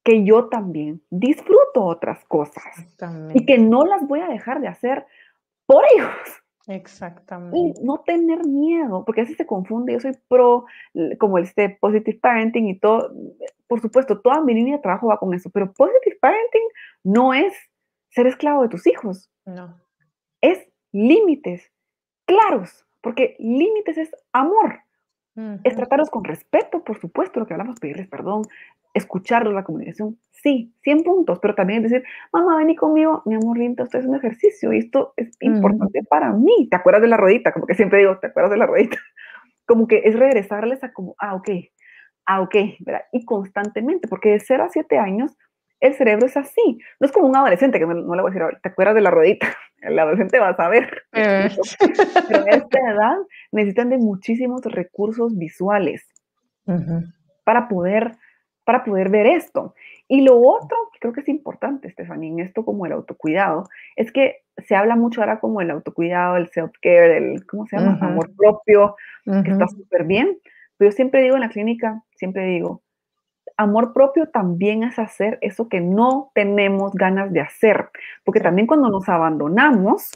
que 0.04 0.24
yo 0.26 0.50
también 0.50 1.02
disfruto 1.10 1.84
otras 1.84 2.24
cosas 2.26 2.64
y 3.34 3.46
que 3.46 3.58
no 3.58 3.86
las 3.86 4.06
voy 4.08 4.20
a 4.20 4.28
dejar 4.28 4.60
de 4.60 4.68
hacer 4.68 5.06
por 5.66 5.84
ellos. 5.96 6.12
Exactamente. 6.68 7.58
Y 7.58 7.86
no 7.86 8.00
tener 8.00 8.46
miedo, 8.46 9.04
porque 9.06 9.22
así 9.22 9.34
se 9.36 9.46
confunde. 9.46 9.94
Yo 9.94 10.00
soy 10.00 10.18
pro, 10.28 10.66
como 11.20 11.38
este 11.38 11.70
positive 11.70 12.20
parenting 12.22 12.68
y 12.68 12.80
todo. 12.80 13.14
Por 13.68 13.82
supuesto, 13.82 14.22
toda 14.22 14.42
mi 14.42 14.54
línea 14.54 14.78
de 14.78 14.82
trabajo 14.82 15.08
va 15.08 15.18
con 15.18 15.34
eso, 15.34 15.50
pero 15.50 15.72
positive 15.74 16.18
parenting 16.22 16.68
no 17.04 17.34
es 17.34 17.54
ser 18.10 18.28
esclavo 18.28 18.62
de 18.62 18.70
tus 18.70 18.88
hijos. 18.88 19.30
No. 19.46 19.78
Es 20.42 20.68
límites 20.92 21.72
claros, 22.26 22.86
porque 23.02 23.36
límites 23.40 23.98
es 23.98 24.16
amor. 24.32 24.80
Es 25.64 25.76
tratarlos 25.76 26.12
con 26.12 26.24
respeto, 26.24 26.84
por 26.84 27.00
supuesto, 27.00 27.40
lo 27.40 27.48
que 27.48 27.56
hablamos, 27.56 27.80
pedirles 27.80 28.08
perdón, 28.08 28.44
escucharlos, 28.94 29.54
la 29.54 29.64
comunicación, 29.64 30.18
sí, 30.32 30.74
100 30.84 31.04
puntos, 31.04 31.40
pero 31.42 31.56
también 31.56 31.84
decir, 31.84 32.04
mamá, 32.32 32.58
vení 32.58 32.76
conmigo, 32.76 33.24
mi 33.26 33.36
amor 33.36 33.58
lindo, 33.58 33.84
esto 33.84 33.98
es 33.98 34.06
un 34.06 34.16
ejercicio 34.16 34.74
y 34.74 34.80
esto 34.80 35.14
es 35.18 35.36
importante 35.42 36.04
para 36.04 36.32
mí. 36.32 36.68
¿Te 36.70 36.76
acuerdas 36.76 37.02
de 37.02 37.08
la 37.08 37.18
ruedita? 37.18 37.52
Como 37.52 37.66
que 37.66 37.76
siempre 37.76 38.00
digo, 38.00 38.20
¿te 38.20 38.28
acuerdas 38.28 38.52
de 38.52 38.58
la 38.58 38.66
ruedita? 38.66 38.98
Como 39.66 39.88
que 39.88 40.02
es 40.04 40.20
regresarles 40.20 40.84
a 40.84 40.92
como, 40.92 41.16
ah, 41.20 41.36
ok, 41.36 41.50
ah, 42.26 42.42
ok, 42.42 42.56
¿verdad? 42.82 43.04
Y 43.14 43.24
constantemente, 43.24 44.10
porque 44.10 44.32
de 44.32 44.42
0 44.42 44.66
a 44.66 44.70
7 44.70 44.98
años, 44.98 45.38
el 45.80 45.94
cerebro 45.96 46.26
es 46.26 46.38
así. 46.38 46.80
No 47.00 47.06
es 47.06 47.12
como 47.12 47.28
un 47.28 47.36
adolescente, 47.36 47.78
que 47.78 47.86
no, 47.86 47.94
le 47.94 48.22
voy 48.22 48.32
a 48.32 48.34
decir, 48.34 48.60
¿te 48.62 48.70
acuerdas 48.70 48.96
de 48.96 49.02
la 49.02 49.12
ruedita? 49.12 49.48
El 49.82 50.00
adolescente 50.00 50.40
va 50.40 50.50
a 50.50 50.56
saber. 50.56 51.04
Eh. 51.14 51.50
Pero 52.28 52.42
en 52.42 52.50
esta 52.50 52.80
edad 52.80 53.18
necesitan 53.52 53.90
de 53.90 53.98
muchísimos 53.98 54.62
recursos 54.64 55.38
visuales 55.38 56.08
para 57.44 57.68
poder 57.68 58.16
para 58.64 58.84
poder 58.84 59.10
ver 59.10 59.26
esto. 59.26 59.76
Y 60.08 60.22
lo 60.22 60.40
otro, 60.40 60.78
que 60.94 61.00
creo 61.00 61.14
que 61.14 61.22
es 61.22 61.30
importante, 61.30 61.90
Stephanie, 61.90 62.30
en 62.30 62.40
esto 62.40 62.66
como 62.66 62.86
el 62.86 62.92
autocuidado, 62.92 63.70
es 63.96 64.12
que 64.12 64.44
se 64.58 64.76
habla 64.76 64.96
mucho 64.96 65.22
ahora 65.22 65.40
como 65.40 65.62
el 65.62 65.72
autocuidado, 65.72 66.38
el 66.38 66.50
self-care, 66.50 67.18
el, 67.18 67.46
¿cómo 67.48 67.66
se 67.66 67.78
llama? 67.78 67.98
Amor 68.02 68.32
propio, 68.36 68.96
que 69.26 69.52
está 69.52 69.68
súper 69.68 70.04
bien. 70.04 70.38
Pero 70.78 70.92
yo 70.92 70.96
siempre 70.96 71.24
digo 71.24 71.36
en 71.36 71.42
la 71.42 71.50
clínica, 71.50 72.04
siempre 72.16 72.46
digo, 72.46 72.82
amor 73.58 73.94
propio 73.94 74.30
también 74.30 74.84
es 74.84 75.00
hacer 75.00 75.38
eso 75.42 75.70
que 75.70 75.80
no 75.80 76.32
tenemos 76.34 76.94
ganas 76.94 77.32
de 77.32 77.42
hacer, 77.42 77.90
porque 78.24 78.40
también 78.40 78.68
cuando 78.68 78.90
nos 78.90 79.08
abandonamos 79.10 80.12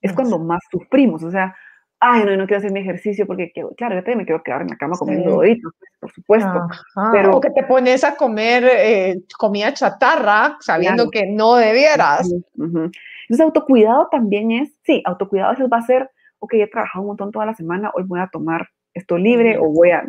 es 0.00 0.12
cuando 0.12 0.38
más 0.38 0.60
sufrimos, 0.70 1.22
o 1.22 1.30
sea, 1.30 1.54
ay, 2.02 2.24
no, 2.24 2.36
no 2.36 2.46
quiero 2.46 2.58
hacer 2.58 2.72
mi 2.72 2.80
ejercicio 2.80 3.26
porque, 3.28 3.52
claro, 3.76 3.94
yo 3.94 4.00
también 4.00 4.18
me 4.18 4.24
quiero 4.24 4.42
quedar 4.42 4.62
en 4.62 4.68
la 4.68 4.76
cama 4.76 4.96
comiendo 4.98 5.30
doritos, 5.30 5.72
pues, 5.78 5.92
por 6.00 6.12
supuesto. 6.12 6.66
Pero, 7.12 7.36
o 7.36 7.40
que 7.40 7.50
te 7.50 7.62
pones 7.62 8.02
a 8.02 8.16
comer 8.16 8.64
eh, 8.64 9.22
comida 9.38 9.72
chatarra 9.72 10.56
sabiendo 10.58 11.08
que 11.10 11.26
no 11.28 11.54
debieras. 11.54 12.28
Entonces, 12.58 13.40
autocuidado 13.40 14.08
también 14.10 14.50
es, 14.50 14.72
sí, 14.82 15.00
autocuidado 15.06 15.50
a 15.50 15.52
veces 15.52 15.68
va 15.72 15.78
a 15.78 15.82
ser, 15.82 16.10
ok, 16.40 16.54
he 16.54 16.66
trabajado 16.66 17.02
un 17.02 17.06
montón 17.08 17.30
toda 17.30 17.46
la 17.46 17.54
semana, 17.54 17.92
hoy 17.94 18.02
voy 18.02 18.18
a 18.18 18.26
tomar 18.26 18.68
esto 18.92 19.16
libre 19.16 19.56
o 19.58 19.70
voy 19.70 19.92
a, 19.92 20.04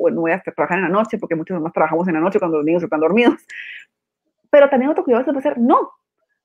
bueno, 0.00 0.22
voy 0.22 0.32
a 0.32 0.40
trabajar 0.40 0.78
en 0.78 0.84
la 0.84 0.90
noche 0.90 1.16
porque 1.16 1.36
muchos 1.36 1.60
más 1.60 1.72
trabajamos 1.72 2.08
en 2.08 2.14
la 2.14 2.20
noche 2.20 2.40
cuando 2.40 2.58
los 2.58 2.66
niños 2.66 2.82
están 2.82 3.00
dormidos. 3.00 3.36
Pero 4.50 4.68
también 4.68 4.88
autocuidado 4.88 5.20
a 5.20 5.22
veces 5.22 5.34
va 5.34 5.38
a 5.38 5.42
ser, 5.42 5.58
no, 5.58 5.92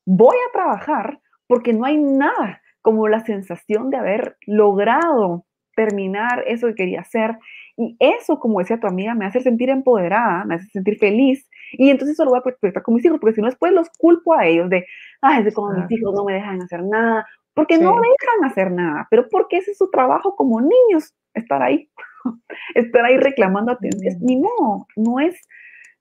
voy 0.05 0.37
a 0.47 0.51
trabajar 0.51 1.19
porque 1.47 1.73
no 1.73 1.85
hay 1.85 1.97
nada 1.97 2.60
como 2.81 3.07
la 3.07 3.21
sensación 3.25 3.89
de 3.89 3.97
haber 3.97 4.37
logrado 4.45 5.45
terminar 5.75 6.43
eso 6.47 6.67
que 6.67 6.75
quería 6.75 7.01
hacer. 7.01 7.37
Y 7.77 7.95
eso, 7.99 8.39
como 8.39 8.59
decía 8.59 8.79
tu 8.79 8.87
amiga, 8.87 9.15
me 9.15 9.25
hace 9.25 9.39
sentir 9.41 9.69
empoderada, 9.69 10.43
me 10.45 10.55
hace 10.55 10.67
sentir 10.67 10.97
feliz. 10.97 11.49
Y 11.71 11.89
entonces 11.89 12.15
eso 12.15 12.25
lo 12.25 12.31
voy 12.31 12.39
a 12.39 12.43
proyectar 12.43 12.83
con 12.83 12.95
mis 12.95 13.05
hijos, 13.05 13.19
porque 13.19 13.35
si 13.35 13.41
no 13.41 13.47
después 13.47 13.71
los 13.71 13.89
culpo 13.97 14.33
a 14.33 14.45
ellos 14.45 14.69
de, 14.69 14.85
ay, 15.21 15.43
es 15.45 15.53
como 15.53 15.73
mis 15.73 15.89
hijos 15.91 16.13
no 16.13 16.25
me 16.25 16.33
dejan 16.33 16.61
hacer 16.61 16.83
nada, 16.83 17.25
porque 17.53 17.77
no 17.77 17.93
dejan 17.93 18.49
hacer 18.49 18.71
nada, 18.71 19.07
pero 19.09 19.27
porque 19.29 19.57
ese 19.57 19.71
es 19.71 19.77
su 19.77 19.89
trabajo 19.89 20.35
como 20.35 20.61
niños, 20.61 21.15
estar 21.33 21.61
ahí, 21.61 21.89
estar 22.75 23.05
ahí 23.05 23.17
reclamando 23.17 23.71
atención. 23.71 24.17
Ni 24.21 24.37
no, 24.37 24.87
no 24.95 25.19
es, 25.19 25.39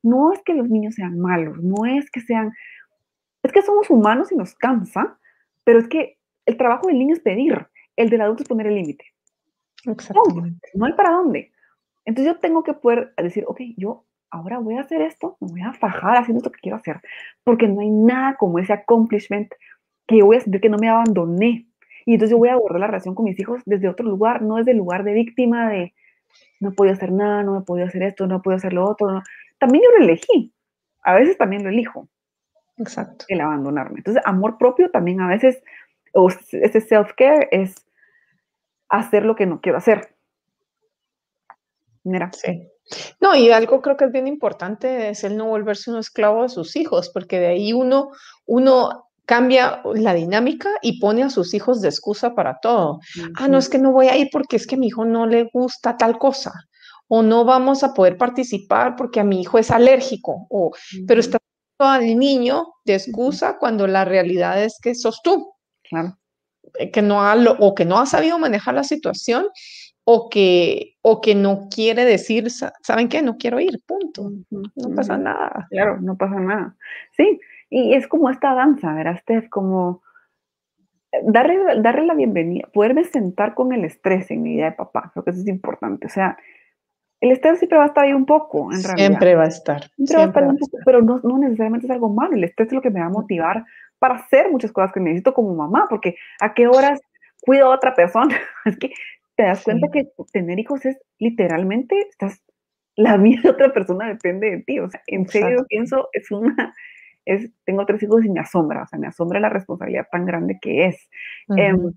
no 0.03 0.33
es 0.33 0.43
que 0.45 0.55
los 0.55 0.69
niños 0.69 0.95
sean 0.95 1.19
malos, 1.19 1.59
no 1.63 1.87
es 1.87 2.11
que 2.11 2.21
sean, 2.21 2.53
es 3.43 3.53
que 3.53 3.63
somos 3.63 3.91
humanos 3.91 4.33
y 4.33 4.37
nos 4.37 4.55
cansa, 4.55 5.19
pero 5.65 5.79
es 5.79 5.89
que 5.89 6.19
el 6.51 6.57
trabajo 6.57 6.89
del 6.89 6.99
niño 6.99 7.15
es 7.15 7.21
pedir, 7.21 7.67
el 7.97 8.11
del 8.11 8.21
adulto 8.21 8.43
es 8.43 8.49
poner 8.49 8.67
el 8.67 8.75
límite. 8.75 9.05
No, 10.75 10.85
hay 10.85 10.93
para 10.93 11.11
dónde. 11.11 11.53
Entonces 12.05 12.35
yo 12.35 12.41
tengo 12.41 12.63
que 12.63 12.75
poder 12.75 13.13
decir, 13.17 13.45
ok, 13.47 13.61
yo 13.77 14.05
ahora 14.31 14.59
voy 14.59 14.77
a 14.77 14.83
hacer 14.83 15.01
esto, 15.03 15.37
me 15.41 15.49
voy 15.49 15.63
a 15.63 15.73
fajar 15.73 16.17
haciendo 16.17 16.39
esto 16.39 16.53
que 16.53 16.61
quiero 16.61 16.77
hacer, 16.77 17.01
porque 17.45 17.67
no 17.67 17.81
hay 17.81 17.91
nada 17.91 18.37
como 18.37 18.59
ese 18.59 18.73
accomplishment 18.73 19.53
que 20.07 20.19
yo 20.19 20.27
voy 20.27 20.37
a 20.37 20.41
sentir 20.41 20.61
que 20.61 20.69
no 20.69 20.79
me 20.79 20.89
abandoné. 20.89 21.67
Y 22.07 22.15
entonces 22.15 22.33
yo 22.33 22.39
voy 22.39 22.49
a 22.49 22.55
abordar 22.55 22.81
la 22.81 22.87
relación 22.87 23.15
con 23.15 23.25
mis 23.25 23.39
hijos 23.39 23.63
desde 23.67 23.89
otro 23.89 24.07
lugar, 24.07 24.43
no 24.43 24.57
desde 24.57 24.73
el 24.73 24.79
lugar 24.79 25.05
de 25.05 25.13
víctima 25.13 25.69
de 25.69 25.95
no 26.61 26.73
puedo 26.73 26.93
hacer 26.93 27.13
nada, 27.13 27.43
no 27.43 27.55
me 27.55 27.61
puedo 27.63 27.85
hacer 27.85 28.03
esto, 28.03 28.27
no 28.27 28.43
puedo 28.43 28.57
hacer 28.57 28.73
lo 28.73 28.89
otro. 28.89 29.23
También 29.59 29.85
yo 29.85 29.99
lo 29.99 30.05
elegí, 30.05 30.53
a 31.03 31.15
veces 31.15 31.37
también 31.39 31.63
lo 31.63 31.71
elijo. 31.71 32.09
Exacto. 32.81 33.27
El 33.29 33.41
abandonarme. 33.41 33.99
Entonces, 33.99 34.23
amor 34.27 34.59
propio 34.59 34.91
también 34.91 35.21
a 35.21 35.29
veces, 35.29 35.63
o 36.15 36.29
ese 36.29 36.81
self-care 36.81 37.49
es 37.51 37.87
hacer 38.89 39.25
lo 39.25 39.35
que 39.35 39.47
no 39.47 39.61
quiero 39.61 39.79
hacer. 39.79 40.15
Mira. 42.05 42.31
Sí. 42.33 42.67
No, 43.21 43.37
y 43.37 43.51
algo 43.51 43.83
creo 43.83 43.97
que 43.97 44.07
es 44.07 44.13
bien 44.13 44.27
importante 44.27 45.11
es 45.11 45.23
el 45.23 45.37
no 45.37 45.47
volverse 45.47 45.91
un 45.91 45.99
esclavo 45.99 46.43
de 46.43 46.49
sus 46.49 46.75
hijos, 46.77 47.11
porque 47.11 47.39
de 47.39 47.47
ahí 47.49 47.73
uno, 47.73 48.11
uno 48.47 49.11
cambia 49.27 49.81
la 49.95 50.13
dinámica 50.13 50.71
y 50.83 50.99
pone 50.99 51.23
a 51.23 51.31
sus 51.31 51.55
hijos 51.55 51.81
de 51.81 51.89
excusa 51.89 52.35
para 52.35 52.59
todo. 52.61 52.99
Ah, 53.37 53.47
no, 53.47 53.59
es 53.59 53.69
que 53.69 53.79
no 53.79 53.93
voy 53.93 54.09
a 54.09 54.17
ir 54.17 54.29
porque 54.33 54.57
es 54.57 54.67
que 54.67 54.75
a 54.75 54.79
mi 54.79 54.89
hijo 54.89 55.05
no 55.05 55.27
le 55.27 55.49
gusta 55.53 55.97
tal 55.97 56.19
cosa, 56.19 56.53
o 57.07 57.23
no 57.23 57.45
vamos 57.45 57.85
a 57.85 57.95
poder 57.95 58.17
participar 58.17 58.97
porque 58.97 59.21
a 59.21 59.25
mi 59.25 59.41
hijo 59.41 59.59
es 59.59 59.71
alérgico, 59.71 60.47
o, 60.51 60.73
pero 61.07 61.21
está 61.21 61.39
al 61.79 62.19
niño 62.19 62.75
de 62.85 62.95
excusa 62.95 63.57
cuando 63.59 63.87
la 63.87 64.05
realidad 64.05 64.63
es 64.63 64.79
que 64.83 64.95
sos 64.95 65.21
tú. 65.23 65.53
Claro. 65.91 66.17
Eh, 66.79 66.91
que 66.91 67.03
no 67.03 67.23
ha, 67.23 67.35
o 67.59 67.75
que 67.75 67.85
no 67.85 67.99
ha 67.99 68.07
sabido 68.07 68.39
manejar 68.39 68.75
la 68.75 68.85
situación 68.85 69.47
o 70.05 70.29
que, 70.29 70.97
o 71.03 71.21
que 71.21 71.35
no 71.35 71.69
quiere 71.69 72.05
decir, 72.05 72.49
¿saben 72.51 73.09
qué? 73.09 73.23
No 73.23 73.37
quiero 73.37 73.61
ir, 73.61 73.81
punto. 73.87 74.33
No 74.51 74.95
pasa 74.95 75.17
nada. 75.17 75.69
Claro, 75.71 76.01
no 76.01 76.17
pasa 76.17 76.41
nada. 76.41 76.75
Sí, 77.17 77.41
y 77.69 77.95
es 77.95 78.09
como 78.09 78.31
esta 78.31 78.55
danza, 78.55 78.93
¿verdad, 78.93 79.19
Steph? 79.21 79.49
Como 79.49 80.03
eh, 81.13 81.21
darle, 81.25 81.81
darle 81.81 82.07
la 82.07 82.15
bienvenida, 82.15 82.69
poderme 82.73 83.05
sentar 83.05 83.55
con 83.55 83.73
el 83.73 83.85
estrés 83.85 84.31
en 84.31 84.43
mi 84.43 84.57
vida 84.57 84.67
de 84.67 84.73
papá, 84.73 85.11
creo 85.13 85.25
que 85.25 85.31
eso 85.31 85.41
es 85.41 85.49
importante. 85.49 86.07
O 86.07 86.11
sea, 86.11 86.37
el 87.21 87.33
estrés 87.33 87.59
siempre 87.59 87.79
va 87.79 87.85
a 87.85 87.89
estar 87.89 88.05
ahí 88.05 88.13
un 88.13 88.27
poco, 88.27 88.73
en 88.73 88.83
realidad. 88.83 88.97
Siempre 88.97 89.35
va 89.35 89.45
a 89.45 89.49
estar. 89.49 89.91
Siempre, 89.95 90.17
va 90.17 90.23
a 90.23 90.27
estar 90.27 90.47
un 90.47 90.59
poco, 90.59 90.79
pero 90.85 91.03
no, 91.03 91.21
no, 91.23 91.39
necesariamente 91.39 91.87
es 91.87 91.93
algo 91.93 92.09
malo. 92.09 92.35
El 92.35 92.45
estrés 92.45 92.69
es 92.69 92.73
lo 92.73 92.81
que 92.81 92.91
me 92.91 93.01
va 93.01 93.07
a 93.07 93.11
motivar 93.11 93.65
para 94.01 94.17
hacer 94.17 94.51
muchas 94.51 94.73
cosas 94.73 94.93
que 94.93 94.99
necesito 94.99 95.33
como 95.33 95.55
mamá, 95.55 95.87
porque 95.89 96.17
a 96.41 96.53
qué 96.55 96.67
horas 96.67 97.01
cuido 97.43 97.67
a 97.67 97.75
otra 97.77 97.95
persona. 97.95 98.35
es 98.65 98.77
que 98.79 98.93
te 99.37 99.45
das 99.45 99.63
cuenta 99.63 99.89
que 99.93 100.11
tener 100.33 100.59
hijos 100.59 100.85
es 100.85 100.99
literalmente, 101.19 102.09
estás, 102.09 102.43
la 102.97 103.17
vida 103.17 103.43
de 103.43 103.51
otra 103.51 103.73
persona 103.73 104.09
depende 104.09 104.51
de 104.51 104.63
ti. 104.63 104.81
O 104.81 104.91
sea, 104.91 105.01
en 105.07 105.29
serio 105.29 105.65
pienso, 105.69 106.09
es 106.13 106.31
una, 106.31 106.75
es, 107.25 107.51
tengo 107.65 107.87
tres 107.87 108.03
hijos 108.03 108.25
y 108.25 108.31
me 108.31 108.41
asombra, 108.41 108.83
o 108.83 108.87
sea, 108.87 108.99
me 108.99 109.07
asombra 109.07 109.39
la 109.39 109.51
responsabilidad 109.51 110.09
tan 110.11 110.27
grande 110.27 110.59
que 110.61 110.87
es. 110.87 111.09
Em, 111.57 111.93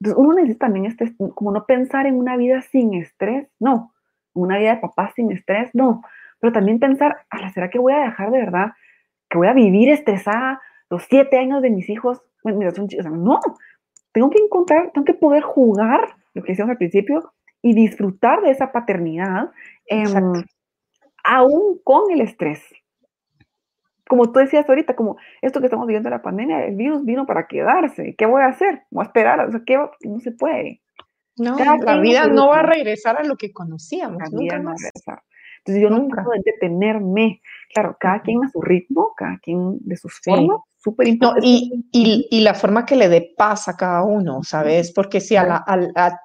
entonces 0.00 0.16
uno 0.16 0.34
necesita 0.34 0.66
también 0.66 0.86
este, 0.86 1.14
como 1.34 1.52
no 1.52 1.64
pensar 1.64 2.06
en 2.06 2.16
una 2.16 2.36
vida 2.36 2.60
sin 2.60 2.94
estrés, 2.94 3.48
no, 3.58 3.94
una 4.34 4.58
vida 4.58 4.74
de 4.74 4.80
papá 4.80 5.12
sin 5.14 5.32
estrés, 5.32 5.70
no, 5.74 6.02
pero 6.40 6.52
también 6.52 6.78
pensar, 6.78 7.16
¿será 7.54 7.70
que 7.70 7.78
voy 7.78 7.94
a 7.94 8.00
dejar 8.00 8.30
de 8.30 8.38
verdad, 8.38 8.72
que 9.30 9.38
voy 9.38 9.48
a 9.48 9.54
vivir 9.54 9.88
estresada 9.88 10.60
los 10.90 11.04
siete 11.04 11.38
años 11.38 11.62
de 11.62 11.70
mis 11.70 11.88
hijos? 11.88 12.22
Bueno, 12.42 12.58
mira, 12.58 12.70
son, 12.72 12.84
o 12.84 12.88
sea, 12.88 13.10
no, 13.10 13.40
tengo 14.12 14.30
que 14.30 14.42
encontrar, 14.42 14.92
tengo 14.92 15.04
que 15.04 15.14
poder 15.14 15.42
jugar, 15.42 16.16
lo 16.34 16.42
que 16.42 16.52
decíamos 16.52 16.72
al 16.72 16.78
principio, 16.78 17.32
y 17.62 17.74
disfrutar 17.74 18.42
de 18.42 18.50
esa 18.50 18.72
paternidad, 18.72 19.50
eh, 19.88 20.04
aún 21.24 21.80
con 21.82 22.10
el 22.12 22.20
estrés. 22.20 22.62
Como 24.08 24.30
tú 24.30 24.38
decías 24.38 24.68
ahorita, 24.68 24.94
como 24.94 25.16
esto 25.42 25.58
que 25.58 25.66
estamos 25.66 25.86
viviendo 25.86 26.08
la 26.08 26.22
pandemia, 26.22 26.64
el 26.64 26.76
virus 26.76 27.04
vino 27.04 27.26
para 27.26 27.48
quedarse. 27.48 28.14
¿Qué 28.16 28.24
voy 28.24 28.42
a 28.42 28.46
hacer? 28.46 28.84
Voy 28.90 29.02
a 29.02 29.06
esperar, 29.06 29.40
o 29.40 29.50
sea, 29.50 29.62
¿qué? 29.66 29.76
no 30.04 30.20
se 30.20 30.30
puede. 30.30 30.80
No, 31.36 31.56
la 31.58 31.98
vida 31.98 32.28
no 32.28 32.48
va 32.48 32.60
a 32.60 32.62
regresar 32.62 33.18
a 33.18 33.24
lo 33.24 33.36
que 33.36 33.52
conocíamos. 33.52 34.18
La 34.18 34.28
nunca 34.30 34.62
más. 34.62 34.80
Entonces 35.66 35.82
yo 35.82 35.90
nunca. 35.90 36.22
no 36.22 36.28
puedo 36.28 36.42
detenerme. 36.44 37.40
Claro, 37.74 37.96
cada 37.98 38.20
quien 38.20 38.44
a 38.44 38.48
su 38.48 38.62
ritmo, 38.62 39.12
cada 39.16 39.38
quien 39.38 39.78
de 39.80 39.96
sus 39.96 40.20
formas, 40.24 40.58
súper 40.78 41.08
importante. 41.08 41.46
y, 41.46 41.84
y, 41.90 42.28
y, 42.30 42.40
la 42.40 42.54
forma 42.54 42.86
que 42.86 42.94
le 42.94 43.08
dé 43.08 43.34
paz 43.36 43.66
a 43.66 43.76
cada 43.76 44.04
uno, 44.04 44.44
¿sabes? 44.44 44.92
Porque 44.92 45.20
si 45.20 45.34
a 45.34 45.44
la, 45.44 45.56
al, 45.56 45.92
a, 45.96 46.16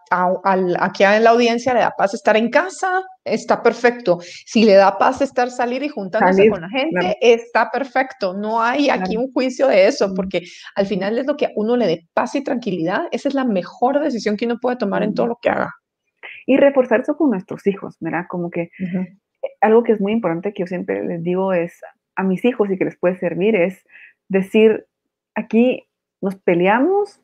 aquí 0.79 1.03
en 1.03 1.23
la 1.23 1.31
audiencia 1.31 1.73
le 1.73 1.79
da 1.79 1.93
paz 1.97 2.13
estar 2.13 2.37
en 2.37 2.51
casa, 2.51 3.01
está 3.25 3.63
perfecto. 3.63 4.19
Si 4.21 4.63
le 4.63 4.75
da 4.75 4.97
paz 4.99 5.21
estar 5.21 5.49
salir 5.49 5.81
y 5.81 5.89
juntándose 5.89 6.47
con 6.47 6.61
la 6.61 6.69
gente, 6.69 7.17
está 7.19 7.71
perfecto. 7.71 8.35
No 8.35 8.61
hay 8.61 8.89
aquí 8.89 9.17
un 9.17 9.31
juicio 9.33 9.67
de 9.67 9.87
eso, 9.87 10.13
porque 10.15 10.43
al 10.75 10.85
final 10.85 11.17
es 11.17 11.25
lo 11.25 11.35
que 11.35 11.47
a 11.47 11.51
uno 11.55 11.75
le 11.75 11.87
dé 11.87 12.07
paz 12.13 12.35
y 12.35 12.43
tranquilidad. 12.43 13.07
Esa 13.11 13.29
es 13.29 13.33
la 13.33 13.45
mejor 13.45 13.99
decisión 13.99 14.37
que 14.37 14.45
uno 14.45 14.59
puede 14.61 14.77
tomar 14.77 15.01
en 15.01 15.15
todo 15.15 15.25
lo 15.25 15.39
que 15.41 15.49
haga. 15.49 15.73
Y 16.45 16.57
reforzar 16.57 17.01
eso 17.01 17.15
con 17.15 17.31
nuestros 17.31 17.65
hijos, 17.65 17.97
¿verdad? 17.99 18.25
Como 18.29 18.49
que 18.49 18.69
algo 19.61 19.83
que 19.83 19.93
es 19.93 20.01
muy 20.01 20.11
importante 20.11 20.53
que 20.53 20.63
yo 20.63 20.67
siempre 20.67 21.03
les 21.03 21.23
digo 21.23 21.53
es 21.53 21.81
a 22.15 22.23
mis 22.23 22.43
hijos 22.45 22.69
y 22.69 22.77
que 22.77 22.85
les 22.85 22.97
puede 22.97 23.15
servir 23.17 23.55
es 23.55 23.85
decir, 24.27 24.87
aquí 25.35 25.87
nos 26.21 26.35
peleamos 26.35 27.21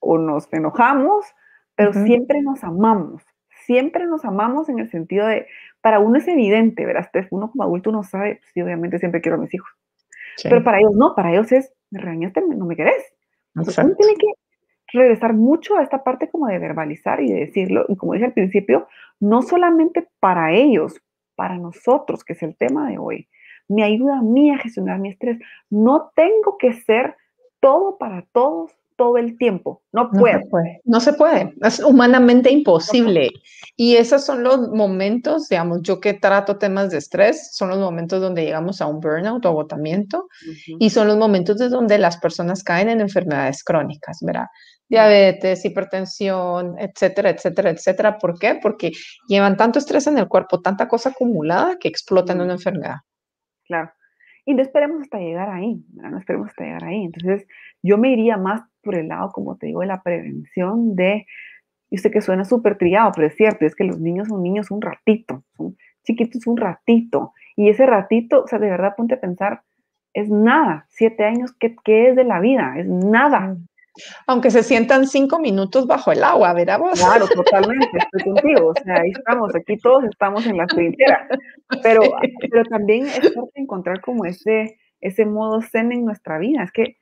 o 0.00 0.18
nos 0.18 0.52
enojamos, 0.52 1.26
pero 1.74 1.92
siempre 1.92 2.42
nos 2.42 2.62
amamos. 2.62 3.22
Siempre 3.64 4.06
nos 4.06 4.24
amamos 4.24 4.68
en 4.68 4.78
el 4.78 4.90
sentido 4.90 5.26
de, 5.26 5.46
para 5.80 5.98
uno 5.98 6.18
es 6.18 6.28
evidente, 6.28 6.86
¿verdad? 6.86 7.10
Uno 7.30 7.50
como 7.50 7.64
adulto 7.64 7.90
no 7.90 8.02
sabe, 8.04 8.40
sí, 8.52 8.62
obviamente 8.62 8.98
siempre 8.98 9.20
quiero 9.20 9.38
a 9.38 9.40
mis 9.40 9.52
hijos. 9.54 9.70
Pero 10.42 10.62
para 10.62 10.78
ellos 10.78 10.94
no, 10.94 11.14
para 11.14 11.32
ellos 11.32 11.50
es, 11.52 11.72
me 11.90 12.00
regañaste, 12.00 12.42
no 12.42 12.66
me 12.66 12.76
querés. 12.76 13.02
Entonces 13.54 13.84
uno 13.84 13.94
tiene 13.96 14.14
que 14.14 14.26
regresar 14.98 15.32
mucho 15.32 15.76
a 15.76 15.82
esta 15.82 16.04
parte 16.04 16.28
como 16.28 16.46
de 16.46 16.58
verbalizar 16.58 17.20
y 17.22 17.32
de 17.32 17.40
decirlo. 17.40 17.86
Y 17.88 17.96
como 17.96 18.12
dije 18.12 18.26
al 18.26 18.32
principio, 18.34 18.86
no 19.18 19.42
solamente 19.42 20.06
para 20.20 20.52
ellos, 20.52 21.00
para 21.36 21.58
nosotros, 21.58 22.24
que 22.24 22.32
es 22.32 22.42
el 22.42 22.56
tema 22.56 22.88
de 22.88 22.98
hoy. 22.98 23.28
Me 23.68 23.84
ayuda 23.84 24.18
a 24.18 24.22
mí 24.22 24.50
a 24.50 24.58
gestionar 24.58 24.98
mi 24.98 25.10
estrés. 25.10 25.38
No 25.70 26.10
tengo 26.14 26.56
que 26.58 26.72
ser 26.72 27.16
todo 27.60 27.98
para 27.98 28.26
todos 28.32 28.72
todo 28.96 29.18
el 29.18 29.36
tiempo. 29.38 29.82
No 29.92 30.10
puedo. 30.10 30.40
No 30.84 31.00
se 31.00 31.12
puede. 31.12 31.54
Es 31.62 31.80
humanamente 31.80 32.50
imposible. 32.50 33.30
y 33.76 33.96
esos 33.96 34.24
son 34.24 34.42
los 34.42 34.70
momentos, 34.70 35.48
digamos, 35.48 35.82
yo 35.82 36.00
que 36.00 36.14
trato 36.14 36.56
temas 36.56 36.90
de 36.90 36.98
estrés, 36.98 37.54
son 37.54 37.68
los 37.68 37.78
momentos 37.78 38.20
donde 38.20 38.42
llegamos 38.42 38.80
a 38.80 38.86
un 38.86 39.00
burnout 39.00 39.44
o 39.44 39.48
agotamiento 39.50 40.28
y 40.78 40.90
son 40.90 41.08
los 41.08 41.18
momentos 41.18 41.58
de 41.58 41.68
donde 41.68 41.98
las 41.98 42.16
personas 42.16 42.64
caen 42.64 42.88
en 42.88 43.00
enfermedades 43.00 43.62
crónicas, 43.62 44.18
¿verdad? 44.22 44.46
Diabetes, 44.88 45.64
hipertensión, 45.64 46.76
etcétera, 46.78 47.30
etcétera, 47.30 47.70
etcétera. 47.70 48.18
¿Por 48.18 48.38
qué? 48.38 48.58
Porque 48.60 48.92
llevan 49.28 49.56
tanto 49.56 49.78
estrés 49.78 50.06
en 50.06 50.18
el 50.18 50.28
cuerpo, 50.28 50.60
tanta 50.60 50.88
cosa 50.88 51.10
acumulada 51.10 51.76
que 51.78 51.88
explota 51.88 52.32
en 52.32 52.40
una 52.40 52.54
enfermedad. 52.54 52.96
Claro. 53.64 53.90
Y 54.44 54.54
no 54.54 54.62
esperemos 54.62 55.02
hasta 55.02 55.18
llegar 55.18 55.50
ahí, 55.50 55.84
no 55.92 56.18
esperemos 56.18 56.48
hasta 56.48 56.64
llegar 56.64 56.84
ahí. 56.84 57.04
Entonces, 57.04 57.48
yo 57.82 57.98
me 57.98 58.12
iría 58.12 58.36
más 58.36 58.62
por 58.80 58.94
el 58.94 59.08
lado, 59.08 59.32
como 59.32 59.56
te 59.56 59.66
digo, 59.66 59.80
de 59.80 59.88
la 59.88 60.02
prevención 60.02 60.94
de, 60.94 61.26
yo 61.90 61.98
sé 61.98 62.12
que 62.12 62.20
suena 62.20 62.44
súper 62.44 62.78
trillado, 62.78 63.10
pero 63.12 63.26
es 63.26 63.34
cierto, 63.34 63.66
es 63.66 63.74
que 63.74 63.82
los 63.82 63.98
niños 63.98 64.28
son 64.28 64.44
niños 64.44 64.70
un 64.70 64.80
ratito, 64.80 65.42
son 65.56 65.76
chiquitos 66.04 66.46
un 66.46 66.56
ratito. 66.56 67.32
Y 67.56 67.70
ese 67.70 67.86
ratito, 67.86 68.44
o 68.44 68.46
sea, 68.46 68.60
de 68.60 68.70
verdad 68.70 68.94
ponte 68.96 69.14
a 69.14 69.20
pensar, 69.20 69.62
es 70.14 70.30
nada, 70.30 70.86
siete 70.90 71.24
años, 71.24 71.52
¿qué, 71.58 71.74
qué 71.84 72.10
es 72.10 72.16
de 72.16 72.24
la 72.24 72.38
vida? 72.38 72.74
Es 72.78 72.86
nada. 72.86 73.56
Aunque 74.26 74.50
se 74.50 74.62
sientan 74.62 75.06
cinco 75.06 75.38
minutos 75.38 75.86
bajo 75.86 76.12
el 76.12 76.22
agua, 76.22 76.52
¿verdad 76.52 76.78
vos? 76.78 76.98
Claro, 76.98 77.26
totalmente, 77.28 77.98
estoy 77.98 78.32
contigo. 78.32 78.68
O 78.68 78.74
sea, 78.74 79.00
ahí 79.00 79.10
estamos, 79.10 79.54
aquí 79.54 79.76
todos 79.78 80.04
estamos 80.04 80.46
en 80.46 80.56
la 80.56 80.66
trinchera. 80.66 81.28
Pero, 81.82 82.02
pero 82.50 82.64
también 82.64 83.06
es 83.06 83.32
encontrar 83.54 84.00
como 84.00 84.24
ese, 84.24 84.78
ese 85.00 85.24
modo 85.24 85.60
zen 85.62 85.92
en 85.92 86.04
nuestra 86.04 86.38
vida. 86.38 86.62
Es 86.62 86.72
que, 86.72 86.96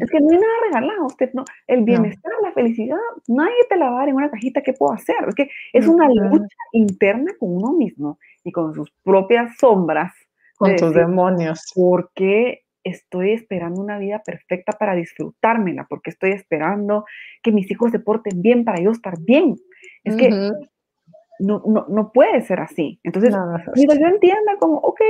es 0.00 0.10
que 0.10 0.20
no 0.20 0.30
hay 0.30 0.38
nada 0.38 0.54
regalado. 0.66 1.06
Usted, 1.06 1.30
no, 1.32 1.44
el 1.66 1.82
bienestar, 1.82 2.32
la 2.42 2.52
felicidad, 2.52 2.98
nadie 3.28 3.54
te 3.68 3.76
la 3.76 3.90
va 3.90 3.96
a 3.96 3.98
dar 4.00 4.08
en 4.08 4.16
una 4.16 4.30
cajita. 4.30 4.62
¿Qué 4.62 4.72
puedo 4.72 4.92
hacer? 4.92 5.16
Es 5.28 5.34
que 5.34 5.50
es 5.72 5.86
una 5.88 6.08
lucha 6.08 6.56
interna 6.72 7.32
con 7.38 7.56
uno 7.56 7.72
mismo 7.72 8.18
y 8.44 8.52
con 8.52 8.74
sus 8.74 8.90
propias 9.02 9.56
sombras. 9.58 10.12
Con 10.56 10.76
tus 10.76 10.94
demonios. 10.94 11.72
Porque 11.74 12.63
estoy 12.84 13.32
esperando 13.32 13.80
una 13.80 13.98
vida 13.98 14.22
perfecta 14.24 14.72
para 14.72 14.94
disfrutármela, 14.94 15.86
porque 15.88 16.10
estoy 16.10 16.30
esperando 16.30 17.04
que 17.42 17.50
mis 17.50 17.70
hijos 17.70 17.90
se 17.90 17.98
porten 17.98 18.42
bien 18.42 18.64
para 18.64 18.80
yo 18.80 18.90
estar 18.90 19.18
bien. 19.18 19.56
Es 20.04 20.16
que 20.16 20.30
no, 20.30 21.62
no, 21.66 21.86
no, 21.88 22.12
puede 22.12 22.42
ser 22.42 22.60
así. 22.60 23.00
Entonces, 23.02 23.34
yo 23.34 24.06
entienda 24.06 24.56
como, 24.58 24.76
ok, 24.78 25.00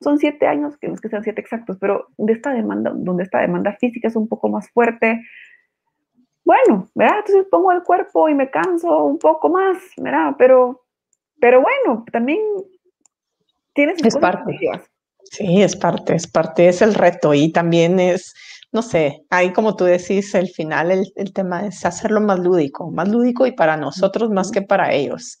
son 0.00 0.18
siete 0.18 0.46
años, 0.46 0.76
que 0.76 0.88
no 0.88 0.94
es 0.94 1.00
que 1.00 1.08
sean 1.08 1.22
siete 1.22 1.40
exactos, 1.40 1.78
pero 1.80 2.08
de 2.18 2.32
esta 2.32 2.52
demanda, 2.52 2.92
donde 2.94 3.22
esta 3.22 3.40
demanda 3.40 3.72
física 3.80 4.08
es 4.08 4.16
un 4.16 4.28
poco 4.28 4.48
más 4.48 4.68
fuerte, 4.70 5.22
bueno, 6.44 6.88
¿verdad? 6.94 7.18
Entonces 7.18 7.46
pongo 7.50 7.72
el 7.72 7.82
cuerpo 7.82 8.28
y 8.28 8.34
me 8.34 8.50
canso 8.50 9.04
un 9.04 9.18
poco 9.18 9.48
más, 9.48 9.78
¿verdad? 9.96 10.34
Pero, 10.38 10.84
pero 11.40 11.60
bueno, 11.60 12.04
también 12.12 12.40
tienes... 13.74 14.02
Es 14.04 14.16
parte. 14.16 14.56
Sí, 15.30 15.62
es 15.62 15.76
parte, 15.76 16.14
es 16.14 16.26
parte, 16.26 16.68
es 16.68 16.82
el 16.82 16.94
reto 16.94 17.34
y 17.34 17.52
también 17.52 17.98
es, 17.98 18.34
no 18.72 18.82
sé, 18.82 19.24
ahí 19.30 19.52
como 19.52 19.76
tú 19.76 19.84
decís, 19.84 20.34
el 20.34 20.48
final, 20.48 20.90
el, 20.92 21.32
tema 21.32 21.66
es 21.66 21.84
hacerlo 21.84 22.20
más 22.20 22.38
lúdico, 22.38 22.90
más 22.90 23.08
lúdico 23.08 23.46
y 23.46 23.52
para 23.52 23.76
nosotros 23.76 24.30
más 24.30 24.50
que 24.50 24.62
para 24.62 24.92
ellos. 24.92 25.38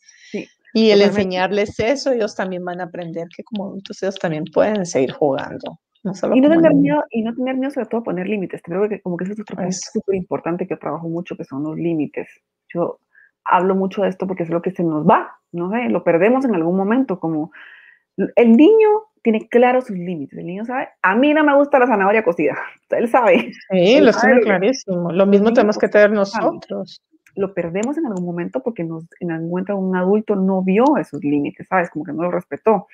Y 0.74 0.90
el 0.90 1.00
enseñarles 1.00 1.78
eso, 1.80 2.12
ellos 2.12 2.34
también 2.34 2.62
van 2.62 2.80
a 2.80 2.84
aprender 2.84 3.28
que 3.34 3.42
como 3.44 3.66
adultos 3.66 4.02
ellos 4.02 4.16
también 4.16 4.44
pueden 4.52 4.84
seguir 4.84 5.12
jugando. 5.12 5.78
No 6.04 6.12
y, 6.34 6.40
no 6.40 6.50
tener 6.50 6.74
miedo, 6.74 7.02
y 7.10 7.22
no 7.22 7.34
tener 7.34 7.56
miedo 7.56 7.70
sobre 7.70 7.86
todo 7.86 8.02
a 8.02 8.04
poner 8.04 8.28
límites. 8.28 8.60
Creo 8.62 8.88
que 8.88 9.00
como 9.00 9.16
que 9.16 9.24
eso 9.24 9.32
es 9.32 9.40
otro 9.40 9.56
punto 9.56 9.72
súper 9.72 10.14
importante 10.14 10.66
que 10.66 10.76
trabajo 10.76 11.08
mucho, 11.08 11.36
que 11.36 11.44
son 11.44 11.62
los 11.62 11.76
límites. 11.76 12.28
Yo 12.72 13.00
hablo 13.44 13.74
mucho 13.74 14.02
de 14.02 14.10
esto 14.10 14.26
porque 14.26 14.42
es 14.42 14.50
lo 14.50 14.60
que 14.60 14.70
se 14.70 14.84
nos 14.84 15.06
va, 15.06 15.32
no 15.52 15.70
sé, 15.70 15.88
lo 15.88 16.04
perdemos 16.04 16.44
en 16.44 16.54
algún 16.54 16.76
momento, 16.76 17.18
como 17.18 17.50
el 18.16 18.52
niño 18.52 18.88
tiene 19.26 19.48
claro 19.48 19.80
sus 19.80 19.98
límites, 19.98 20.38
el 20.38 20.46
niño 20.46 20.64
sabe, 20.64 20.88
a 21.02 21.16
mí 21.16 21.34
no 21.34 21.42
me 21.42 21.52
gusta 21.56 21.80
la 21.80 21.88
zanahoria 21.88 22.22
cocida, 22.22 22.56
él 22.90 23.08
sabe. 23.08 23.52
Sí, 23.72 24.00
lo 24.00 24.12
tiene 24.12 24.40
clarísimo, 24.40 25.10
lo 25.10 25.26
mismo 25.26 25.52
tenemos 25.52 25.76
que 25.76 25.88
tener 25.88 26.12
nosotros 26.12 27.02
lo 27.34 27.52
perdemos 27.52 27.98
en 27.98 28.06
algún 28.06 28.24
momento 28.24 28.62
porque 28.62 28.82
nos, 28.82 29.04
en 29.20 29.30
algún 29.30 29.50
momento 29.50 29.76
un 29.76 29.94
adulto 29.94 30.36
no 30.36 30.62
vio 30.62 30.96
esos 30.96 31.22
límites, 31.22 31.66
¿sabes? 31.68 31.90
Como 31.90 32.04
que 32.04 32.12
no 32.12 32.22
lo 32.22 32.30
respetó. 32.30 32.86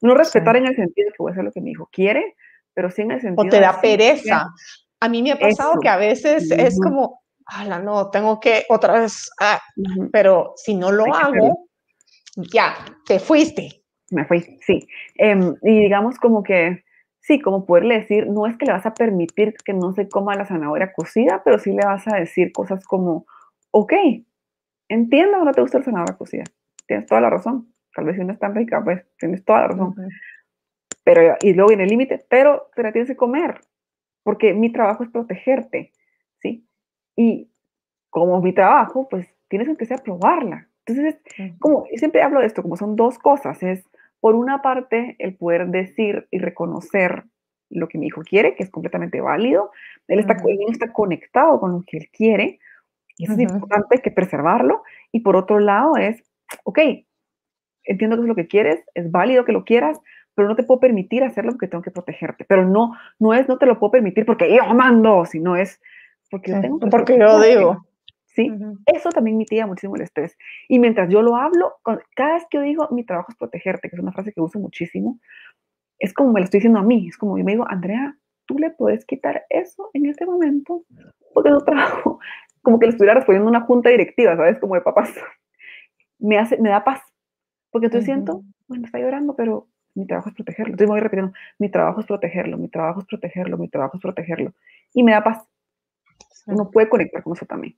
No 0.00 0.14
respetar 0.14 0.56
en 0.56 0.66
el 0.66 0.76
sentido 0.76 1.06
de 1.06 1.12
que 1.12 1.16
voy 1.18 1.30
a 1.30 1.32
hacer 1.32 1.44
lo 1.44 1.50
que 1.50 1.60
mi 1.60 1.72
hijo 1.72 1.88
quiere, 1.90 2.36
pero 2.74 2.90
sí 2.90 3.02
en 3.02 3.10
el 3.10 3.20
sentido... 3.20 3.48
O 3.48 3.50
te 3.50 3.58
da 3.58 3.80
pereza. 3.80 4.50
A 5.00 5.08
mí 5.08 5.20
me 5.20 5.32
ha 5.32 5.38
pasado 5.38 5.80
que 5.80 5.88
a 5.88 5.96
veces 5.96 6.48
es 6.52 6.78
como, 6.80 7.22
ala, 7.44 7.80
no, 7.80 8.08
tengo 8.10 8.38
que 8.38 8.66
otra 8.68 9.00
vez, 9.00 9.28
ah", 9.40 9.60
pero 10.12 10.52
si 10.54 10.76
no 10.76 10.92
lo 10.92 11.12
hago, 11.12 11.68
ya, 12.36 12.76
te 13.04 13.18
fuiste. 13.18 13.77
Me 14.10 14.24
fui, 14.24 14.40
sí. 14.62 14.88
Em, 15.16 15.54
y 15.62 15.80
digamos 15.80 16.18
como 16.18 16.42
que, 16.42 16.84
sí, 17.20 17.40
como 17.40 17.66
poderle 17.66 17.98
decir, 18.00 18.26
no 18.28 18.46
es 18.46 18.56
que 18.56 18.66
le 18.66 18.72
vas 18.72 18.86
a 18.86 18.94
permitir 18.94 19.54
que 19.64 19.74
no 19.74 19.92
se 19.92 20.08
coma 20.08 20.34
la 20.34 20.46
zanahoria 20.46 20.92
cocida, 20.92 21.42
pero 21.44 21.58
sí 21.58 21.72
le 21.72 21.84
vas 21.84 22.06
a 22.08 22.16
decir 22.16 22.52
cosas 22.52 22.84
como, 22.86 23.26
ok, 23.70 23.92
entiendo 24.88 25.38
que 25.38 25.44
no 25.44 25.52
te 25.52 25.60
gusta 25.60 25.78
el 25.78 25.84
zanahoria 25.84 26.16
cocida, 26.16 26.44
tienes 26.86 27.06
toda 27.06 27.20
la 27.20 27.30
razón, 27.30 27.72
tal 27.94 28.06
vez 28.06 28.16
si 28.16 28.24
no 28.24 28.32
es 28.32 28.38
tan 28.38 28.54
rica, 28.54 28.82
pues 28.82 29.04
tienes 29.18 29.44
toda 29.44 29.62
la 29.62 29.68
razón. 29.68 29.94
Pero, 31.04 31.36
y 31.42 31.52
luego 31.52 31.68
viene 31.68 31.84
el 31.84 31.90
límite, 31.90 32.24
pero 32.28 32.70
te 32.74 32.82
la 32.82 32.92
tienes 32.92 33.08
que 33.10 33.16
comer, 33.16 33.60
porque 34.22 34.54
mi 34.54 34.72
trabajo 34.72 35.04
es 35.04 35.10
protegerte, 35.10 35.92
¿sí? 36.40 36.66
Y 37.16 37.50
como 38.10 38.40
mi 38.40 38.52
trabajo, 38.54 39.08
pues 39.08 39.26
tienes 39.48 39.68
que 39.76 39.86
sea 39.86 39.98
probarla. 39.98 40.68
Entonces, 40.86 41.20
como, 41.58 41.84
siempre 41.96 42.22
hablo 42.22 42.40
de 42.40 42.46
esto, 42.46 42.62
como 42.62 42.76
son 42.76 42.96
dos 42.96 43.18
cosas, 43.18 43.62
es 43.62 43.84
por 44.20 44.34
una 44.34 44.62
parte 44.62 45.16
el 45.18 45.36
poder 45.36 45.68
decir 45.68 46.26
y 46.30 46.38
reconocer 46.38 47.24
lo 47.70 47.88
que 47.88 47.98
mi 47.98 48.06
hijo 48.06 48.22
quiere, 48.22 48.54
que 48.54 48.62
es 48.62 48.70
completamente 48.70 49.20
válido, 49.20 49.70
él 50.06 50.20
está, 50.20 50.36
él 50.46 50.58
está 50.70 50.92
conectado 50.92 51.60
con 51.60 51.72
lo 51.72 51.84
que 51.86 51.98
él 51.98 52.08
quiere, 52.10 52.58
y 53.18 53.24
eso 53.24 53.32
es 53.34 53.40
importante 53.40 53.98
que 53.98 54.12
preservarlo. 54.12 54.84
Y 55.10 55.20
por 55.20 55.36
otro 55.36 55.58
lado 55.58 55.96
es, 55.96 56.22
ok, 56.62 56.78
entiendo 57.82 58.16
que 58.16 58.22
es 58.22 58.28
lo 58.28 58.34
que 58.36 58.46
quieres, 58.46 58.84
es 58.94 59.10
válido 59.10 59.44
que 59.44 59.52
lo 59.52 59.64
quieras, 59.64 59.98
pero 60.34 60.48
no 60.48 60.54
te 60.54 60.62
puedo 60.62 60.78
permitir 60.78 61.24
hacerlo 61.24 61.50
porque 61.50 61.66
tengo 61.66 61.82
que 61.82 61.90
protegerte. 61.90 62.44
Pero 62.44 62.64
no, 62.64 62.96
no 63.18 63.34
es 63.34 63.48
no 63.48 63.58
te 63.58 63.66
lo 63.66 63.78
puedo 63.78 63.90
permitir 63.90 64.24
porque 64.24 64.54
yo 64.54 64.64
mando, 64.72 65.24
sino 65.24 65.56
es 65.56 65.80
porque 66.30 66.52
yo 66.52 66.60
tengo 66.60 66.78
Porque 66.90 67.18
yo 67.18 67.40
digo. 67.40 67.87
¿Sí? 68.38 68.52
Eso 68.86 69.10
también 69.10 69.36
mitiga 69.36 69.66
muchísimo 69.66 69.96
el 69.96 70.02
estrés. 70.02 70.38
Y 70.68 70.78
mientras 70.78 71.08
yo 71.08 71.22
lo 71.22 71.34
hablo, 71.34 71.74
cada 72.14 72.34
vez 72.34 72.44
que 72.48 72.58
yo 72.58 72.62
digo 72.62 72.88
mi 72.92 73.02
trabajo 73.02 73.32
es 73.32 73.36
protegerte, 73.36 73.90
que 73.90 73.96
es 73.96 74.00
una 74.00 74.12
frase 74.12 74.32
que 74.32 74.40
uso 74.40 74.60
muchísimo, 74.60 75.18
es 75.98 76.14
como 76.14 76.32
me 76.32 76.38
lo 76.38 76.44
estoy 76.44 76.58
diciendo 76.58 76.78
a 76.78 76.84
mí, 76.84 77.08
es 77.08 77.16
como 77.16 77.36
yo 77.36 77.42
me 77.42 77.50
digo, 77.50 77.66
Andrea, 77.68 78.16
tú 78.46 78.56
le 78.60 78.70
puedes 78.70 79.04
quitar 79.04 79.44
eso 79.50 79.90
en 79.92 80.06
este 80.06 80.24
momento 80.24 80.84
porque 81.34 81.50
no 81.50 81.60
trabajo 81.64 82.20
como 82.62 82.78
que 82.78 82.86
le 82.86 82.90
estuviera 82.90 83.14
respondiendo 83.14 83.50
una 83.50 83.62
junta 83.62 83.90
directiva, 83.90 84.36
¿sabes? 84.36 84.60
Como 84.60 84.76
de 84.76 84.82
papás. 84.82 85.12
Me, 86.20 86.36
hace, 86.36 86.58
me 86.58 86.68
da 86.68 86.82
paz. 86.82 87.00
Porque 87.70 87.86
entonces 87.86 88.06
siento, 88.06 88.42
bueno, 88.66 88.84
está 88.86 88.98
llorando, 88.98 89.36
pero 89.36 89.68
mi 89.94 90.04
trabajo 90.04 90.30
es 90.30 90.34
protegerlo. 90.34 90.72
Entonces 90.72 90.88
me 90.88 90.94
voy 90.94 91.00
repitiendo, 91.00 91.32
mi 91.60 91.70
trabajo 91.70 92.00
es 92.00 92.06
protegerlo, 92.06 92.58
mi 92.58 92.68
trabajo 92.68 93.00
es 93.00 93.06
protegerlo, 93.06 93.56
mi 93.56 93.68
trabajo 93.68 93.96
es 93.96 94.02
protegerlo. 94.02 94.52
Y 94.94 95.04
me 95.04 95.12
da 95.12 95.22
paz. 95.22 95.46
Uno 96.46 96.72
puede 96.72 96.88
conectar 96.88 97.22
con 97.22 97.34
eso 97.34 97.46
también. 97.46 97.76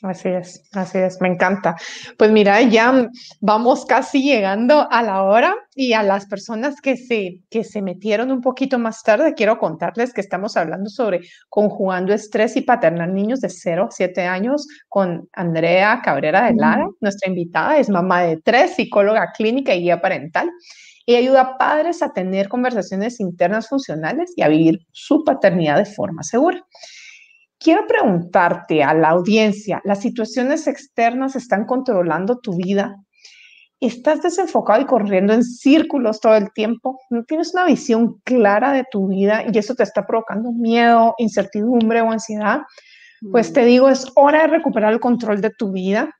Así 0.00 0.28
es, 0.28 0.62
así 0.74 0.98
es, 0.98 1.20
me 1.20 1.26
encanta. 1.26 1.74
Pues 2.16 2.30
mira, 2.30 2.62
ya 2.62 3.08
vamos 3.40 3.84
casi 3.84 4.22
llegando 4.22 4.86
a 4.92 5.02
la 5.02 5.24
hora 5.24 5.56
y 5.74 5.92
a 5.92 6.04
las 6.04 6.26
personas 6.26 6.80
que 6.80 6.96
se, 6.96 7.40
que 7.50 7.64
se 7.64 7.82
metieron 7.82 8.30
un 8.30 8.40
poquito 8.40 8.78
más 8.78 9.02
tarde, 9.02 9.34
quiero 9.34 9.58
contarles 9.58 10.12
que 10.12 10.20
estamos 10.20 10.56
hablando 10.56 10.88
sobre 10.88 11.22
conjugando 11.48 12.14
estrés 12.14 12.56
y 12.56 12.60
paternal 12.60 13.12
niños 13.12 13.40
de 13.40 13.48
0 13.48 13.88
a 13.88 13.90
7 13.90 14.22
años 14.22 14.68
con 14.88 15.28
Andrea 15.32 16.00
Cabrera 16.04 16.46
de 16.46 16.54
Lara, 16.54 16.88
nuestra 17.00 17.28
invitada, 17.28 17.78
es 17.78 17.88
mamá 17.88 18.22
de 18.22 18.36
tres, 18.36 18.76
psicóloga 18.76 19.32
clínica 19.36 19.74
y 19.74 19.80
guía 19.80 20.00
parental 20.00 20.48
y 21.06 21.16
ayuda 21.16 21.40
a 21.40 21.58
padres 21.58 22.02
a 22.02 22.12
tener 22.12 22.48
conversaciones 22.48 23.18
internas 23.18 23.68
funcionales 23.68 24.32
y 24.36 24.42
a 24.42 24.48
vivir 24.48 24.78
su 24.92 25.24
paternidad 25.24 25.78
de 25.78 25.86
forma 25.86 26.22
segura. 26.22 26.64
Quiero 27.60 27.86
preguntarte 27.86 28.84
a 28.84 28.94
la 28.94 29.10
audiencia, 29.10 29.80
¿las 29.84 30.00
situaciones 30.00 30.66
externas 30.68 31.34
están 31.34 31.64
controlando 31.64 32.38
tu 32.38 32.56
vida? 32.56 32.94
¿Estás 33.80 34.22
desenfocado 34.22 34.80
y 34.80 34.86
corriendo 34.86 35.32
en 35.32 35.42
círculos 35.42 36.20
todo 36.20 36.36
el 36.36 36.52
tiempo? 36.52 37.00
¿No 37.10 37.24
tienes 37.24 37.54
una 37.54 37.64
visión 37.64 38.20
clara 38.24 38.72
de 38.72 38.84
tu 38.90 39.08
vida 39.08 39.44
y 39.52 39.58
eso 39.58 39.74
te 39.74 39.82
está 39.82 40.06
provocando 40.06 40.52
miedo, 40.52 41.14
incertidumbre 41.18 42.00
o 42.00 42.10
ansiedad? 42.10 42.60
Pues 43.32 43.52
te 43.52 43.62
mm. 43.62 43.66
digo, 43.66 43.88
es 43.88 44.06
hora 44.14 44.42
de 44.42 44.48
recuperar 44.48 44.92
el 44.92 45.00
control 45.00 45.40
de 45.40 45.50
tu 45.50 45.72
vida 45.72 46.10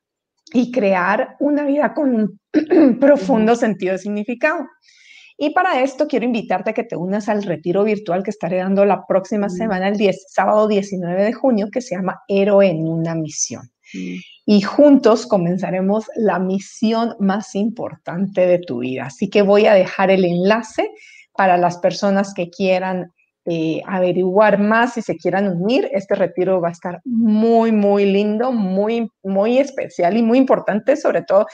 y 0.52 0.72
crear 0.72 1.36
una 1.38 1.64
vida 1.64 1.94
con 1.94 2.14
un 2.14 2.98
profundo 3.00 3.54
sentido 3.54 3.92
de 3.92 3.98
significado. 3.98 4.66
Y 5.40 5.50
para 5.50 5.80
esto 5.82 6.08
quiero 6.08 6.26
invitarte 6.26 6.70
a 6.70 6.72
que 6.74 6.82
te 6.82 6.96
unas 6.96 7.28
al 7.28 7.44
retiro 7.44 7.84
virtual 7.84 8.24
que 8.24 8.30
estaré 8.30 8.56
dando 8.56 8.84
la 8.84 9.06
próxima 9.06 9.46
mm. 9.46 9.50
semana, 9.50 9.88
el 9.88 9.96
10, 9.96 10.26
sábado 10.28 10.66
19 10.66 11.22
de 11.22 11.32
junio, 11.32 11.68
que 11.72 11.80
se 11.80 11.94
llama 11.94 12.22
Héroe 12.26 12.68
en 12.68 12.88
una 12.88 13.14
misión. 13.14 13.70
Mm. 13.94 14.16
Y 14.46 14.60
juntos 14.62 15.26
comenzaremos 15.26 16.06
la 16.16 16.40
misión 16.40 17.14
más 17.20 17.54
importante 17.54 18.46
de 18.46 18.58
tu 18.58 18.80
vida. 18.80 19.04
Así 19.06 19.30
que 19.30 19.42
voy 19.42 19.66
a 19.66 19.74
dejar 19.74 20.10
el 20.10 20.24
enlace 20.24 20.90
para 21.36 21.56
las 21.56 21.78
personas 21.78 22.34
que 22.34 22.50
quieran 22.50 23.12
eh, 23.50 23.80
averiguar 23.86 24.58
más 24.58 24.92
si 24.92 25.00
se 25.00 25.16
quieran 25.16 25.48
unir. 25.48 25.88
Este 25.92 26.14
retiro 26.14 26.60
va 26.60 26.68
a 26.68 26.72
estar 26.72 27.00
muy, 27.06 27.72
muy 27.72 28.04
lindo, 28.04 28.52
muy, 28.52 29.10
muy 29.22 29.58
especial 29.58 30.18
y 30.18 30.22
muy 30.22 30.36
importante, 30.36 30.96
sobre 30.96 31.22
todo 31.22 31.46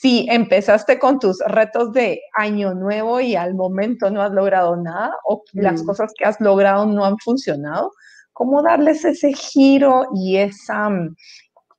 si 0.00 0.26
empezaste 0.28 0.98
con 0.98 1.20
tus 1.20 1.38
retos 1.46 1.92
de 1.92 2.20
año 2.34 2.74
nuevo 2.74 3.20
y 3.20 3.36
al 3.36 3.54
momento 3.54 4.10
no 4.10 4.22
has 4.22 4.32
logrado 4.32 4.74
nada 4.74 5.12
o 5.24 5.44
las 5.52 5.84
mm. 5.84 5.86
cosas 5.86 6.12
que 6.18 6.24
has 6.24 6.40
logrado 6.40 6.84
no 6.84 7.04
han 7.04 7.16
funcionado. 7.18 7.92
¿Cómo 8.32 8.60
darles 8.60 9.04
ese 9.04 9.32
giro 9.32 10.08
y 10.16 10.38
esa, 10.38 10.90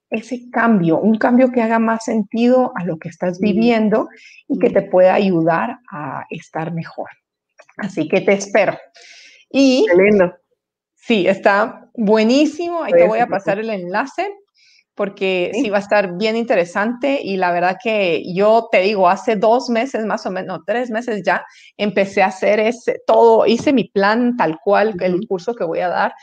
ese 0.09 0.49
cambio, 0.49 0.97
un 0.97 1.17
cambio 1.17 1.51
que 1.51 1.61
haga 1.61 1.79
más 1.79 2.05
sentido 2.05 2.71
a 2.75 2.85
lo 2.85 2.97
que 2.99 3.09
estás 3.09 3.37
viviendo 3.41 4.07
y 4.47 4.59
que 4.59 4.69
te 4.69 4.83
mm. 4.83 4.89
pueda 4.89 5.13
ayudar 5.13 5.79
a 5.91 6.25
estar 6.29 6.73
mejor? 6.73 7.09
Así 7.75 8.07
que 8.07 8.21
te 8.21 8.31
espero. 8.31 8.77
Y 9.57 9.85
lindo. 9.97 10.31
Sí, 10.93 11.27
está 11.27 11.89
buenísimo. 11.95 12.83
Ahí 12.83 12.93
te 12.93 13.07
voy 13.07 13.19
a 13.19 13.27
pasar 13.27 13.57
el 13.57 13.69
enlace 13.69 14.29
porque 14.93 15.51
sí. 15.53 15.69
va 15.69 15.77
a 15.77 15.81
estar 15.81 16.17
bien 16.17 16.35
interesante 16.35 17.19
y 17.23 17.37
la 17.37 17.51
verdad 17.51 17.77
que 17.81 18.23
yo 18.33 18.67
te 18.71 18.81
digo, 18.81 19.07
hace 19.07 19.35
dos 19.35 19.69
meses 19.69 20.05
más 20.05 20.25
o 20.25 20.31
menos, 20.31 20.61
tres 20.65 20.89
meses 20.89 21.21
ya, 21.23 21.45
empecé 21.77 22.23
a 22.23 22.27
hacer 22.27 22.59
ese, 22.59 22.99
todo, 23.05 23.45
hice 23.45 23.73
mi 23.73 23.85
plan 23.85 24.35
tal 24.37 24.57
cual, 24.63 24.95
el 24.99 25.27
curso 25.27 25.53
que 25.53 25.63
voy 25.63 25.79
a 25.79 25.89
dar 25.89 26.13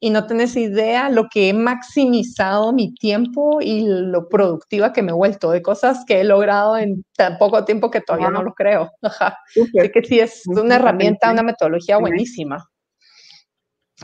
y 0.00 0.10
no 0.10 0.26
tenés 0.26 0.54
idea 0.56 1.08
lo 1.08 1.28
que 1.30 1.48
he 1.48 1.54
maximizado 1.54 2.72
mi 2.72 2.92
tiempo 2.92 3.60
y 3.62 3.86
lo 3.86 4.28
productiva 4.28 4.92
que 4.92 5.02
me 5.02 5.12
he 5.12 5.14
vuelto 5.14 5.50
de 5.50 5.62
cosas 5.62 6.04
que 6.04 6.20
he 6.20 6.24
logrado 6.24 6.76
en 6.76 7.04
tan 7.16 7.38
poco 7.38 7.64
tiempo 7.64 7.90
que 7.90 8.00
todavía 8.02 8.30
no 8.30 8.42
lo 8.42 8.52
creo. 8.52 8.90
Así 9.02 9.90
que 9.90 10.02
sí, 10.02 10.20
es 10.20 10.42
una 10.46 10.74
herramienta, 10.76 11.30
una 11.30 11.42
metodología 11.42 11.96
buenísima. 11.96 12.68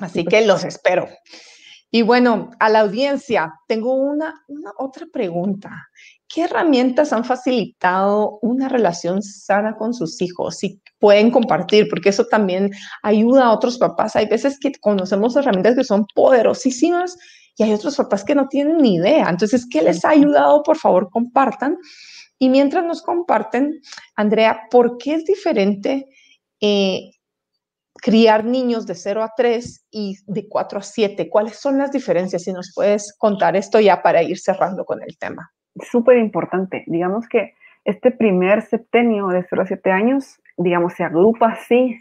Así 0.01 0.25
que 0.25 0.45
los 0.47 0.65
espero. 0.65 1.09
Y 1.93 2.03
bueno, 2.03 2.51
a 2.61 2.69
la 2.69 2.81
audiencia, 2.81 3.53
tengo 3.67 3.95
una, 3.95 4.45
otra 4.79 5.07
pregunta. 5.13 5.89
¿Qué 6.29 6.43
herramientas 6.43 7.13
han 7.13 7.25
facilitado 7.25 8.39
una 8.43 8.69
relación 8.69 9.23
sana 9.23 9.77
con 9.77 9.93
sus 9.93 10.23
hijos? 10.23 10.59
Si 10.59 10.81
pueden 11.01 11.33
compartir, 11.33 11.89
porque 11.91 12.11
eso 12.11 12.27
también 12.27 12.71
ayuda 13.03 13.47
a 13.47 13.53
otros 13.53 13.77
papás. 13.79 14.15
Hay 14.15 14.27
veces 14.27 14.59
que 14.61 14.71
conocemos 14.81 15.35
herramientas 15.35 15.75
que 15.75 15.83
son 15.83 16.07
poderosísimas 16.15 17.17
y 17.57 17.65
hay 17.65 17.73
otros 17.73 17.97
papás 17.97 18.23
que 18.23 18.37
no 18.37 18.47
tienen 18.47 18.79
ni 18.79 18.95
idea. 18.95 19.29
Entonces, 19.29 19.67
¿qué 19.69 19.83
les 19.83 20.05
ha 20.05 20.11
ayudado? 20.11 20.63
Por 20.63 20.77
favor, 20.77 21.11
compartan. 21.11 21.77
Y 22.39 22.49
mientras 22.49 22.85
nos 22.85 23.03
comparten, 23.03 23.81
Andrea, 24.15 24.61
¿por 24.71 24.97
qué 24.97 25.15
es 25.15 25.25
diferente 25.25 26.07
eh, 26.61 27.11
criar 28.01 28.45
niños 28.45 28.87
de 28.87 28.95
0 28.95 29.23
a 29.23 29.33
3 29.37 29.87
y 29.91 30.17
de 30.27 30.49
4 30.49 30.79
a 30.79 30.83
7. 30.83 31.29
¿Cuáles 31.29 31.57
son 31.57 31.79
las 31.79 31.93
diferencias? 31.93 32.45
Si 32.45 32.53
nos 32.53 32.73
puedes 32.75 33.17
contar 33.19 33.57
esto 33.57 33.81
ya 33.81 34.03
para 34.03 34.23
ir 34.23 34.39
cerrando 34.39 34.85
con 34.85 35.03
el 35.03 35.17
tema. 35.19 35.51
súper 35.91 36.19
importante. 36.19 36.85
Digamos 36.87 37.29
que 37.29 37.55
este 37.85 38.11
primer 38.11 38.63
septenio 38.63 39.29
de 39.29 39.47
0 39.49 39.63
a 39.63 39.67
7 39.67 39.91
años, 39.91 40.41
digamos, 40.57 40.95
se 40.95 41.05
agrupa 41.05 41.53
así 41.53 41.99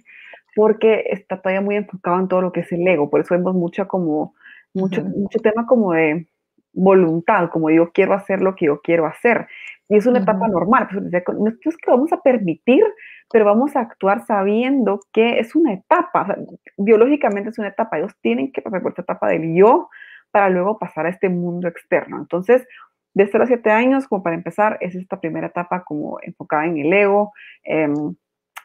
porque 0.55 1.05
está 1.11 1.41
todavía 1.41 1.61
muy 1.61 1.75
enfocado 1.75 2.19
en 2.19 2.27
todo 2.27 2.41
lo 2.41 2.51
que 2.51 2.61
es 2.61 2.71
el 2.71 2.87
ego. 2.87 3.09
Por 3.09 3.21
eso 3.21 3.35
vemos 3.35 3.55
mucho 3.55 3.87
como, 3.87 4.33
mucho, 4.73 5.03
mucho 5.03 5.39
tema 5.39 5.65
como 5.65 5.93
de 5.93 6.27
voluntad, 6.73 7.49
como 7.49 7.69
yo 7.69 7.91
quiero 7.91 8.13
hacer 8.13 8.41
lo 8.41 8.55
que 8.55 8.65
yo 8.65 8.81
quiero 8.81 9.05
hacer. 9.05 9.47
Y 9.89 9.97
es 9.97 10.05
una 10.05 10.19
etapa 10.19 10.47
normal. 10.47 10.87
Pues, 10.91 11.03
no 11.39 11.49
es 11.49 11.77
que 11.77 11.91
vamos 11.91 12.13
a 12.13 12.21
permitir, 12.21 12.83
pero 13.31 13.45
vamos 13.45 13.75
a 13.75 13.81
actuar 13.81 14.23
sabiendo 14.25 14.99
que 15.11 15.39
es 15.39 15.55
una 15.55 15.73
etapa. 15.73 16.37
biológicamente 16.77 17.49
es 17.49 17.57
una 17.57 17.69
etapa. 17.69 17.97
Ellos 17.97 18.15
tienen 18.21 18.51
que 18.51 18.61
pasar 18.61 18.83
por 18.83 18.91
esta 18.91 19.01
etapa 19.01 19.27
del 19.27 19.55
yo 19.55 19.89
para 20.31 20.49
luego 20.49 20.77
pasar 20.77 21.07
a 21.07 21.09
este 21.09 21.27
mundo 21.27 21.67
externo. 21.67 22.17
Entonces, 22.17 22.67
de 23.15 23.27
0 23.27 23.43
a 23.43 23.47
7 23.47 23.71
años, 23.71 24.07
como 24.07 24.21
para 24.21 24.35
empezar, 24.35 24.77
es 24.79 24.93
esta 24.93 25.19
primera 25.19 25.47
etapa 25.47 25.83
como 25.83 26.19
enfocada 26.21 26.67
en 26.67 26.77
el 26.77 26.93
ego, 26.93 27.33
eh, 27.63 27.89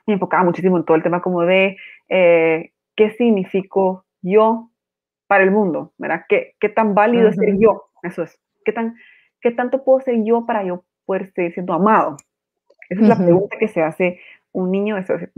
enfocada 0.07 0.45
muchísimo 0.45 0.77
en 0.77 0.85
todo 0.85 0.97
el 0.97 1.03
tema 1.03 1.23
como 1.23 1.43
de 1.43 1.79
eh, 2.11 2.73
qué 2.95 3.11
significo 3.13 4.05
yo 4.21 4.71
para 5.27 5.43
el 5.43 5.51
mundo, 5.51 5.95
¿verdad? 5.97 6.27
¿Qué, 6.29 6.55
qué 6.61 6.69
tan 6.69 6.95
válido 6.95 7.29
es 7.29 7.37
ser 7.37 7.57
yo? 7.59 7.85
Eso 8.03 8.25
es. 8.25 8.39
¿Qué, 8.67 8.73
tan, 8.73 8.95
¿Qué 9.41 9.51
tanto 9.53 9.85
puedo 9.85 10.01
ser 10.01 10.23
yo 10.23 10.45
para 10.45 10.63
yo 10.65 10.85
poder 11.05 11.33
seguir 11.33 11.55
siendo 11.55 11.73
amado? 11.73 12.17
Esa 12.89 13.03
es 13.03 13.09
la 13.09 13.17
pregunta 13.17 13.57
que 13.59 13.69
se 13.69 13.83
hace 13.83 14.21
un 14.53 14.71
niño, 14.71 14.97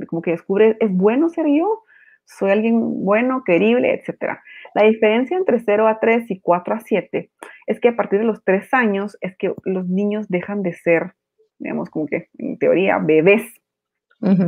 como 0.09 0.21
que 0.21 0.33
descubre, 0.33 0.77
¿es 0.81 0.93
bueno 0.93 1.29
ser 1.29 1.47
yo? 1.47 1.83
¿Soy 2.25 2.51
alguien 2.51 3.05
bueno, 3.05 3.45
querible, 3.45 3.95
etcétera? 3.95 4.43
La 4.75 4.83
diferencia 4.83 5.37
entre 5.37 5.61
0 5.61 5.87
a 5.87 6.01
3 6.01 6.31
y 6.31 6.41
4 6.41 6.75
a 6.75 6.81
7 6.81 7.31
es 7.67 7.81
que 7.81 7.89
a 7.89 7.97
partir 7.97 8.19
de 8.19 8.25
los 8.25 8.43
3 8.45 8.75
años 8.75 9.17
es 9.21 9.37
que 9.37 9.55
los 9.65 9.89
niños 9.89 10.29
dejan 10.29 10.63
de 10.63 10.73
ser, 10.73 11.15
digamos, 11.59 11.89
como 11.89 12.07
que 12.07 12.29
en 12.39 12.59
teoría, 12.59 12.99
bebés. 12.99 13.45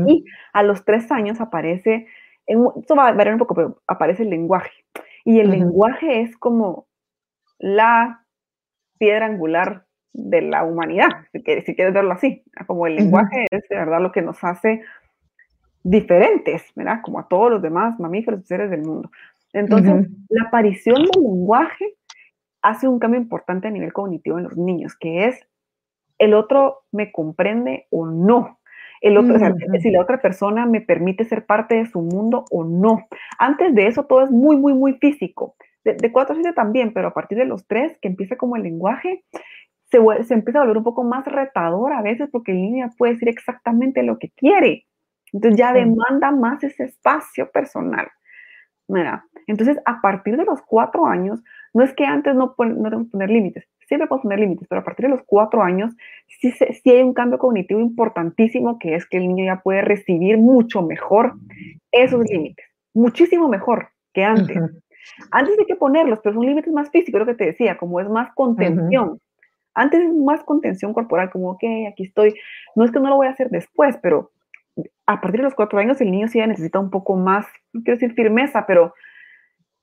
Y 0.07 0.25
a 0.53 0.63
los 0.65 0.85
3 0.85 1.13
años 1.13 1.41
aparece, 1.41 2.07
esto 2.47 2.97
va 2.97 3.09
a 3.09 3.13
variar 3.13 3.35
un 3.35 3.39
poco, 3.39 3.55
pero 3.55 3.81
aparece 3.87 4.25
el 4.25 4.31
lenguaje. 4.31 4.73
Y 5.25 5.41
el 5.41 5.51
lenguaje 5.51 6.23
es 6.23 6.37
como 6.37 6.89
la 7.59 8.25
piedra 8.99 9.27
angular 9.27 9.87
de 10.13 10.43
la 10.43 10.65
humanidad, 10.65 11.09
si 11.33 11.43
quieres, 11.43 11.65
si 11.65 11.75
quieres 11.75 11.95
verlo 11.95 12.13
así. 12.13 12.43
Como 12.67 12.87
el 12.87 12.97
lenguaje 12.97 13.47
es 13.51 13.69
de 13.69 13.77
verdad 13.77 14.01
lo 14.01 14.13
que 14.13 14.23
nos 14.23 14.43
hace 14.43 14.83
diferentes, 15.83 16.63
¿verdad? 16.75 17.01
Como 17.03 17.21
a 17.21 17.29
todos 17.29 17.51
los 17.51 17.63
demás 17.63 17.99
mamíferos 17.99 18.41
y 18.41 18.47
seres 18.47 18.71
del 18.71 18.83
mundo. 18.83 19.11
Entonces, 19.53 20.09
la 20.29 20.49
aparición 20.49 20.97
del 20.97 21.23
lenguaje 21.23 21.95
hace 22.63 22.89
un 22.89 22.99
cambio 22.99 23.21
importante 23.21 23.69
a 23.69 23.71
nivel 23.71 23.93
cognitivo 23.93 24.39
en 24.39 24.45
los 24.45 24.57
niños, 24.57 24.97
que 24.97 25.27
es 25.27 25.47
el 26.19 26.35
otro 26.35 26.83
me 26.93 27.13
comprende 27.13 27.87
o 27.91 28.07
no. 28.07 28.59
El 29.01 29.17
otro, 29.17 29.37
si 29.81 29.91
la 29.93 30.01
otra 30.01 30.21
persona 30.21 30.67
me 30.67 30.81
permite 30.81 31.25
ser 31.25 31.47
parte 31.47 31.77
de 31.77 31.87
su 31.87 32.01
mundo 32.01 32.45
o 32.51 32.65
no. 32.65 33.07
Antes 33.39 33.73
de 33.75 33.87
eso 33.87 34.05
todo 34.07 34.23
es 34.23 34.31
muy, 34.31 34.57
muy, 34.57 34.75
muy 34.75 34.95
físico. 34.95 35.55
De, 35.85 35.95
de 35.95 36.11
4 36.11 36.33
a 36.33 36.37
7 36.37 36.53
también, 36.53 36.93
pero 36.93 37.09
a 37.09 37.15
partir 37.15 37.39
de 37.39 37.45
los 37.45 37.65
tres, 37.69 37.97
que 38.03 38.09
empieza 38.09 38.37
como 38.37 38.57
el 38.57 38.65
lenguaje, 38.65 39.25
se, 39.91 39.99
se, 40.25 40.35
empieza 40.35 40.59
a 40.59 40.63
volver 40.63 40.79
un 40.79 40.85
poco 40.85 41.05
más 41.05 41.25
retador 41.25 41.93
a 41.93 42.03
veces 42.03 42.29
porque 42.31 42.53
el 42.53 42.61
niño 42.61 42.91
puede 42.97 43.15
decir 43.15 43.29
exactamente 43.29 44.03
lo 44.03 44.19
que 44.19 44.31
quiere. 44.31 44.87
Entonces 45.33 45.59
ya 45.59 45.73
demanda 45.73 46.31
más 46.31 46.63
ese 46.65 46.85
espacio 46.85 47.51
personal. 47.51 48.09
Mira, 48.89 49.25
entonces 49.47 49.79
a 49.85 50.01
partir 50.01 50.37
de 50.37 50.45
los 50.45 50.63
cuatro 50.63 51.07
años, 51.07 51.43
no 51.75 51.85
es 51.85 51.93
que 51.93 52.07
antes 52.07 52.35
no, 52.35 52.55
no 52.59 52.85
debemos 52.85 53.09
poner 53.09 53.29
límites, 53.29 53.69
siempre 53.87 54.07
podemos 54.07 54.23
poner 54.23 54.41
límites, 54.41 54.67
pero 54.69 54.81
a 54.81 54.85
partir 54.85 55.07
de 55.07 55.11
los 55.11 55.23
cuatro 55.27 55.63
años 55.63 55.95
sí, 56.27 56.53
sí, 56.53 56.91
hay 56.91 57.03
un 57.03 57.15
cambio 57.15 57.39
cognitivo 57.39 57.81
importantísimo 57.81 58.79
que 58.79 58.95
es 58.95 59.07
que 59.07 59.19
el 59.19 59.29
niño 59.29 59.45
ya 59.45 59.61
puede 59.63 59.83
recibir 59.83 60.39
mucho 60.39 60.83
mejor 60.83 61.35
esos 61.93 62.25
límites, 62.31 62.67
muchísimo 62.95 63.49
mejor 63.49 63.91
que 64.13 64.25
antes. 64.25 64.59
Antes 65.31 65.59
hay 65.59 65.65
que 65.65 65.77
ponerlos, 65.77 66.21
pero 66.23 66.35
son 66.35 66.45
límites 66.45 66.73
más 66.73 66.91
físicos, 66.91 67.21
lo 67.21 67.27
que 67.27 67.35
te 67.35 67.47
decía, 67.47 67.79
como 67.79 68.01
es 68.01 68.09
más 68.09 68.31
contención. 68.35 69.19
Antes 69.79 70.01
es 70.01 70.15
más 70.15 70.43
contención 70.45 70.93
corporal, 70.93 71.31
como, 71.31 71.51
ok, 71.53 71.63
aquí 71.91 72.05
estoy. 72.05 72.35
No 72.75 72.85
es 72.85 72.91
que 72.91 73.01
no 73.01 73.09
lo 73.09 73.17
voy 73.17 73.27
a 73.27 73.31
hacer 73.31 73.51
después, 73.51 73.97
pero 74.03 74.33
a 75.07 75.21
partir 75.21 75.41
de 75.41 75.45
los 75.45 75.55
cuatro 75.55 75.79
años 75.79 76.01
el 76.01 76.11
niño 76.11 76.29
sí 76.29 76.39
necesita 76.39 76.79
un 76.79 76.91
poco 76.91 77.17
más, 77.17 77.47
no 77.73 77.83
quiero 77.83 77.99
decir 77.99 78.15
firmeza, 78.15 78.65
pero 78.67 78.95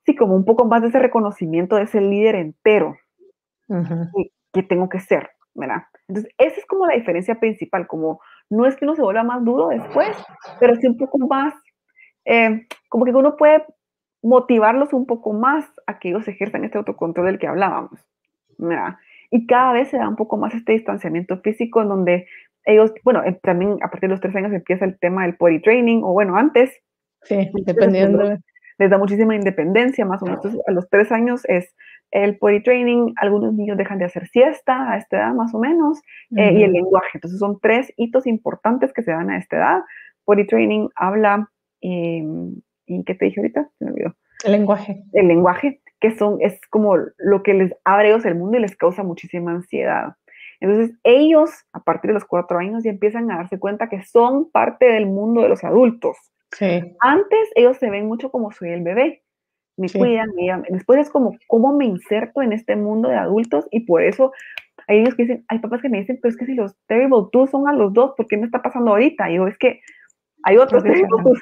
sí 0.06 0.16
como 0.16 0.36
un 0.36 0.46
poco 0.46 0.66
más 0.66 0.82
de 0.82 0.90
ese 0.90 1.00
reconocimiento 1.00 1.76
de 1.76 1.84
ese 1.84 2.02
líder 2.02 2.36
entero 2.36 2.96
que, 4.54 4.64
tengo 4.64 4.88
que 4.88 5.00
ser, 5.00 5.32
¿verdad? 5.54 5.84
Entonces, 6.08 6.32
esa 6.38 6.60
es 6.60 6.66
como 6.66 6.86
la 6.86 6.96
diferencia 6.96 7.40
principal, 7.40 7.88
como 7.88 8.22
no 8.50 8.66
es 8.66 8.76
que 8.76 8.86
uno 8.86 8.96
se 8.96 9.02
vuelva 9.02 9.24
más 9.24 9.44
duro 9.44 9.70
después, 9.70 10.16
pero 10.60 10.76
sí 10.76 10.88
un 10.88 10.98
poco 10.98 11.18
más, 11.18 11.54
eh, 12.26 12.68
como 12.88 13.06
que 13.06 13.12
uno 13.12 13.36
puede 13.36 13.66
motivarlos 14.22 14.94
un 14.94 15.06
poco 15.06 15.34
más 15.34 15.66
a 15.88 16.00
que 16.00 16.10
ellos 16.10 16.28
ejerzan 16.28 16.64
este 16.64 16.78
autocontrol 16.78 17.26
del 17.26 17.40
que 17.40 17.48
hablábamos, 17.48 18.00
¿verdad? 18.58 18.96
Y 19.32 19.48
cada 19.48 19.74
vez 19.74 19.90
se 19.90 19.98
da 19.98 20.08
un 20.08 20.16
poco 20.16 20.38
más 20.38 20.54
este 20.54 20.74
distanciamiento 20.74 21.40
físico 21.42 21.82
en 21.82 21.90
donde 21.90 22.28
ellos, 22.66 22.94
bueno, 23.04 23.24
eh, 23.24 23.40
también 23.44 23.78
a 23.82 23.90
partir 23.90 24.10
de 24.10 24.16
los 24.16 24.22
tres 24.22 24.36
años 24.36 24.52
empieza 24.52 24.86
el 24.86 24.98
tema 25.00 25.24
del 25.24 25.38
potty 25.38 25.62
training, 25.62 26.02
o 26.04 26.14
bueno, 26.14 26.36
antes. 26.36 26.72
Sí, 27.24 27.50
dependiendo. 27.66 28.38
Les 28.78 28.90
da 28.90 28.98
muchísima 28.98 29.36
independencia, 29.36 30.06
más 30.06 30.22
o 30.22 30.26
menos. 30.26 30.46
a 30.68 30.72
los 30.72 30.90
tres 30.90 31.10
años 31.12 31.46
es 31.46 31.74
el 32.12 32.38
potty 32.38 32.62
training, 32.62 33.14
algunos 33.18 33.54
niños 33.54 33.78
dejan 33.78 34.00
de 34.00 34.06
hacer 34.06 34.28
siesta 34.28 34.92
a 34.92 34.98
esta 34.98 35.18
edad 35.18 35.34
más 35.34 35.54
o 35.54 35.60
menos, 35.60 36.02
eh, 36.36 36.54
y 36.54 36.64
el 36.64 36.74
lenguaje. 36.74 37.12
Entonces 37.14 37.40
son 37.40 37.60
tres 37.62 37.94
hitos 37.96 38.28
importantes 38.28 38.92
que 38.94 39.04
se 39.04 39.12
dan 39.12 39.30
a 39.30 39.38
esta 39.38 39.58
edad. 39.58 39.82
Potty 40.26 40.46
training 40.46 40.90
habla, 40.96 41.50
em, 41.82 42.56
¿y 42.86 43.04
qué 43.06 43.16
te 43.16 43.26
dije 43.26 43.40
ahorita? 43.40 43.70
Se 43.80 43.86
me 43.86 43.92
olvidó. 43.92 44.16
El 44.44 44.52
lenguaje. 44.52 45.04
El 45.14 45.28
lenguaje, 45.28 45.82
que 46.06 46.16
son, 46.18 46.38
es 46.40 46.60
como 46.70 46.98
lo 47.18 47.42
que 47.42 47.56
les 47.56 47.74
abre 47.84 48.10
ellos 48.10 48.26
el 48.26 48.36
mundo 48.36 48.58
y 48.58 48.62
les 48.62 48.76
causa 48.76 49.02
muchísima 49.02 49.52
ansiedad. 49.52 50.14
Entonces 50.60 50.96
ellos, 51.04 51.50
a 51.74 51.80
partir 51.84 52.10
de 52.10 52.14
los 52.14 52.26
cuatro 52.26 52.60
años, 52.60 52.84
ya 52.84 52.92
empiezan 52.92 53.32
a 53.32 53.38
darse 53.38 53.58
cuenta 53.58 53.90
que 53.90 54.04
son 54.04 54.52
parte 54.52 54.86
del 54.86 55.08
mundo 55.08 55.42
de 55.42 55.50
los 55.50 55.64
adultos. 55.64 56.16
Antes 57.00 57.50
ellos 57.56 57.78
se 57.78 57.90
ven 57.90 58.06
mucho 58.06 58.30
como 58.30 58.52
soy 58.52 58.70
el 58.70 58.84
bebé, 58.84 59.24
me 59.78 59.90
cuidan, 59.90 60.30
me 60.36 60.46
Después 60.70 61.00
es 61.00 61.10
como 61.10 61.36
cómo 61.48 61.76
me 61.76 61.86
inserto 61.86 62.44
en 62.44 62.54
este 62.54 62.76
mundo 62.76 63.10
de 63.10 63.16
adultos 63.16 63.68
y 63.72 63.80
por 63.82 64.04
eso 64.04 64.32
hay 64.88 65.00
ellos 65.00 65.16
que 65.16 65.24
dicen, 65.24 65.44
hay 65.48 65.58
papás 65.58 65.82
que 65.82 65.90
me 65.90 65.98
dicen, 66.02 66.20
pero 66.22 66.30
es 66.30 66.38
que 66.38 66.46
si 66.46 66.54
los 66.54 66.78
Terrible 66.86 67.24
Twos 67.32 67.50
son 67.50 67.68
a 67.68 67.74
los 67.74 67.92
dos, 67.94 68.14
¿por 68.16 68.28
qué 68.28 68.38
me 68.38 68.46
está 68.46 68.62
pasando 68.62 68.92
ahorita? 68.92 69.32
Y 69.32 69.38
yo, 69.38 69.48
es 69.48 69.58
que 69.58 69.82
hay 70.44 70.58
otros 70.58 70.84
Terrible 70.84 71.10
Twos. 71.24 71.40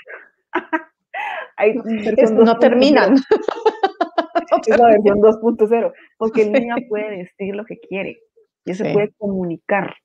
no 2.31 2.57
terminan. 2.59 3.15
es 4.67 4.77
la 4.77 4.87
versión 4.87 5.19
2.0, 5.19 5.93
porque 6.17 6.43
el 6.43 6.51
niño 6.51 6.75
puede 6.89 7.17
decir 7.17 7.55
lo 7.55 7.65
que 7.65 7.79
quiere 7.79 8.19
ya 8.65 8.75
se 8.75 8.93
puede 8.93 9.11
comunicar. 9.17 9.95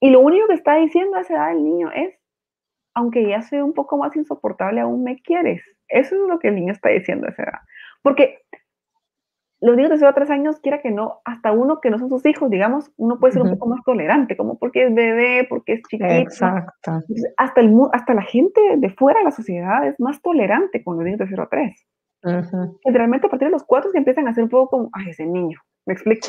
Y 0.00 0.10
lo 0.10 0.20
único 0.20 0.46
que 0.48 0.54
está 0.54 0.76
diciendo 0.76 1.16
a 1.16 1.20
esa 1.20 1.34
edad 1.34 1.52
el 1.52 1.64
niño 1.64 1.90
es, 1.92 2.14
aunque 2.94 3.28
ya 3.28 3.42
soy 3.42 3.60
un 3.60 3.72
poco 3.72 3.96
más 3.96 4.14
insoportable, 4.16 4.80
aún 4.80 5.02
me 5.02 5.20
quieres. 5.20 5.62
Eso 5.88 6.14
es 6.14 6.28
lo 6.28 6.38
que 6.38 6.48
el 6.48 6.56
niño 6.56 6.72
está 6.72 6.90
diciendo 6.90 7.26
a 7.26 7.30
esa 7.30 7.42
edad. 7.42 7.60
Porque 8.02 8.42
los 9.60 9.74
niños 9.74 9.90
de 9.90 9.98
0 9.98 10.10
a 10.10 10.14
3 10.14 10.30
años, 10.30 10.60
quiera 10.60 10.80
que 10.80 10.92
no, 10.92 11.20
hasta 11.24 11.50
uno 11.50 11.80
que 11.80 11.90
no 11.90 11.98
son 11.98 12.08
sus 12.08 12.24
hijos, 12.26 12.48
digamos, 12.48 12.92
uno 12.96 13.18
puede 13.18 13.32
ser 13.32 13.42
un 13.42 13.50
poco 13.50 13.68
más 13.68 13.82
tolerante, 13.84 14.36
como 14.36 14.56
porque 14.56 14.84
es 14.84 14.94
bebé, 14.94 15.46
porque 15.48 15.74
es 15.74 15.82
chiquito. 15.82 16.08
Exacto. 16.08 16.92
hasta, 17.36 17.60
el, 17.60 17.74
hasta 17.92 18.14
la 18.14 18.22
gente 18.22 18.60
de 18.76 18.90
fuera 18.90 19.18
de 19.18 19.24
la 19.24 19.30
sociedad 19.32 19.84
es 19.86 19.98
más 19.98 20.22
tolerante 20.22 20.84
con 20.84 20.96
los 20.96 21.04
niños 21.04 21.18
de 21.18 21.26
0 21.28 21.42
a 21.42 21.48
3. 21.48 21.86
Generalmente 22.84 23.26
a 23.26 23.30
partir 23.30 23.48
de 23.48 23.52
los 23.52 23.64
4 23.64 23.92
que 23.92 23.98
empiezan 23.98 24.26
a 24.26 24.34
ser 24.34 24.44
un 24.44 24.50
poco 24.50 24.70
como, 24.70 24.90
ay, 24.92 25.10
ese 25.10 25.24
niño, 25.24 25.58
¿Me 25.88 25.94
explico? 25.94 26.26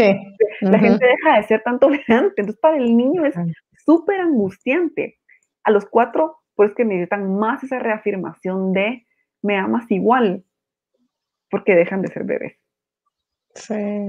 La 0.62 0.80
gente 0.80 1.06
deja 1.06 1.36
de 1.36 1.44
ser 1.44 1.62
tan 1.64 1.80
tolerante. 1.80 2.36
Entonces, 2.38 2.62
para 2.62 2.78
el 2.78 2.96
niño 2.96 3.26
es 3.26 3.36
súper 3.86 4.22
angustiante. 4.22 5.20
A 5.66 5.72
los 5.72 5.86
cuatro, 5.86 6.38
pues 6.56 6.74
que 6.74 6.86
necesitan 6.86 7.38
más 7.38 7.62
esa 7.64 7.78
reafirmación 7.78 8.72
de 8.72 9.06
me 9.42 9.58
amas 9.58 9.92
igual, 9.92 10.46
porque 11.50 11.76
dejan 11.76 12.02
de 12.02 12.08
ser 12.08 12.24
bebés. 12.24 12.58
Sí. 13.54 14.08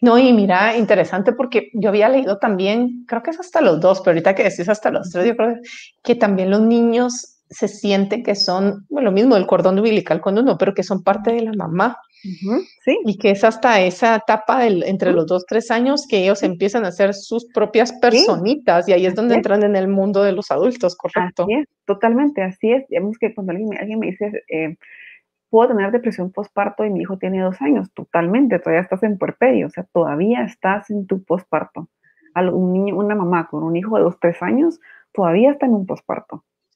No, 0.00 0.18
y 0.18 0.32
mira, 0.32 0.76
interesante 0.76 1.32
porque 1.32 1.70
yo 1.74 1.90
había 1.90 2.08
leído 2.08 2.38
también, 2.38 3.04
creo 3.06 3.22
que 3.22 3.30
es 3.30 3.40
hasta 3.40 3.60
los 3.60 3.80
dos, 3.80 4.00
pero 4.00 4.12
ahorita 4.12 4.34
que 4.34 4.44
decís 4.44 4.68
hasta 4.68 4.90
los 4.90 5.10
tres, 5.10 5.26
yo 5.26 5.36
creo 5.36 5.56
que 6.02 6.14
también 6.14 6.50
los 6.50 6.60
niños 6.62 7.35
se 7.48 7.68
sienten 7.68 8.22
que 8.22 8.34
son, 8.34 8.86
bueno, 8.88 9.10
lo 9.10 9.12
mismo 9.12 9.34
del 9.34 9.46
cordón 9.46 9.78
umbilical 9.78 10.20
con 10.20 10.38
uno, 10.38 10.58
pero 10.58 10.74
que 10.74 10.82
son 10.82 11.02
parte 11.02 11.32
de 11.32 11.42
la 11.42 11.52
mamá. 11.52 11.98
sí. 12.20 12.98
Y 13.04 13.18
que 13.18 13.30
es 13.30 13.44
hasta 13.44 13.80
esa 13.80 14.16
etapa 14.16 14.60
del, 14.60 14.82
entre 14.82 15.12
los 15.12 15.26
dos, 15.26 15.46
tres 15.46 15.70
años 15.70 16.06
que 16.08 16.24
ellos 16.24 16.42
empiezan 16.42 16.84
a 16.84 16.88
hacer 16.88 17.14
sus 17.14 17.46
propias 17.52 17.92
personitas 17.92 18.88
y 18.88 18.92
ahí 18.92 19.06
es 19.06 19.14
donde 19.14 19.36
entran 19.36 19.62
en 19.62 19.76
el 19.76 19.88
mundo 19.88 20.22
de 20.22 20.32
los 20.32 20.50
adultos, 20.50 20.96
¿correcto? 20.96 21.44
Así 21.44 21.54
es, 21.54 21.68
totalmente, 21.84 22.42
así 22.42 22.72
es. 22.72 22.88
Digamos 22.88 23.16
que 23.18 23.34
cuando 23.34 23.52
alguien, 23.52 23.78
alguien 23.78 23.98
me 24.00 24.06
dice, 24.08 24.42
eh, 24.48 24.76
puedo 25.50 25.68
tener 25.68 25.92
depresión 25.92 26.32
postparto 26.32 26.84
y 26.84 26.90
mi 26.90 27.00
hijo 27.00 27.18
tiene 27.18 27.40
dos 27.42 27.60
años, 27.62 27.92
totalmente, 27.92 28.58
todavía 28.58 28.82
estás 28.82 29.02
en 29.02 29.18
puerperio, 29.18 29.68
o 29.68 29.70
sea, 29.70 29.84
todavía 29.84 30.42
estás 30.44 30.90
en 30.90 31.06
tu 31.06 31.22
postparto. 31.22 31.88
Un 32.34 32.72
niño, 32.72 32.96
una 32.96 33.14
mamá 33.14 33.48
con 33.48 33.62
un 33.62 33.76
hijo 33.76 33.96
de 33.96 34.02
dos, 34.02 34.18
tres 34.20 34.42
años, 34.42 34.78
todavía 35.12 35.52
está 35.52 35.64
en 35.64 35.72
un 35.72 35.86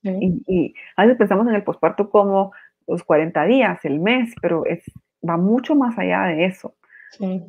Y, 0.03 0.75
a 0.97 1.03
veces 1.03 1.19
pensamos 1.19 1.47
en 1.49 1.55
el 1.55 1.65
posparto 1.65 2.11
como 2.11 2.53
los 2.87 3.05
40 3.05 3.45
días, 3.45 3.85
el 3.85 4.01
mes, 4.01 4.35
pero 4.41 4.65
es, 4.67 4.83
va 5.27 5.37
mucho 5.37 5.75
más 5.75 5.99
allá 5.99 6.23
de 6.25 6.47
eso. 6.47 6.75
Sí. 7.11 7.43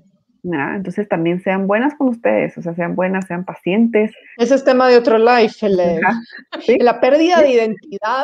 Entonces 0.44 1.08
también 1.08 1.40
sean 1.42 1.68
buenas 1.68 1.94
con 1.96 2.10
ustedes, 2.10 2.58
o 2.58 2.62
sea, 2.64 2.74
sean 2.74 2.96
buenas, 2.96 3.28
sean 3.28 3.46
pacientes. 3.46 4.12
Ese 4.38 4.56
es 4.56 4.64
tema 4.64 4.88
de 4.88 4.98
otro 4.98 5.20
life, 5.20 5.68
la 6.80 7.00
pérdida 7.00 7.42
de 7.42 7.52
identidad. 7.52 8.24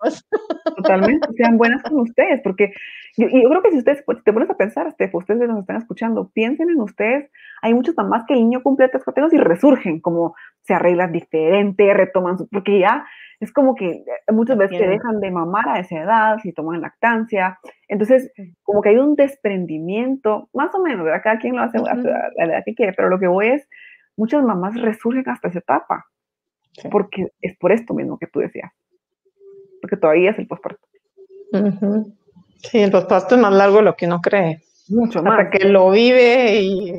totalmente, 0.76 1.28
sean 1.36 1.56
buenas 1.56 1.82
con 1.82 2.00
ustedes, 2.00 2.40
porque 2.42 2.72
yo, 3.16 3.28
yo 3.28 3.48
creo 3.48 3.62
que 3.62 3.70
si 3.70 3.78
ustedes 3.78 4.04
te 4.24 4.32
pones 4.32 4.50
a 4.50 4.56
pensar, 4.56 4.88
este, 4.88 5.08
ustedes 5.12 5.48
nos 5.48 5.60
están 5.60 5.76
escuchando, 5.76 6.28
piensen 6.34 6.70
en 6.70 6.80
ustedes, 6.80 7.30
hay 7.62 7.72
muchos 7.72 7.96
mamás 7.96 8.24
que 8.26 8.34
el 8.34 8.40
niño 8.40 8.62
cumple 8.62 8.88
tres 8.88 9.04
años 9.16 9.32
y 9.32 9.38
resurgen, 9.38 10.00
como 10.00 10.34
se 10.68 10.74
arreglan 10.74 11.12
diferente, 11.12 11.94
retoman 11.94 12.36
su, 12.36 12.46
porque 12.46 12.78
ya 12.78 13.06
es 13.40 13.50
como 13.52 13.74
que 13.74 13.86
eh, 13.86 14.32
muchas 14.32 14.58
veces 14.58 14.76
se 14.76 14.86
dejan 14.86 15.18
de 15.18 15.30
mamar 15.30 15.66
a 15.66 15.80
esa 15.80 15.98
edad, 15.98 16.38
si 16.42 16.52
toman 16.52 16.82
lactancia. 16.82 17.58
Entonces, 17.88 18.30
como 18.62 18.82
que 18.82 18.90
hay 18.90 18.96
un 18.98 19.14
desprendimiento, 19.14 20.50
más 20.52 20.74
o 20.74 20.82
menos, 20.82 21.06
¿verdad? 21.06 21.22
Cada 21.24 21.38
quien 21.38 21.56
lo 21.56 21.62
hace 21.62 21.78
a 21.78 21.94
la 21.94 22.52
edad 22.52 22.62
que 22.66 22.74
quiere, 22.74 22.92
pero 22.92 23.08
lo 23.08 23.18
que 23.18 23.28
voy 23.28 23.48
es, 23.48 23.66
muchas 24.14 24.44
mamás 24.44 24.78
resurgen 24.78 25.26
hasta 25.26 25.48
esa 25.48 25.60
etapa, 25.60 26.04
porque 26.90 27.28
es 27.40 27.56
por 27.56 27.72
esto 27.72 27.94
mismo 27.94 28.18
que 28.18 28.26
tú 28.26 28.40
decías, 28.40 28.70
porque 29.80 29.96
todavía 29.96 30.32
es 30.32 30.38
el 30.38 30.46
posparto. 30.46 30.86
Sí, 32.58 32.80
el 32.80 32.90
posparto 32.90 33.36
es 33.36 33.40
más 33.40 33.54
largo 33.54 33.78
de 33.78 33.84
lo 33.84 33.96
que 33.96 34.04
uno 34.04 34.20
cree. 34.20 34.60
Mucho 34.90 35.22
más. 35.22 35.38
Hasta 35.38 35.50
que 35.50 35.64
lo 35.66 35.90
vive 35.90 36.60
y 36.60 36.92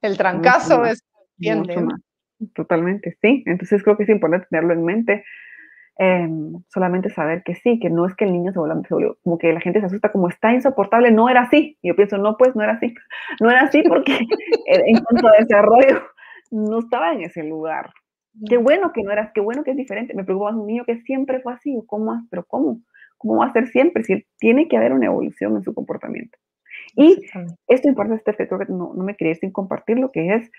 el 0.00 0.16
trancazo 0.16 0.86
es... 0.86 1.04
Mucho 1.38 1.82
más. 1.82 2.00
Totalmente, 2.54 3.16
sí. 3.22 3.42
Entonces 3.46 3.82
creo 3.82 3.96
que 3.96 4.02
es 4.04 4.08
importante 4.08 4.46
tenerlo 4.50 4.74
en 4.74 4.84
mente. 4.84 5.24
Em, 5.98 6.52
solamente 6.68 7.08
saber 7.08 7.42
que 7.42 7.54
sí, 7.54 7.78
que 7.80 7.88
no 7.88 8.06
es 8.06 8.14
que 8.14 8.26
el 8.26 8.32
niño 8.32 8.52
se 8.52 8.58
vuelva, 8.58 8.82
como 9.22 9.38
que 9.38 9.50
la 9.54 9.60
gente 9.60 9.80
se 9.80 9.86
asusta, 9.86 10.12
como 10.12 10.28
está 10.28 10.52
insoportable, 10.52 11.10
no 11.10 11.28
era 11.30 11.42
así. 11.42 11.78
Y 11.80 11.88
yo 11.88 11.96
pienso, 11.96 12.18
no, 12.18 12.36
pues 12.36 12.54
no 12.54 12.62
era 12.62 12.74
así. 12.74 12.94
No 13.40 13.50
era 13.50 13.62
así 13.62 13.82
porque 13.82 14.18
en 14.66 15.02
cuanto 15.04 15.28
a 15.28 15.32
desarrollo 15.40 16.02
no 16.50 16.80
estaba 16.80 17.12
en 17.12 17.22
ese 17.22 17.44
lugar. 17.44 17.90
Qué 18.48 18.58
bueno 18.58 18.92
que 18.92 19.02
no 19.02 19.10
era, 19.12 19.32
qué 19.34 19.40
bueno 19.40 19.64
que 19.64 19.70
es 19.70 19.76
diferente. 19.76 20.14
Me 20.14 20.24
preocupa 20.24 20.50
más 20.50 20.60
un 20.60 20.66
niño 20.66 20.84
que 20.84 21.00
siempre 21.02 21.40
fue 21.40 21.54
así, 21.54 21.74
¿cómo? 21.86 22.26
Pero 22.30 22.44
¿cómo? 22.44 22.82
¿Cómo 23.16 23.38
va 23.38 23.46
a 23.46 23.52
ser 23.52 23.68
siempre? 23.68 24.04
Si 24.04 24.26
tiene 24.38 24.68
que 24.68 24.76
haber 24.76 24.92
una 24.92 25.06
evolución 25.06 25.56
en 25.56 25.62
su 25.62 25.72
comportamiento. 25.72 26.36
Y 26.94 27.22
esto 27.68 27.88
importa, 27.88 28.14
este 28.14 28.30
efecto 28.30 28.58
que 28.58 28.66
no, 28.66 28.92
no 28.94 29.04
me 29.04 29.16
quería 29.16 29.34
sin 29.34 29.50
compartir 29.50 29.98
lo 29.98 30.12
que 30.12 30.34
es 30.34 30.50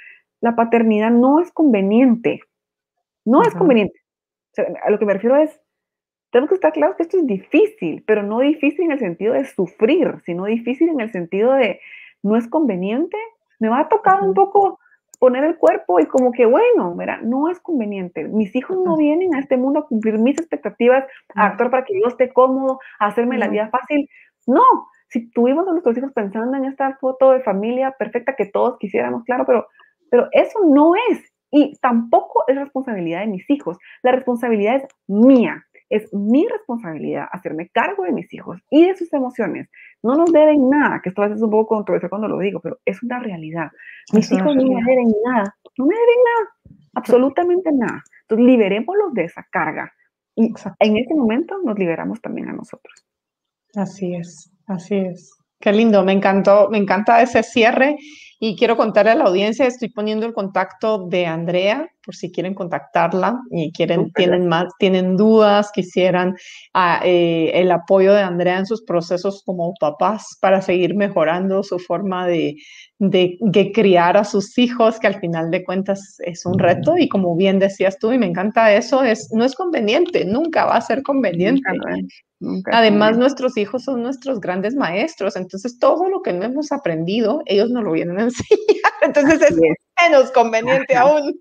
la 0.41 0.55
paternidad 0.55 1.11
no 1.11 1.39
es 1.39 1.51
conveniente. 1.51 2.41
No 3.25 3.41
es 3.41 3.53
conveniente. 3.53 3.99
A 4.83 4.89
lo 4.89 4.99
que 4.99 5.05
me 5.05 5.13
refiero 5.13 5.35
es, 5.35 5.59
tenemos 6.31 6.49
que 6.49 6.55
estar 6.55 6.73
claros 6.73 6.95
que 6.95 7.03
esto 7.03 7.17
es 7.17 7.27
difícil, 7.27 8.03
pero 8.05 8.23
no 8.23 8.39
difícil 8.39 8.85
en 8.85 8.91
el 8.91 8.99
sentido 8.99 9.33
de 9.33 9.45
sufrir, 9.45 10.21
sino 10.25 10.45
difícil 10.45 10.89
en 10.89 11.01
el 11.01 11.11
sentido 11.11 11.53
de 11.53 11.79
no 12.23 12.35
es 12.35 12.47
conveniente, 12.47 13.17
me 13.59 13.69
va 13.69 13.81
a 13.81 13.89
tocar 13.89 14.21
un 14.21 14.33
poco 14.33 14.79
poner 15.19 15.43
el 15.43 15.57
cuerpo 15.57 15.99
y 15.99 16.05
como 16.05 16.31
que 16.31 16.45
bueno, 16.45 16.93
mira, 16.95 17.19
no 17.21 17.49
es 17.49 17.59
conveniente. 17.59 18.23
Mis 18.25 18.55
hijos 18.55 18.77
no 18.83 18.97
vienen 18.97 19.33
a 19.35 19.39
este 19.39 19.57
mundo 19.57 19.79
a 19.79 19.87
cumplir 19.87 20.19
mis 20.19 20.37
expectativas, 20.37 21.05
a 21.33 21.47
actuar 21.47 21.71
para 21.71 21.85
que 21.85 21.99
yo 21.99 22.07
esté 22.07 22.31
cómodo, 22.31 22.79
a 22.99 23.07
hacerme 23.07 23.37
la 23.37 23.47
vida 23.47 23.69
fácil. 23.69 24.07
No, 24.45 24.63
si 25.09 25.29
tuvimos 25.31 25.67
a 25.67 25.71
nuestros 25.71 25.97
hijos 25.97 26.11
pensando 26.13 26.57
en 26.57 26.65
esta 26.65 26.97
foto 26.97 27.31
de 27.31 27.41
familia 27.41 27.95
perfecta 27.97 28.35
que 28.35 28.45
todos 28.45 28.77
quisiéramos, 28.77 29.23
claro, 29.23 29.45
pero, 29.45 29.67
pero 30.09 30.27
eso 30.31 30.59
no 30.65 30.93
es. 31.09 31.23
Y 31.51 31.77
tampoco 31.79 32.43
es 32.47 32.55
responsabilidad 32.55 33.21
de 33.21 33.27
mis 33.27 33.49
hijos. 33.49 33.77
La 34.03 34.11
responsabilidad 34.11 34.75
es 34.75 34.83
mía. 35.07 35.63
Es 35.89 36.13
mi 36.13 36.45
responsabilidad 36.47 37.27
hacerme 37.31 37.69
cargo 37.69 38.03
de 38.03 38.11
mis 38.11 38.33
hijos 38.33 38.59
y 38.69 38.85
de 38.85 38.95
sus 38.97 39.11
emociones. 39.13 39.69
No 40.03 40.15
nos 40.15 40.33
deben 40.33 40.69
nada, 40.69 40.99
que 41.01 41.09
esto 41.09 41.21
a 41.21 41.25
veces 41.25 41.37
es 41.37 41.43
un 41.43 41.49
poco 41.49 41.75
controversial 41.75 42.09
cuando 42.09 42.27
lo 42.27 42.39
digo, 42.39 42.59
pero 42.59 42.77
es 42.83 43.01
una 43.03 43.19
realidad. 43.19 43.71
Mis 44.11 44.29
hijos 44.31 44.53
no 44.55 44.63
me 44.63 44.83
deben 44.83 45.13
nada, 45.25 45.55
no 45.77 45.85
me 45.85 45.95
deben 45.95 46.17
nada, 46.25 46.79
absolutamente 46.93 47.71
nada. 47.71 48.03
Entonces, 48.23 48.45
liberémoslos 48.45 49.13
de 49.13 49.23
esa 49.23 49.47
carga. 49.49 49.93
Y 50.35 50.53
en 50.79 50.97
ese 50.97 51.15
momento 51.15 51.57
nos 51.63 51.79
liberamos 51.79 52.21
también 52.21 52.49
a 52.49 52.53
nosotros. 52.53 53.07
Así 53.75 54.13
es, 54.13 54.51
así 54.67 54.95
es. 54.95 55.33
Qué 55.59 55.71
lindo, 55.71 56.03
me 56.03 56.11
encantó, 56.11 56.69
me 56.69 56.77
encanta 56.77 57.21
ese 57.21 57.41
cierre 57.41 57.97
y 58.39 58.55
quiero 58.55 58.77
contarle 58.77 59.11
a 59.11 59.15
la 59.15 59.25
audiencia, 59.25 59.65
estoy 59.65 59.89
poniendo 59.89 60.25
el 60.25 60.33
contacto 60.33 61.07
de 61.07 61.25
Andrea 61.25 61.89
por 62.07 62.15
si 62.15 62.31
quieren 62.31 62.53
contactarla 62.53 63.41
y 63.51 63.71
quieren, 63.73 64.11
tienen 64.13 64.47
más, 64.47 64.67
tienen 64.79 65.17
dudas, 65.17 65.71
quisieran 65.73 66.37
ah, 66.73 67.01
eh, 67.03 67.51
el 67.53 67.69
apoyo 67.69 68.13
de 68.13 68.21
Andrea 68.21 68.59
en 68.59 68.65
sus 68.65 68.81
procesos 68.83 69.43
como 69.45 69.73
papás 69.77 70.37
para 70.39 70.61
seguir 70.61 70.95
mejorando 70.95 71.63
su 71.63 71.79
forma 71.79 72.25
de, 72.25 72.55
de, 72.99 73.71
criar 73.73 74.15
a 74.15 74.23
sus 74.23 74.57
hijos, 74.57 74.99
que 74.99 75.07
al 75.07 75.19
final 75.19 75.51
de 75.51 75.65
cuentas 75.65 76.15
es 76.19 76.45
un 76.45 76.57
reto 76.57 76.97
y 76.97 77.09
como 77.09 77.35
bien 77.35 77.59
decías 77.59 77.99
tú, 77.99 78.13
y 78.13 78.17
me 78.17 78.25
encanta 78.25 78.73
eso, 78.73 79.03
es, 79.03 79.29
no 79.33 79.43
es 79.43 79.53
conveniente, 79.53 80.23
nunca 80.23 80.65
va 80.65 80.77
a 80.77 80.81
ser 80.81 81.03
conveniente. 81.03 81.61
Además, 82.71 83.17
nuestros 83.17 83.57
hijos 83.57 83.83
son 83.83 84.03
nuestros 84.03 84.39
grandes 84.39 84.75
maestros, 84.75 85.35
entonces 85.35 85.77
todo 85.79 86.07
lo 86.07 86.21
que 86.21 86.33
no 86.33 86.45
hemos 86.45 86.71
aprendido, 86.71 87.41
ellos 87.47 87.69
nos 87.71 87.83
lo 87.83 87.91
vienen 87.91 88.19
entonces 89.01 89.41
es, 89.41 89.57
menos 90.01 90.31
conveniente 90.31 90.95
aún. 90.95 91.33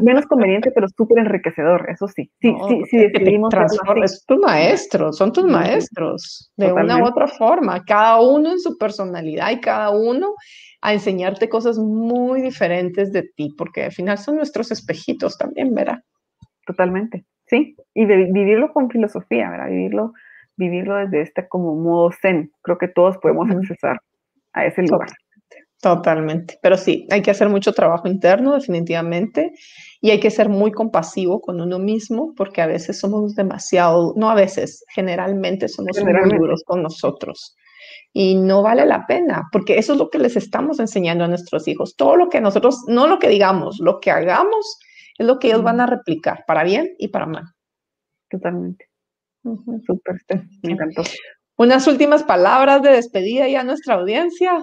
Menos 0.00 0.26
conveniente, 0.26 0.70
pero 0.70 0.88
súper 0.88 1.18
enriquecedor, 1.18 1.88
eso 1.90 2.08
sí. 2.08 2.30
Sí, 2.40 2.54
sí, 2.68 2.82
sí 2.90 2.96
decidimos. 2.98 3.52
Es 4.02 4.24
tu 4.26 4.38
maestro, 4.38 5.12
son 5.12 5.32
tus 5.32 5.44
maestros, 5.44 6.50
de 6.56 6.72
una 6.72 7.02
u 7.02 7.06
otra 7.06 7.28
forma, 7.28 7.84
cada 7.84 8.20
uno 8.20 8.52
en 8.52 8.58
su 8.58 8.76
personalidad 8.78 9.50
y 9.50 9.60
cada 9.60 9.90
uno 9.90 10.34
a 10.80 10.92
enseñarte 10.92 11.48
cosas 11.48 11.78
muy 11.78 12.40
diferentes 12.40 13.12
de 13.12 13.22
ti, 13.22 13.54
porque 13.56 13.84
al 13.84 13.92
final 13.92 14.18
son 14.18 14.36
nuestros 14.36 14.70
espejitos 14.70 15.36
también, 15.36 15.74
¿verdad? 15.74 15.98
Totalmente. 16.66 17.24
Sí, 17.46 17.76
y 17.94 18.04
de, 18.04 18.30
vivirlo 18.30 18.72
con 18.72 18.90
filosofía, 18.90 19.50
¿verdad? 19.50 19.68
Vivirlo, 19.70 20.12
vivirlo 20.56 20.96
desde 20.96 21.22
este 21.22 21.48
como 21.48 21.74
modo 21.74 22.10
zen. 22.12 22.52
Creo 22.62 22.78
que 22.78 22.88
todos 22.88 23.16
podemos 23.18 23.50
accesar 23.50 24.00
a 24.52 24.66
ese 24.66 24.82
lugar. 24.82 25.08
Totalmente, 25.80 26.58
pero 26.60 26.76
sí, 26.76 27.06
hay 27.08 27.22
que 27.22 27.30
hacer 27.30 27.48
mucho 27.48 27.72
trabajo 27.72 28.08
interno 28.08 28.54
definitivamente 28.54 29.52
y 30.00 30.10
hay 30.10 30.18
que 30.18 30.30
ser 30.30 30.48
muy 30.48 30.72
compasivo 30.72 31.40
con 31.40 31.60
uno 31.60 31.78
mismo 31.78 32.34
porque 32.36 32.60
a 32.60 32.66
veces 32.66 32.98
somos 32.98 33.36
demasiado, 33.36 34.12
no 34.16 34.28
a 34.28 34.34
veces, 34.34 34.84
generalmente 34.92 35.68
somos 35.68 35.96
muy 36.02 36.36
duros 36.36 36.64
con 36.66 36.82
nosotros 36.82 37.54
y 38.12 38.34
no 38.34 38.62
vale 38.62 38.86
la 38.86 39.06
pena 39.06 39.44
porque 39.52 39.78
eso 39.78 39.92
es 39.92 40.00
lo 40.00 40.10
que 40.10 40.18
les 40.18 40.34
estamos 40.36 40.80
enseñando 40.80 41.22
a 41.22 41.28
nuestros 41.28 41.68
hijos. 41.68 41.94
Todo 41.94 42.16
lo 42.16 42.28
que 42.28 42.40
nosotros, 42.40 42.80
no 42.88 43.06
lo 43.06 43.20
que 43.20 43.28
digamos, 43.28 43.78
lo 43.78 44.00
que 44.00 44.10
hagamos 44.10 44.78
es 45.16 45.26
lo 45.26 45.38
que 45.38 45.48
ellos 45.48 45.62
van 45.62 45.80
a 45.80 45.86
replicar, 45.86 46.42
para 46.48 46.64
bien 46.64 46.92
y 46.98 47.08
para 47.08 47.26
mal. 47.26 47.44
Totalmente. 48.30 48.86
Súper, 49.86 50.16
me 50.62 50.72
encantó. 50.72 51.02
Unas 51.56 51.86
últimas 51.86 52.24
palabras 52.24 52.82
de 52.82 52.90
despedida 52.90 53.48
ya 53.48 53.60
a 53.60 53.64
nuestra 53.64 53.94
audiencia. 53.94 54.60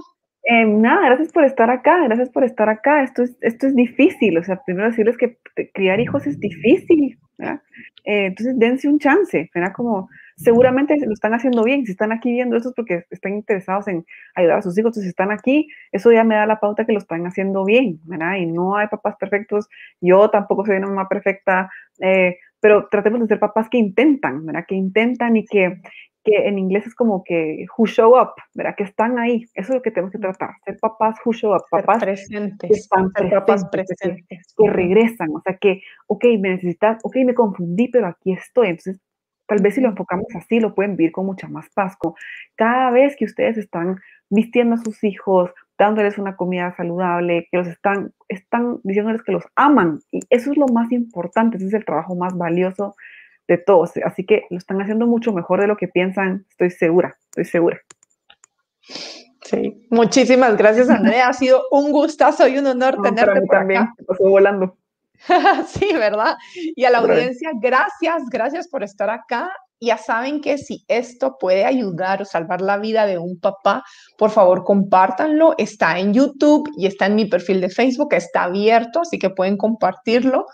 Eh, 0.47 0.63
nada, 0.65 1.07
gracias 1.07 1.31
por 1.31 1.43
estar 1.43 1.71
acá, 1.71 2.03
gracias 2.05 2.29
por 2.29 2.43
estar 2.43 2.69
acá. 2.69 3.01
Esto 3.03 3.23
es, 3.23 3.35
esto 3.41 3.65
es 3.65 3.75
difícil, 3.75 4.37
o 4.37 4.43
sea, 4.43 4.61
primero 4.63 4.89
decirles 4.89 5.17
que 5.17 5.37
criar 5.73 5.99
hijos 5.99 6.27
es 6.27 6.39
difícil, 6.39 7.17
¿verdad? 7.39 7.61
Eh, 8.03 8.27
entonces 8.27 8.59
dense 8.59 8.87
un 8.87 8.99
chance, 8.99 9.49
¿verdad? 9.55 9.73
Como 9.75 10.07
seguramente 10.35 10.95
lo 11.03 11.13
están 11.13 11.33
haciendo 11.33 11.63
bien, 11.63 11.83
si 11.85 11.93
están 11.93 12.11
aquí 12.11 12.31
viendo 12.31 12.55
esto 12.57 12.69
es 12.69 12.75
porque 12.75 13.05
están 13.09 13.33
interesados 13.33 13.87
en 13.87 14.05
ayudar 14.35 14.59
a 14.59 14.61
sus 14.61 14.77
hijos, 14.77 14.89
entonces 14.89 15.05
si 15.05 15.09
están 15.09 15.31
aquí, 15.31 15.67
eso 15.91 16.11
ya 16.11 16.23
me 16.23 16.35
da 16.35 16.45
la 16.45 16.59
pauta 16.59 16.85
que 16.85 16.93
lo 16.93 16.99
están 16.99 17.25
haciendo 17.25 17.65
bien, 17.65 17.99
¿verdad? 18.03 18.35
Y 18.35 18.45
no 18.45 18.75
hay 18.77 18.87
papás 18.87 19.15
perfectos, 19.19 19.67
yo 19.99 20.29
tampoco 20.29 20.63
soy 20.63 20.75
una 20.77 20.87
mamá 20.87 21.09
perfecta, 21.09 21.71
eh, 21.99 22.37
pero 22.59 22.87
tratemos 22.91 23.21
de 23.21 23.27
ser 23.27 23.39
papás 23.39 23.67
que 23.69 23.79
intentan, 23.79 24.45
¿verdad? 24.45 24.65
Que 24.67 24.75
intentan 24.75 25.37
y 25.37 25.45
que, 25.45 25.81
que 26.25 26.47
en 26.47 26.57
inglés 26.57 26.87
es 26.87 26.95
como 26.95 27.23
que 27.23 27.65
who 27.77 27.85
show 27.85 28.19
up, 28.19 28.31
¿verdad? 28.55 28.75
Que 28.75 28.83
están 28.83 29.19
ahí. 29.19 29.45
Eso 29.53 29.71
es 29.71 29.75
lo 29.75 29.81
que 29.81 29.91
tenemos 29.91 30.11
que 30.11 30.17
tratar. 30.17 30.49
Ser 30.65 30.77
papás 30.79 31.15
who 31.23 31.31
show 31.31 31.53
up, 31.55 31.61
papás 31.69 31.99
presentes, 32.03 32.69
que 32.69 32.75
están 32.75 33.11
presentes, 33.11 33.65
presentes, 33.71 34.55
que, 34.57 34.69
regresan. 34.69 35.29
O 35.35 35.41
sea, 35.41 35.55
que, 35.57 35.81
ok, 36.07 36.25
me 36.39 36.49
necesitas, 36.49 36.99
ok, 37.03 37.17
me 37.25 37.35
confundí, 37.35 37.87
pero 37.89 38.07
aquí 38.07 38.33
estoy. 38.33 38.69
Entonces, 38.69 38.99
Tal 39.47 39.61
vez 39.61 39.75
si 39.75 39.81
lo 39.81 39.89
enfocamos 39.89 40.25
así, 40.35 40.59
lo 40.59 40.73
pueden 40.73 40.95
vivir 40.95 41.11
con 41.11 41.27
mucha 41.27 41.47
más 41.47 41.69
paz. 41.69 41.95
Cada 42.55 42.89
vez 42.89 43.15
que 43.15 43.25
ustedes 43.25 43.57
están 43.59 43.97
vistiendo 44.29 44.73
a 44.73 44.79
sus 44.79 45.03
hijos, 45.03 45.51
dándoles 45.77 46.17
una 46.17 46.35
comida 46.35 46.75
saludable, 46.75 47.47
que 47.51 47.57
los 47.57 47.67
están, 47.67 48.11
están 48.27 48.79
diciéndoles 48.83 49.21
que 49.21 49.33
los 49.33 49.43
aman. 49.55 49.99
Y 50.11 50.21
eso 50.31 50.51
es 50.51 50.57
lo 50.57 50.67
más 50.67 50.91
importante, 50.91 51.57
ese 51.57 51.67
es 51.67 51.73
el 51.73 51.85
trabajo 51.85 52.15
más 52.15 52.35
valioso 52.35 52.95
de 53.47 53.57
todos. 53.57 53.91
Así 54.03 54.25
que 54.25 54.45
lo 54.49 54.57
están 54.57 54.81
haciendo 54.81 55.05
mucho 55.07 55.31
mejor 55.31 55.61
de 55.61 55.67
lo 55.67 55.77
que 55.77 55.87
piensan, 55.87 56.45
estoy 56.49 56.71
segura, 56.71 57.17
estoy 57.25 57.45
segura. 57.45 57.81
Sí, 59.43 59.87
muchísimas 59.89 60.57
gracias 60.57 60.89
Andrea, 60.89 61.29
ha 61.29 61.33
sido 61.33 61.63
un 61.71 61.91
gustazo 61.91 62.47
y 62.47 62.57
un 62.57 62.67
honor 62.67 63.01
tenerte 63.01 63.41
por 63.41 63.57
también, 63.57 63.83
acá. 63.83 63.95
pasó 64.07 64.23
volando. 64.29 64.77
sí, 65.67 65.93
¿verdad? 65.93 66.35
Y 66.75 66.83
a 66.85 66.89
la 66.89 66.99
audiencia, 66.99 67.51
gracias, 67.55 68.23
gracias 68.29 68.67
por 68.67 68.83
estar 68.83 69.09
acá 69.09 69.51
ya 69.79 69.97
saben 69.97 70.41
que 70.41 70.57
si 70.57 70.83
esto 70.87 71.37
puede 71.39 71.65
ayudar 71.65 72.21
o 72.21 72.25
salvar 72.25 72.61
la 72.61 72.77
vida 72.77 73.05
de 73.05 73.17
un 73.17 73.39
papá, 73.39 73.83
por 74.17 74.31
favor 74.31 74.63
compártanlo. 74.63 75.55
Está 75.57 75.99
en 75.99 76.13
YouTube 76.13 76.69
y 76.77 76.87
está 76.87 77.07
en 77.07 77.15
mi 77.15 77.25
perfil 77.25 77.61
de 77.61 77.69
Facebook, 77.69 78.13
está 78.13 78.43
abierto, 78.43 79.01
así 79.01 79.19
que 79.19 79.29
pueden 79.29 79.57
compartirlo 79.57 80.45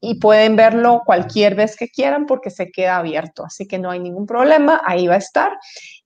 y 0.00 0.18
pueden 0.18 0.56
verlo 0.56 1.02
cualquier 1.04 1.54
vez 1.54 1.76
que 1.76 1.88
quieran 1.88 2.26
porque 2.26 2.50
se 2.50 2.70
queda 2.70 2.96
abierto. 2.96 3.44
Así 3.44 3.66
que 3.66 3.78
no 3.78 3.90
hay 3.90 4.00
ningún 4.00 4.26
problema, 4.26 4.80
ahí 4.84 5.06
va 5.06 5.14
a 5.14 5.18
estar. 5.18 5.52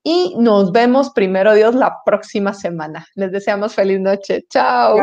Y 0.02 0.34
nos 0.38 0.72
vemos 0.72 1.10
primero 1.10 1.54
Dios 1.54 1.74
la 1.74 1.98
próxima 2.04 2.52
semana. 2.52 3.06
Les 3.14 3.30
deseamos 3.32 3.74
feliz 3.74 4.00
noche. 4.00 4.44
Chao. 4.50 4.96